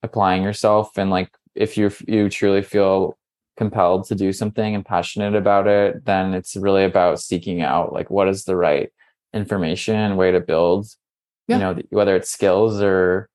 applying 0.01 0.41
yourself 0.41 0.97
and 0.97 1.09
like 1.11 1.29
if 1.53 1.77
you 1.77 1.91
you 2.07 2.29
truly 2.29 2.63
feel 2.63 3.15
compelled 3.57 4.05
to 4.07 4.15
do 4.15 4.33
something 4.33 4.73
and 4.73 4.85
passionate 4.85 5.35
about 5.35 5.67
it 5.67 6.03
then 6.05 6.33
it's 6.33 6.55
really 6.55 6.83
about 6.83 7.19
seeking 7.19 7.61
out 7.61 7.93
like 7.93 8.09
what 8.09 8.27
is 8.27 8.45
the 8.45 8.55
right 8.55 8.91
information 9.33 9.95
and 9.95 10.17
way 10.17 10.31
to 10.31 10.39
build 10.39 10.87
Yeah. 11.47 11.57
you 11.57 11.61
know 11.75 11.81
whether 11.89 12.15
it's 12.15 12.29
skills 12.29 12.81
or 12.81 13.29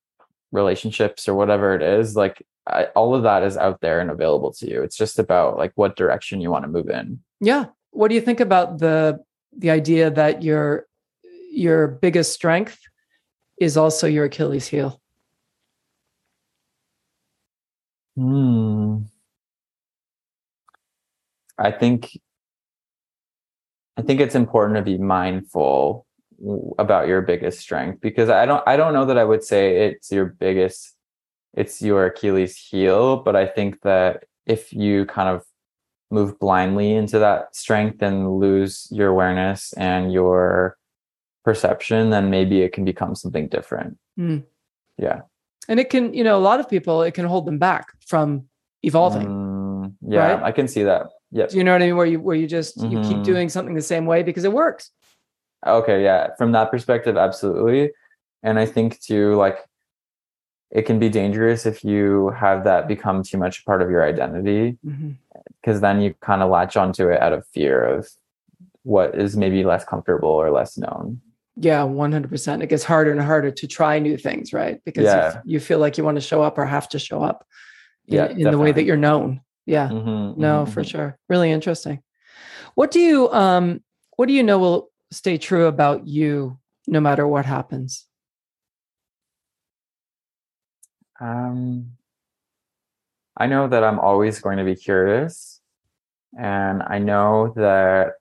relationships 0.53 1.29
or 1.29 1.35
whatever 1.35 1.75
it 1.75 1.83
is 1.83 2.17
like 2.17 2.45
I, 2.67 2.85
all 2.95 3.15
of 3.15 3.23
that 3.23 3.43
is 3.43 3.57
out 3.57 3.81
there 3.81 3.99
and 4.01 4.11
available 4.11 4.53
to 4.55 4.69
you. 4.69 4.83
It's 4.83 4.97
just 4.97 5.19
about 5.19 5.57
like 5.57 5.73
what 5.75 5.97
direction 5.97 6.43
you 6.43 6.51
want 6.51 6.65
to 6.65 6.69
move 6.69 6.91
in. 6.91 7.19
Yeah. 7.41 7.67
What 7.93 8.09
do 8.09 8.15
you 8.15 8.21
think 8.21 8.41
about 8.41 8.79
the 8.79 9.21
the 9.57 9.71
idea 9.71 10.11
that 10.11 10.43
your 10.43 10.87
your 11.51 11.89
biggest 11.89 12.35
strength 12.35 12.79
is 13.59 13.79
also 13.79 14.07
your 14.07 14.27
achilles 14.27 14.67
heel? 14.69 15.01
Hmm. 18.17 18.99
I 21.57 21.71
think 21.71 22.19
i 23.99 24.03
think 24.03 24.21
it's 24.21 24.35
important 24.35 24.77
to 24.77 24.83
be 24.83 24.99
mindful 24.99 26.07
about 26.79 27.09
your 27.09 27.21
biggest 27.21 27.59
strength 27.59 28.01
because 28.01 28.29
I 28.29 28.47
don't 28.47 28.63
I 28.67 28.77
don't 28.77 28.93
know 28.93 29.05
that 29.07 29.19
I 29.19 29.25
would 29.25 29.43
say 29.43 29.89
it's 29.89 30.13
your 30.13 30.27
biggest 30.27 30.95
it's 31.55 31.83
your 31.83 32.07
Achilles 32.07 32.57
heel, 32.57 33.17
but 33.17 33.35
I 33.35 33.47
think 33.47 33.83
that 33.83 34.25
if 34.47 34.73
you 34.73 35.07
kind 35.07 35.29
of 35.29 35.45
move 36.11 36.39
blindly 36.39 36.93
into 36.93 37.19
that 37.19 37.55
strength 37.55 38.01
and 38.03 38.39
lose 38.39 38.87
your 38.91 39.09
awareness 39.09 39.73
and 39.75 40.13
your 40.13 40.77
perception, 41.45 42.11
then 42.11 42.31
maybe 42.31 42.63
it 42.63 42.73
can 42.73 42.85
become 42.85 43.15
something 43.15 43.49
different. 43.49 43.99
Mm. 44.19 44.45
Yeah. 44.97 45.23
And 45.69 45.81
it 45.81 45.91
can, 45.91 46.15
you 46.15 46.25
know, 46.25 46.39
a 46.39 46.41
lot 46.41 46.61
of 46.61 46.69
people, 46.69 47.03
it 47.03 47.13
can 47.13 47.27
hold 47.27 47.45
them 47.45 47.59
back 47.59 47.89
from 48.07 48.45
evolving. 48.83 49.27
Mm, 49.27 49.95
yeah, 50.07 50.35
right? 50.35 50.43
I 50.43 50.53
can 50.53 50.67
see 50.69 50.85
that. 50.85 51.09
Yeah. 51.31 51.47
you 51.51 51.63
know 51.63 51.73
what 51.73 51.83
I 51.83 51.87
mean? 51.87 51.97
Where 51.97 52.07
you 52.07 52.21
where 52.21 52.37
you 52.37 52.47
just 52.47 52.79
mm-hmm. 52.79 52.91
you 52.91 53.03
keep 53.03 53.13
mm-hmm. 53.13 53.23
doing 53.23 53.49
something 53.49 53.75
the 53.75 53.83
same 53.83 54.07
way 54.07 54.23
because 54.23 54.45
it 54.45 54.53
works. 54.53 54.91
Okay, 55.67 56.03
yeah. 56.03 56.35
From 56.37 56.53
that 56.53 56.71
perspective, 56.71 57.17
absolutely. 57.17 57.91
And 58.43 58.59
I 58.59 58.67
think 58.67 59.01
too, 59.01 59.35
like 59.35 59.59
it 60.71 60.83
can 60.83 60.99
be 60.99 61.09
dangerous 61.09 61.67
if 61.67 61.83
you 61.83 62.31
have 62.31 62.65
that 62.65 62.89
become 62.89 63.23
too 63.23 63.39
much 63.39 63.61
a 63.61 63.65
part 63.65 63.83
of 63.83 63.91
your 63.91 64.05
identity 64.05 64.77
because 64.83 65.77
mm-hmm. 65.77 65.81
then 65.81 66.01
you 66.01 66.15
kind 66.21 66.43
of 66.43 66.51
latch 66.51 66.77
onto 66.77 67.09
it 67.09 67.21
out 67.21 67.33
of 67.33 67.47
fear 67.49 67.85
of 67.85 68.09
what 68.83 69.15
is 69.19 69.37
maybe 69.37 69.65
less 69.65 69.85
comfortable 69.85 70.29
or 70.29 70.51
less 70.51 70.77
known 70.77 71.21
yeah 71.57 71.81
100% 71.81 72.63
it 72.63 72.69
gets 72.69 72.85
harder 72.85 73.11
and 73.11 73.21
harder 73.21 73.51
to 73.51 73.67
try 73.67 73.99
new 73.99 74.17
things 74.17 74.53
right 74.53 74.81
because 74.85 75.05
yeah. 75.05 75.41
you, 75.45 75.55
you, 75.55 75.61
feel 75.61 75.79
like 75.79 75.97
you 75.97 76.05
want 76.05 76.17
to 76.17 76.21
show 76.21 76.43
up 76.43 76.59
or 76.59 76.67
have 76.67 76.89
to 76.89 76.99
show 76.99 77.23
up 77.23 77.47
in, 78.07 78.15
yeah, 78.15 78.29
in 78.29 78.51
the 78.51 78.59
way 78.59 78.73
that 78.73 78.85
you're 78.85 78.97
known 78.97 79.41
yeah 79.69 79.89
mm-hmm, 79.89 80.41
no 80.41 80.63
mm-hmm. 80.63 80.73
for 80.73 80.81
mm-hmm. 80.81 80.89
sure 80.89 81.19
really 81.29 81.51
interesting 81.53 82.03
what 82.75 82.91
do 82.91 83.01
you 83.01 83.31
um 83.33 83.81
what 84.17 84.27
do 84.27 84.35
you 84.35 84.43
know 84.43 84.59
will 84.59 84.91
stay 85.11 85.39
true 85.39 85.67
about 85.67 86.07
you 86.07 86.59
no 86.87 87.01
matter 87.01 87.27
what 87.27 87.47
happens? 87.47 88.07
Um, 91.21 91.93
I 93.37 93.47
know 93.47 93.69
that 93.69 93.85
I'm 93.85 93.99
always 93.99 94.41
going 94.41 94.59
to 94.59 94.65
be 94.65 94.77
curious, 94.77 95.61
and 96.39 96.83
I 96.83 96.99
know 96.99 97.53
that 97.57 98.13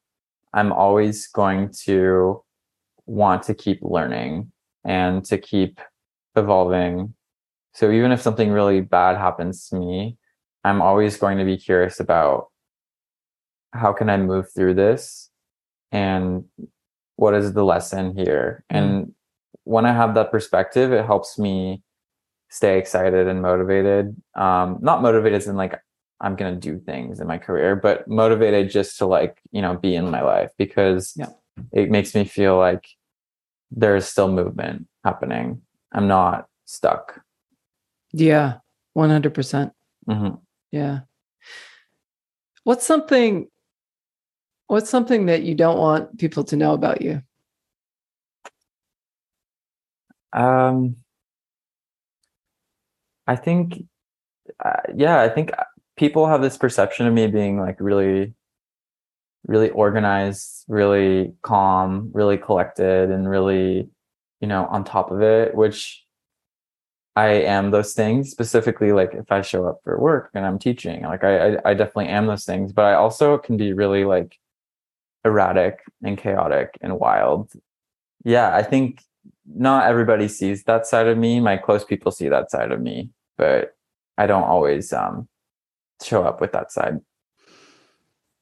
I'm 0.54 0.72
always 0.72 1.28
going 1.28 1.72
to 1.86 2.44
want 3.06 3.44
to 3.44 3.54
keep 3.54 3.80
learning 3.82 4.52
and 4.84 5.24
to 5.26 5.38
keep 5.38 5.80
evolving. 6.36 7.14
So 7.74 7.92
even 7.92 8.12
if 8.12 8.22
something 8.22 8.52
really 8.52 8.82
bad 8.82 9.18
happens 9.18 9.68
to 9.70 9.76
me, 9.76 10.17
I'm 10.68 10.82
always 10.82 11.18
going 11.18 11.38
to 11.38 11.46
be 11.46 11.58
curious 11.58 12.00
about 12.00 12.48
how 13.74 13.94
can 13.94 14.10
I 14.10 14.18
move 14.18 14.48
through 14.54 14.76
this 14.76 15.30
and 15.92 16.46
what 17.18 17.34
is 17.34 17.54
the 17.54 17.66
lesson 17.66 18.16
here 18.16 18.64
mm. 18.72 18.78
and 18.78 19.14
when 19.64 19.86
i 19.86 19.92
have 19.92 20.16
that 20.16 20.32
perspective 20.32 20.94
it 20.94 21.06
helps 21.06 21.38
me 21.38 21.82
stay 22.50 22.78
excited 22.80 23.28
and 23.28 23.42
motivated 23.42 24.16
um 24.36 24.78
not 24.82 25.02
motivated 25.02 25.38
as 25.38 25.48
in 25.48 25.56
like 25.56 25.80
i'm 26.22 26.36
gonna 26.36 26.56
do 26.56 26.80
things 26.80 27.20
in 27.20 27.28
my 27.28 27.38
career 27.38 27.76
but 27.76 28.08
motivated 28.08 28.70
just 28.70 28.98
to 28.98 29.06
like 29.06 29.40
you 29.52 29.62
know 29.62 29.76
be 29.76 29.96
in 29.96 30.10
my 30.10 30.22
life 30.22 30.52
because 30.58 31.14
yeah. 31.16 31.30
it 31.74 31.90
makes 31.90 32.16
me 32.16 32.24
feel 32.24 32.58
like 32.58 32.88
there's 33.72 34.08
still 34.08 34.32
movement 34.32 34.88
happening 35.04 35.62
i'm 35.94 36.08
not 36.08 36.48
stuck 36.66 37.22
yeah 38.14 38.58
100% 38.98 39.72
mm-hmm. 40.10 40.36
Yeah 40.72 41.00
what's 42.64 42.86
something 42.86 43.48
What's 44.68 44.90
something 44.90 45.28
that 45.28 45.44
you 45.44 45.56
don't 45.56 45.78
want 45.78 46.20
people 46.20 46.44
to 46.46 46.58
know 46.58 46.74
about 46.74 47.02
you? 47.02 47.22
Um, 50.34 50.98
I 53.26 53.38
think, 53.38 53.86
uh, 54.64 54.82
yeah, 54.94 55.22
I 55.22 55.30
think 55.30 55.52
people 55.96 56.28
have 56.28 56.42
this 56.42 56.58
perception 56.58 57.08
of 57.08 57.14
me 57.14 57.28
being 57.28 57.58
like 57.58 57.80
really, 57.80 58.34
really 59.46 59.70
organized, 59.70 60.66
really 60.68 61.34
calm, 61.44 62.12
really 62.14 62.38
collected, 62.38 63.10
and 63.10 63.28
really, 63.28 63.90
you 64.42 64.48
know, 64.48 64.66
on 64.66 64.84
top 64.84 65.12
of 65.12 65.22
it, 65.22 65.56
which 65.56 66.04
I 67.18 67.30
am 67.30 67.72
those 67.72 67.94
things 67.94 68.30
specifically 68.30 68.92
like 68.92 69.14
if 69.14 69.32
I 69.32 69.42
show 69.42 69.66
up 69.66 69.80
for 69.84 70.00
work 70.00 70.30
and 70.36 70.46
I'm 70.46 70.60
teaching 70.60 71.02
like 71.02 71.24
I, 71.24 71.34
I, 71.56 71.58
I 71.66 71.74
definitely 71.74 72.10
am 72.10 72.28
those 72.28 72.46
things 72.46 72.72
but 72.74 72.86
I 72.86 72.94
also 72.94 73.38
can 73.40 73.58
be 73.58 73.74
really 73.74 74.06
like 74.06 74.38
erratic 75.26 75.80
and 76.04 76.18
chaotic 76.18 76.78
and 76.82 77.00
wild. 77.00 77.52
Yeah, 78.24 78.56
I 78.56 78.64
think 78.64 79.02
not 79.46 79.88
everybody 79.88 80.28
sees 80.28 80.64
that 80.64 80.86
side 80.86 81.08
of 81.08 81.18
me. 81.18 81.40
My 81.40 81.58
close 81.58 81.84
people 81.84 82.12
see 82.12 82.30
that 82.30 82.52
side 82.52 82.72
of 82.72 82.82
me, 82.82 83.10
but 83.38 83.76
I 84.18 84.28
don't 84.28 84.44
always 84.44 84.94
um, 84.94 85.28
show 86.04 86.24
up 86.24 86.42
with 86.42 86.52
that 86.54 86.72
side. 86.72 87.00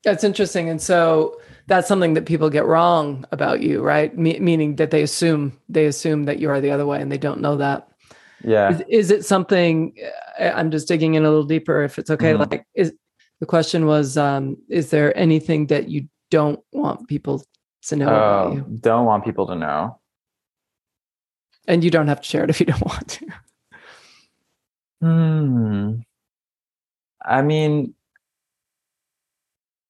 That's 0.03 0.23
interesting. 0.23 0.69
And 0.69 0.81
so 0.81 1.39
that's 1.67 1.87
something 1.87 2.13
that 2.13 2.25
people 2.25 2.49
get 2.49 2.65
wrong 2.65 3.25
about 3.31 3.61
you, 3.61 3.81
right? 3.81 4.15
Me- 4.15 4.39
meaning 4.39 4.75
that 4.75 4.91
they 4.91 5.01
assume 5.01 5.59
they 5.67 5.85
assume 5.85 6.25
that 6.25 6.39
you 6.39 6.49
are 6.49 6.61
the 6.61 6.71
other 6.71 6.85
way 6.85 7.01
and 7.01 7.11
they 7.11 7.17
don't 7.17 7.41
know 7.41 7.57
that. 7.57 7.89
Yeah. 8.43 8.71
Is, 8.71 8.83
is 8.89 9.11
it 9.11 9.25
something 9.25 9.95
uh, 10.39 10.51
I'm 10.55 10.71
just 10.71 10.87
digging 10.87 11.15
in 11.15 11.23
a 11.23 11.29
little 11.29 11.45
deeper 11.45 11.83
if 11.83 11.97
it's 11.97 12.09
okay 12.09 12.33
mm-hmm. 12.33 12.51
like 12.51 12.65
is 12.75 12.93
the 13.39 13.45
question 13.45 13.85
was 13.85 14.17
um 14.17 14.57
is 14.69 14.89
there 14.89 15.17
anything 15.17 15.67
that 15.67 15.89
you 15.89 16.07
don't 16.29 16.59
want 16.71 17.07
people 17.07 17.43
to 17.87 17.95
know 17.95 18.07
about 18.07 18.47
oh, 18.47 18.53
you. 18.53 18.65
Don't 18.81 19.05
want 19.05 19.23
people 19.23 19.47
to 19.47 19.55
know. 19.55 19.99
And 21.67 21.83
you 21.83 21.91
don't 21.91 22.07
have 22.07 22.21
to 22.21 22.27
share 22.27 22.43
it 22.43 22.49
if 22.49 22.59
you 22.59 22.65
don't 22.65 22.85
want 22.85 23.07
to. 23.07 23.25
Hmm. 25.01 25.93
I 27.23 27.41
mean, 27.41 27.95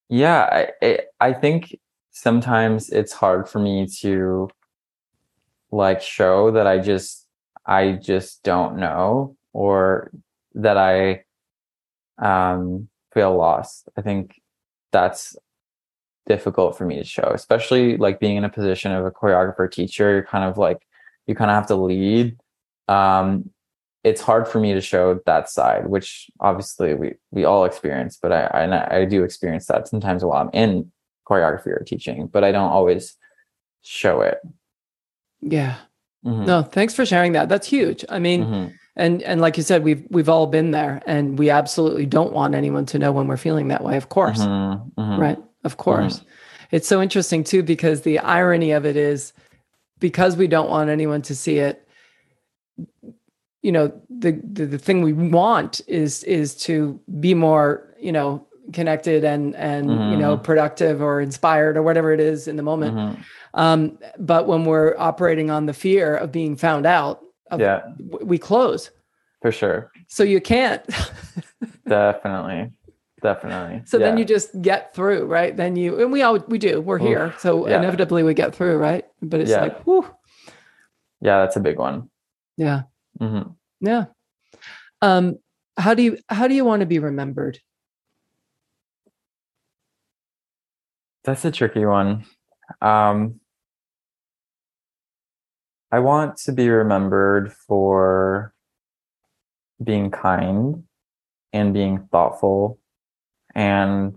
yeah, 0.10 0.68
I 0.82 1.00
I 1.20 1.34
think 1.34 1.78
sometimes 2.12 2.90
it's 2.90 3.12
hard 3.12 3.50
for 3.50 3.60
me 3.60 3.88
to 4.02 4.50
like 5.72 6.02
show 6.02 6.52
that 6.52 6.68
I 6.68 6.80
just 6.80 7.25
I 7.66 7.94
just 7.94 8.44
don't 8.44 8.78
know 8.78 9.36
or 9.54 10.12
that 10.56 10.78
I 10.78 11.24
um 12.18 12.88
feel 13.14 13.36
lost. 13.36 13.90
I 13.98 14.02
think 14.02 14.42
that's 14.92 15.36
difficult 16.26 16.78
for 16.78 16.86
me 16.86 16.96
to 16.98 17.04
show, 17.04 17.32
especially 17.34 17.98
like 17.98 18.20
being 18.20 18.38
in 18.38 18.44
a 18.44 18.50
position 18.50 18.92
of 18.92 19.06
a 19.06 19.12
choreographer 19.12 19.72
teacher. 19.72 20.12
You're 20.12 20.24
kind 20.24 20.44
of 20.44 20.58
like, 20.58 20.86
you 21.28 21.36
kind 21.36 21.52
of 21.52 21.56
have 21.56 21.68
to 21.68 21.76
lead. 21.76 22.38
Um, 22.88 23.50
it's 24.04 24.22
hard 24.22 24.48
for 24.48 24.60
me 24.60 24.74
to 24.74 24.82
show 24.82 25.20
that 25.26 25.50
side, 25.50 25.88
which 25.88 26.30
obviously 26.40 26.94
we 26.94 27.14
we 27.32 27.44
all 27.44 27.66
experience, 27.66 28.20
but 28.22 28.32
I 28.32 28.46
I, 28.46 28.98
I 29.00 29.06
do 29.06 29.24
experience 29.24 29.66
that 29.68 29.88
sometimes 29.88 30.24
while 30.24 30.42
I'm 30.42 30.52
in 30.54 30.92
choreography 31.28 31.68
or 31.68 31.84
teaching, 31.84 32.28
but 32.28 32.44
I 32.44 32.52
don't 32.52 32.72
always 32.72 33.18
show 33.82 34.22
it. 34.22 34.40
Yeah. 35.42 35.78
Mm-hmm. 36.26 36.46
No, 36.46 36.62
thanks 36.64 36.94
for 36.94 37.06
sharing 37.06 37.34
that. 37.34 37.50
That's 37.50 37.68
huge. 37.68 38.04
I 38.10 38.20
mean, 38.20 38.44
mm-hmm. 38.44 38.76
and 38.96 39.22
and 39.24 39.42
like 39.42 39.58
you 39.58 39.64
said, 39.64 39.84
we've 39.84 40.04
we've 40.10 40.30
all 40.30 40.48
been 40.48 40.72
there, 40.72 41.02
and 41.06 41.38
we 41.38 41.50
absolutely 41.50 42.06
don't 42.06 42.34
want 42.34 42.56
anyone 42.56 42.86
to 42.88 43.00
know 43.00 43.12
when 43.12 43.28
we're 43.28 43.38
feeling 43.38 43.68
that 43.68 43.84
way. 43.84 43.98
Of 43.98 44.10
course, 44.10 44.40
mm-hmm. 44.40 45.00
mm-hmm. 45.00 45.22
right? 45.22 45.38
Of 45.64 45.78
course. 45.78 46.20
Mm-hmm. 46.20 46.30
It's 46.72 46.88
so 46.88 47.02
interesting 47.02 47.44
too, 47.44 47.64
because 47.64 48.02
the 48.02 48.20
irony 48.20 48.72
of 48.72 48.86
it 48.86 48.98
is 48.98 49.34
because 50.00 50.36
we 50.36 50.48
don't 50.48 50.70
want 50.70 50.90
anyone 50.90 51.22
to 51.24 51.36
see 51.36 51.60
it, 51.60 51.88
you 53.62 53.72
know, 53.72 53.94
the, 54.10 54.40
the, 54.44 54.66
the 54.66 54.78
thing 54.78 55.02
we 55.02 55.14
want 55.14 55.82
is 55.88 56.24
is 56.24 56.56
to 56.56 57.00
be 57.20 57.34
more, 57.34 57.94
you 58.00 58.12
know, 58.12 58.46
connected 58.74 59.24
and 59.24 59.56
and 59.56 59.90
you 59.90 60.18
know 60.18 60.36
mm-hmm. 60.36 60.44
productive 60.44 61.02
or 61.02 61.22
inspired 61.22 61.78
or 61.78 61.84
whatever 61.84 62.12
it 62.12 62.20
is 62.20 62.48
in 62.48 62.56
the 62.56 62.64
moment. 62.64 63.20
Um 63.56 63.98
but 64.18 64.48
when 64.48 64.66
we're 64.66 64.96
operating 64.98 65.50
on 65.50 65.66
the 65.66 65.74
fear 65.74 66.16
of 66.16 66.32
being 66.32 66.56
found 66.56 66.86
out 66.86 67.22
of, 67.52 67.60
yeah 67.60 67.82
we 68.22 68.38
close 68.38 68.92
for 69.42 69.52
sure 69.52 69.92
so 70.08 70.24
you 70.24 70.40
can't 70.40 70.86
definitely 71.88 72.72
definitely 73.22 73.82
so 73.86 73.98
yeah. 73.98 74.06
then 74.06 74.18
you 74.18 74.26
just 74.26 74.62
get 74.62 74.94
through 74.94 75.26
right 75.26 75.58
then 75.58 75.76
you 75.76 76.00
and 76.00 76.12
we 76.12 76.22
all 76.22 76.38
we 76.48 76.58
do 76.58 76.80
we're 76.80 77.02
Oof. 77.02 77.08
here 77.08 77.34
so 77.40 77.68
yeah. 77.68 77.80
inevitably 77.80 78.24
we 78.24 78.34
get 78.34 78.54
through 78.54 78.78
right 78.78 79.06
but 79.22 79.40
it's 79.40 79.52
yeah. 79.52 79.62
like 79.62 79.84
whew. 79.84 80.06
yeah 81.22 81.40
that's 81.40 81.56
a 81.56 81.60
big 81.60 81.80
one 81.80 82.10
yeah 82.58 82.84
mm-hmm. 83.20 83.50
Yeah. 83.86 84.06
Um, 85.02 85.38
how 85.78 85.94
do 85.94 86.02
you 86.02 86.18
how 86.30 86.48
do 86.48 86.56
you 86.56 86.66
want 86.66 86.80
to 86.80 86.86
be 86.86 87.00
remembered? 87.00 87.60
That's 91.24 91.44
a 91.46 91.52
tricky 91.52 91.86
one. 91.86 92.26
Um, 92.82 93.40
I 95.96 96.00
want 96.00 96.36
to 96.40 96.52
be 96.52 96.68
remembered 96.68 97.54
for 97.54 98.54
being 99.82 100.12
kind 100.12 100.84
and 101.54 101.74
being 101.74 102.10
thoughtful 102.12 102.80
and 103.56 104.14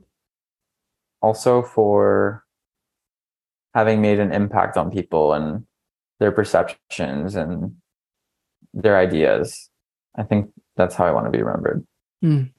also 1.22 1.62
for 1.62 2.44
having 3.74 4.02
made 4.02 4.18
an 4.18 4.32
impact 4.32 4.76
on 4.76 4.90
people 4.90 5.34
and 5.34 5.66
their 6.18 6.32
perceptions 6.32 7.36
and 7.36 7.76
their 8.74 8.98
ideas. 8.98 9.70
I 10.16 10.24
think 10.24 10.50
that's 10.74 10.96
how 10.96 11.06
I 11.06 11.12
want 11.12 11.26
to 11.26 11.30
be 11.30 11.44
remembered. 11.44 11.86
Mm. 12.24 12.50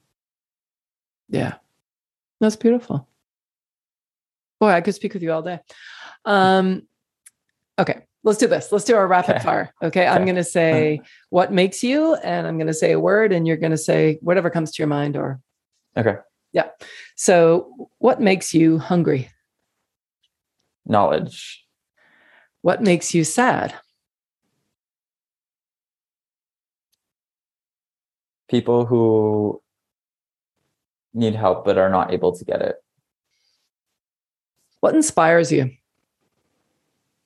Yeah. 1.28 1.56
That's 2.40 2.56
beautiful. 2.56 3.06
Boy, 4.60 4.70
I 4.70 4.80
could 4.80 4.94
speak 4.94 5.12
with 5.12 5.22
you 5.22 5.32
all 5.32 5.42
day. 5.42 5.60
Um, 6.24 6.84
okay, 7.78 8.06
let's 8.24 8.38
do 8.38 8.46
this. 8.46 8.70
Let's 8.72 8.84
do 8.84 8.96
our 8.96 9.06
rapid 9.06 9.36
okay. 9.36 9.44
fire. 9.44 9.74
Okay, 9.82 10.02
okay. 10.02 10.06
I'm 10.06 10.24
going 10.24 10.36
to 10.36 10.44
say 10.44 11.00
what 11.30 11.52
makes 11.52 11.82
you, 11.82 12.14
and 12.16 12.46
I'm 12.46 12.56
going 12.56 12.66
to 12.66 12.74
say 12.74 12.92
a 12.92 13.00
word, 13.00 13.32
and 13.32 13.46
you're 13.46 13.56
going 13.56 13.70
to 13.70 13.78
say 13.78 14.18
whatever 14.20 14.50
comes 14.50 14.72
to 14.72 14.82
your 14.82 14.88
mind. 14.88 15.16
Or 15.16 15.40
okay, 15.96 16.16
yeah. 16.52 16.68
So, 17.16 17.90
what 17.98 18.20
makes 18.20 18.54
you 18.54 18.78
hungry? 18.78 19.30
Knowledge. 20.86 21.64
What 22.62 22.82
makes 22.82 23.14
you 23.14 23.24
sad? 23.24 23.74
People 28.48 28.84
who 28.84 29.62
need 31.14 31.34
help 31.34 31.64
but 31.64 31.78
are 31.78 31.88
not 31.88 32.12
able 32.12 32.36
to 32.36 32.44
get 32.44 32.60
it. 32.60 32.76
What 34.80 34.94
inspires 34.94 35.52
you? 35.52 35.70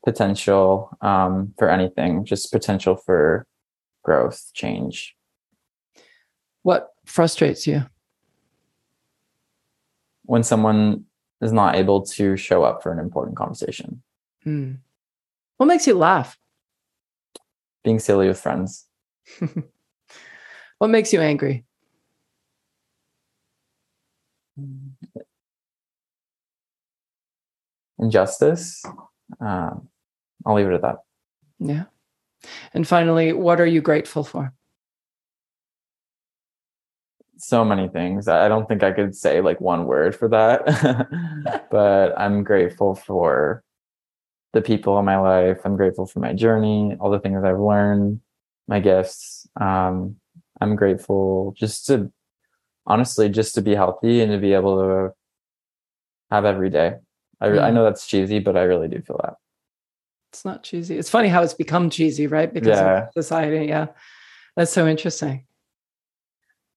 Potential 0.05 0.97
um, 1.01 1.55
for 1.59 1.69
anything, 1.71 2.25
just 2.25 2.53
potential 2.53 2.97
for 2.97 3.47
growth, 4.03 4.51
change. 4.53 5.17
What 6.63 6.91
frustrates 7.07 7.67
you? 7.67 7.85
When 10.25 10.43
someone 10.43 11.05
is 11.41 11.53
not 11.53 11.77
able 11.77 12.03
to 12.03 12.37
show 12.37 12.65
up 12.65 12.83
for 12.83 12.93
an 12.93 12.99
important 12.99 13.37
conversation. 13.37 14.03
Mm. 14.47 14.79
What 15.57 15.67
makes 15.67 15.87
you 15.87 15.95
laugh? 15.95 16.37
Being 17.83 17.99
silly 17.99 18.29
with 18.29 18.41
friends. 18.41 18.87
what 20.79 20.89
makes 20.89 21.13
you 21.13 21.21
angry? 21.21 21.65
injustice. 27.99 28.83
Um, 29.41 29.89
I'll 30.45 30.55
leave 30.55 30.67
it 30.67 30.75
at 30.75 30.83
that. 30.83 30.97
Yeah. 31.59 31.85
And 32.73 32.87
finally, 32.87 33.33
what 33.33 33.61
are 33.61 33.67
you 33.67 33.81
grateful 33.81 34.25
for? 34.25 34.53
So 37.37 37.65
many 37.65 37.89
things. 37.89 38.29
I 38.29 38.49
don't 38.49 38.69
think 38.69 38.83
I 38.83 38.93
could 38.93 39.15
say 39.15 39.41
like 39.41 39.61
one 39.61 39.87
word 39.87 40.15
for 40.15 40.29
that, 40.29 41.67
but 41.71 42.19
I'm 42.19 42.43
grateful 42.45 42.95
for 42.95 43.63
the 44.53 44.63
people 44.63 44.99
in 44.99 45.05
my 45.05 45.19
life. 45.19 45.61
I'm 45.65 45.77
grateful 45.77 46.07
for 46.07 46.21
my 46.21 46.33
journey, 46.33 46.97
all 47.01 47.11
the 47.11 47.19
things 47.19 47.43
I've 47.45 47.59
learned, 47.59 48.21
my 48.69 48.81
gifts. 48.81 49.47
Um, 49.61 50.17
I'm 50.61 50.77
grateful 50.77 51.55
just 51.57 51.87
to 51.87 52.11
honestly 52.87 53.29
just 53.29 53.55
to 53.57 53.63
be 53.63 53.75
healthy 53.75 54.21
and 54.21 54.31
to 54.33 54.39
be 54.39 54.53
able 54.53 54.79
to 54.79 55.15
have 56.31 56.45
every 56.45 56.71
day. 56.71 56.95
I, 57.41 57.47
I 57.47 57.51
mm. 57.51 57.75
know 57.75 57.85
that's 57.85 58.07
cheesy, 58.07 58.39
but 58.39 58.57
I 58.57 58.63
really 58.63 58.89
do 58.89 59.03
feel 59.03 59.21
that. 59.23 59.35
It's 60.35 60.45
not 60.45 60.65
cheesy. 60.65 60.99
It's 60.99 61.09
funny 61.09 61.29
how 61.29 61.45
it's 61.45 61.55
become 61.55 61.89
cheesy, 61.91 62.27
right? 62.27 62.53
Because 62.53 62.77
yeah. 62.77 63.05
of 63.05 63.13
society. 63.13 63.67
Yeah. 63.67 63.87
That's 64.57 64.73
so 64.73 64.89
interesting. 64.89 65.47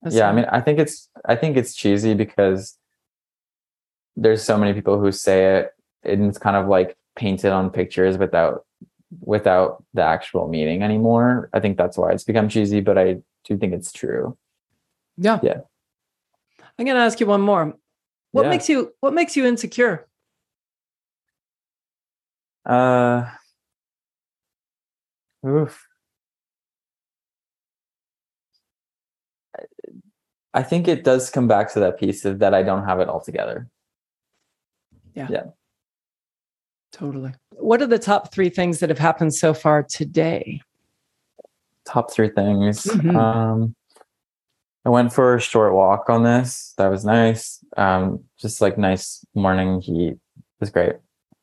That's 0.04 0.16
yeah, 0.16 0.22
so- 0.22 0.30
I 0.30 0.32
mean, 0.34 0.46
I 0.52 0.62
think 0.62 0.78
it's 0.78 1.10
I 1.26 1.36
think 1.36 1.58
it's 1.58 1.74
cheesy 1.74 2.14
because 2.14 2.78
there's 4.16 4.44
so 4.44 4.60
many 4.60 4.74
people 4.74 5.00
who 5.00 5.12
say 5.12 5.58
it 5.58 5.72
and 6.04 6.26
it's 6.30 6.38
kind 6.38 6.56
of 6.56 6.68
like 6.68 6.96
painted 7.16 7.52
on 7.52 7.72
pictures 7.72 8.20
without 8.20 8.64
without 9.22 9.84
the 9.96 10.04
actual 10.04 10.48
meaning 10.48 10.84
anymore. 10.84 11.50
I 11.52 11.60
think 11.60 11.80
that's 11.80 11.98
why 11.98 12.12
it's 12.12 12.24
become 12.24 12.50
cheesy, 12.50 12.82
but 12.82 13.00
I 13.00 13.24
do 13.44 13.58
think 13.58 13.74
it's 13.74 13.92
true. 13.92 14.38
Yeah. 15.18 15.40
Yeah. 15.42 15.62
I'm 16.78 16.86
gonna 16.86 17.00
ask 17.00 17.20
you 17.20 17.26
one 17.26 17.42
more. 17.42 17.74
What 18.34 18.44
yeah. 18.44 18.50
makes 18.50 18.70
you 18.70 18.94
what 19.00 19.16
makes 19.16 19.36
you 19.36 19.48
insecure? 19.48 20.06
Uh, 22.64 23.32
oof. 25.48 25.88
I 30.54 30.64
think 30.64 30.88
it 30.88 31.04
does 31.04 31.30
come 31.30 31.48
back 31.48 31.72
to 31.74 31.80
that 31.82 32.00
piece 32.00 32.26
of 32.26 32.40
that 32.40 32.54
I 32.54 32.64
don't 32.64 32.86
have 32.86 33.00
it 33.00 33.10
all 33.10 33.22
together. 33.22 33.70
Yeah. 35.14 35.28
Yeah. 35.30 35.44
Totally. 36.92 37.34
What 37.52 37.82
are 37.82 37.88
the 37.88 38.00
top 38.00 38.34
three 38.34 38.50
things 38.50 38.80
that 38.80 38.90
have 38.90 38.98
happened 38.98 39.34
so 39.36 39.54
far 39.54 39.84
today? 39.84 40.62
Top 41.86 42.12
three 42.12 42.30
things. 42.30 42.84
Mm-hmm. 42.84 43.16
Um, 43.16 43.76
I 44.86 44.90
went 44.90 45.14
for 45.14 45.36
a 45.36 45.42
short 45.42 45.74
walk 45.74 46.10
on 46.10 46.24
this. 46.24 46.74
That 46.78 46.88
was 46.88 47.06
nice. 47.06 47.64
Um, 47.76 48.24
just 48.40 48.62
like 48.62 48.78
nice 48.78 49.26
morning 49.36 49.82
heat 49.82 50.14
it 50.14 50.62
was 50.62 50.70
great 50.70 50.96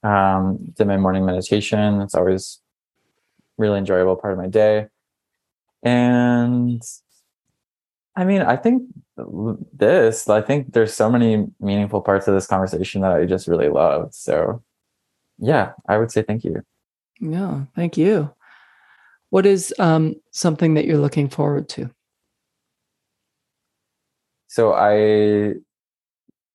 um, 0.05 0.59
did 0.77 0.87
my 0.87 0.99
morning 0.99 1.25
meditation. 1.25 2.01
It's 2.03 2.15
always 2.15 2.61
really 3.59 3.79
enjoyable 3.79 4.17
part 4.17 4.33
of 4.33 4.39
my 4.39 4.49
day. 4.49 4.87
And 5.83 6.83
I 8.17 8.25
mean, 8.25 8.43
I 8.43 8.57
think 8.57 8.85
this, 9.73 10.29
I 10.29 10.41
think 10.41 10.73
there's 10.73 10.95
so 10.95 11.11
many 11.11 11.47
meaningful 11.61 12.01
parts 12.01 12.27
of 12.29 12.35
this 12.35 12.47
conversation 12.47 13.03
that 13.03 13.13
I 13.13 13.27
just 13.27 13.49
really 13.49 13.69
loved. 13.69 14.15
So 14.15 14.63
yeah, 15.39 15.73
I 15.89 15.99
would 15.99 16.11
say 16.11 16.23
thank 16.23 16.45
you. 16.45 16.63
Yeah, 17.21 17.65
thank 17.75 17.97
you. 17.97 18.33
What 19.31 19.47
is 19.47 19.75
um, 19.79 20.17
something 20.31 20.75
that 20.75 20.85
you're 20.85 20.99
looking 20.99 21.29
forward 21.29 21.69
to? 21.71 21.91
So 24.47 24.73
I 24.73 25.55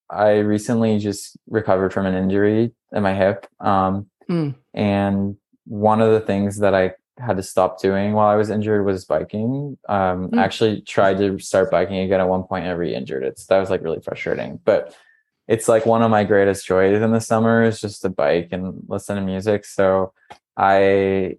I 0.10 0.40
recently 0.40 0.98
just 0.98 1.38
recovered 1.48 1.94
from 1.94 2.06
an 2.06 2.16
injury 2.16 2.72
in 2.94 3.04
my 3.04 3.14
hip. 3.14 3.46
Um, 3.60 4.10
mm. 4.30 4.56
And 4.74 5.36
one 5.70 6.02
of 6.02 6.12
the 6.12 6.20
things 6.20 6.58
that 6.60 6.74
I 6.74 6.94
had 7.18 7.38
to 7.38 7.44
stop 7.44 7.82
doing 7.82 8.14
while 8.14 8.28
I 8.28 8.36
was 8.36 8.50
injured 8.50 8.86
was 8.86 9.06
biking. 9.06 9.78
Um, 9.88 10.30
mm. 10.30 10.38
I 10.38 10.44
actually 10.44 10.82
tried 10.82 11.18
to 11.20 11.38
start 11.40 11.70
biking 11.70 11.98
again 11.98 12.20
at 12.20 12.28
one 12.28 12.44
point 12.44 12.66
and 12.66 12.78
re-injured 12.78 13.24
it. 13.24 13.40
So 13.40 13.46
that 13.50 13.60
was 13.60 13.70
like 13.70 13.84
really 13.84 14.02
frustrating. 14.02 14.60
But 14.66 14.96
it's 15.48 15.68
like 15.68 15.86
one 15.86 16.02
of 16.02 16.12
my 16.12 16.24
greatest 16.24 16.66
joys 16.66 17.02
in 17.02 17.12
the 17.12 17.22
summer 17.22 17.64
is 17.64 17.80
just 17.80 18.02
to 18.02 18.10
bike 18.10 18.50
and 18.52 18.84
listen 18.88 19.16
to 19.16 19.22
music. 19.22 19.66
So 19.66 20.14
I 20.58 21.38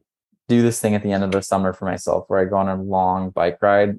do 0.49 0.62
this 0.62 0.81
thing 0.81 0.95
at 0.95 1.03
the 1.03 1.12
end 1.12 1.24
of 1.24 1.33
the 1.33 1.43
summer 1.43 1.72
for 1.72 1.87
myself 1.87 2.24
where 2.28 2.41
I 2.41 2.45
go 2.45 2.57
on 2.57 2.68
a 2.68 2.81
long 2.81 3.31
bike 3.31 3.59
ride 3.61 3.99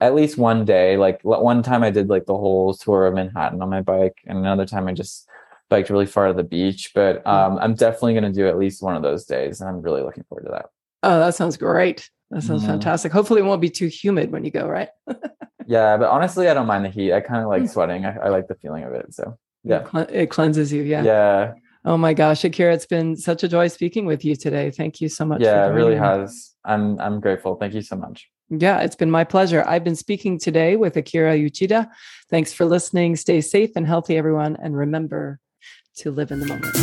at 0.00 0.14
least 0.14 0.38
one 0.38 0.64
day. 0.64 0.96
Like 0.96 1.22
one 1.22 1.62
time 1.62 1.82
I 1.82 1.90
did 1.90 2.08
like 2.08 2.26
the 2.26 2.36
whole 2.36 2.74
tour 2.74 3.06
of 3.06 3.14
Manhattan 3.14 3.62
on 3.62 3.70
my 3.70 3.82
bike, 3.82 4.16
and 4.26 4.38
another 4.38 4.66
time 4.66 4.88
I 4.88 4.94
just 4.94 5.28
biked 5.70 5.88
really 5.88 6.06
far 6.06 6.28
to 6.28 6.34
the 6.34 6.42
beach. 6.42 6.90
But 6.94 7.26
um, 7.26 7.58
I'm 7.58 7.74
definitely 7.74 8.12
going 8.12 8.24
to 8.24 8.32
do 8.32 8.46
at 8.46 8.58
least 8.58 8.82
one 8.82 8.96
of 8.96 9.02
those 9.02 9.24
days, 9.24 9.60
and 9.60 9.70
I'm 9.70 9.80
really 9.80 10.02
looking 10.02 10.24
forward 10.24 10.44
to 10.44 10.50
that. 10.50 10.66
Oh, 11.02 11.20
that 11.20 11.34
sounds 11.34 11.56
great. 11.56 12.10
That 12.30 12.42
sounds 12.42 12.62
mm-hmm. 12.62 12.72
fantastic. 12.72 13.12
Hopefully, 13.12 13.40
it 13.40 13.44
won't 13.44 13.62
be 13.62 13.70
too 13.70 13.86
humid 13.86 14.30
when 14.30 14.44
you 14.44 14.50
go, 14.50 14.68
right? 14.68 14.88
yeah, 15.66 15.96
but 15.96 16.10
honestly, 16.10 16.48
I 16.48 16.54
don't 16.54 16.66
mind 16.66 16.84
the 16.84 16.90
heat. 16.90 17.12
I 17.12 17.20
kind 17.20 17.42
of 17.42 17.48
like 17.48 17.62
mm. 17.62 17.70
sweating. 17.70 18.04
I, 18.04 18.16
I, 18.16 18.28
like 18.28 18.48
the 18.48 18.54
feeling 18.56 18.84
of 18.84 18.92
it. 18.92 19.14
So 19.14 19.38
yeah, 19.64 19.88
it 20.10 20.30
cleanses 20.30 20.72
you. 20.72 20.82
Yeah. 20.82 21.02
Yeah. 21.02 21.52
Oh 21.84 21.96
my 21.96 22.12
gosh, 22.12 22.44
Akira, 22.44 22.74
it's 22.74 22.86
been 22.86 23.16
such 23.16 23.42
a 23.42 23.48
joy 23.48 23.68
speaking 23.68 24.04
with 24.04 24.22
you 24.24 24.36
today. 24.36 24.70
Thank 24.70 25.00
you 25.00 25.08
so 25.08 25.24
much. 25.24 25.40
Yeah, 25.40 25.66
it 25.66 25.70
really 25.70 25.96
has. 25.96 26.54
I'm 26.64 27.00
I'm 27.00 27.20
grateful. 27.20 27.56
Thank 27.56 27.74
you 27.74 27.82
so 27.82 27.96
much. 27.96 28.28
Yeah, 28.50 28.80
it's 28.80 28.96
been 28.96 29.10
my 29.10 29.24
pleasure. 29.24 29.64
I've 29.66 29.84
been 29.84 29.96
speaking 29.96 30.38
today 30.38 30.76
with 30.76 30.96
Akira 30.96 31.36
Uchida. 31.36 31.88
Thanks 32.28 32.52
for 32.52 32.64
listening. 32.64 33.16
Stay 33.16 33.40
safe 33.40 33.70
and 33.76 33.86
healthy, 33.86 34.16
everyone, 34.16 34.56
and 34.62 34.76
remember 34.76 35.38
to 36.00 36.10
live 36.10 36.30
in 36.30 36.40
the 36.40 36.46
moment. 36.46 36.74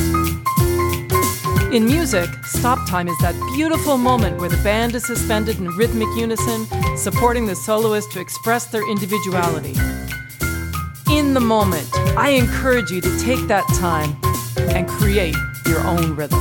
In 1.73 1.85
music, 1.85 2.29
stop 2.45 2.87
time 2.87 3.07
is 3.07 3.17
that 3.17 3.35
beautiful 3.55 3.97
moment 3.97 4.39
where 4.39 4.49
the 4.49 4.61
band 4.63 4.95
is 4.95 5.05
suspended 5.05 5.57
in 5.57 5.67
rhythmic 5.71 6.07
unison, 6.15 6.65
supporting 6.95 7.45
the 7.45 7.55
soloist 7.55 8.11
to 8.13 8.21
express 8.21 8.67
their 8.67 8.89
individuality. 8.89 9.73
In 11.11 11.33
the 11.33 11.41
moment, 11.41 11.89
I 12.17 12.29
encourage 12.29 12.91
you 12.91 13.01
to 13.01 13.19
take 13.19 13.47
that 13.47 13.67
time 13.75 14.15
and 14.69 14.87
create 14.87 15.35
your 15.65 15.79
own 15.81 16.15
rhythm. 16.15 16.39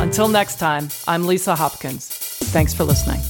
Until 0.00 0.28
next 0.28 0.58
time, 0.58 0.88
I'm 1.08 1.26
Lisa 1.26 1.56
Hopkins. 1.56 2.08
Thanks 2.08 2.74
for 2.74 2.84
listening. 2.84 3.20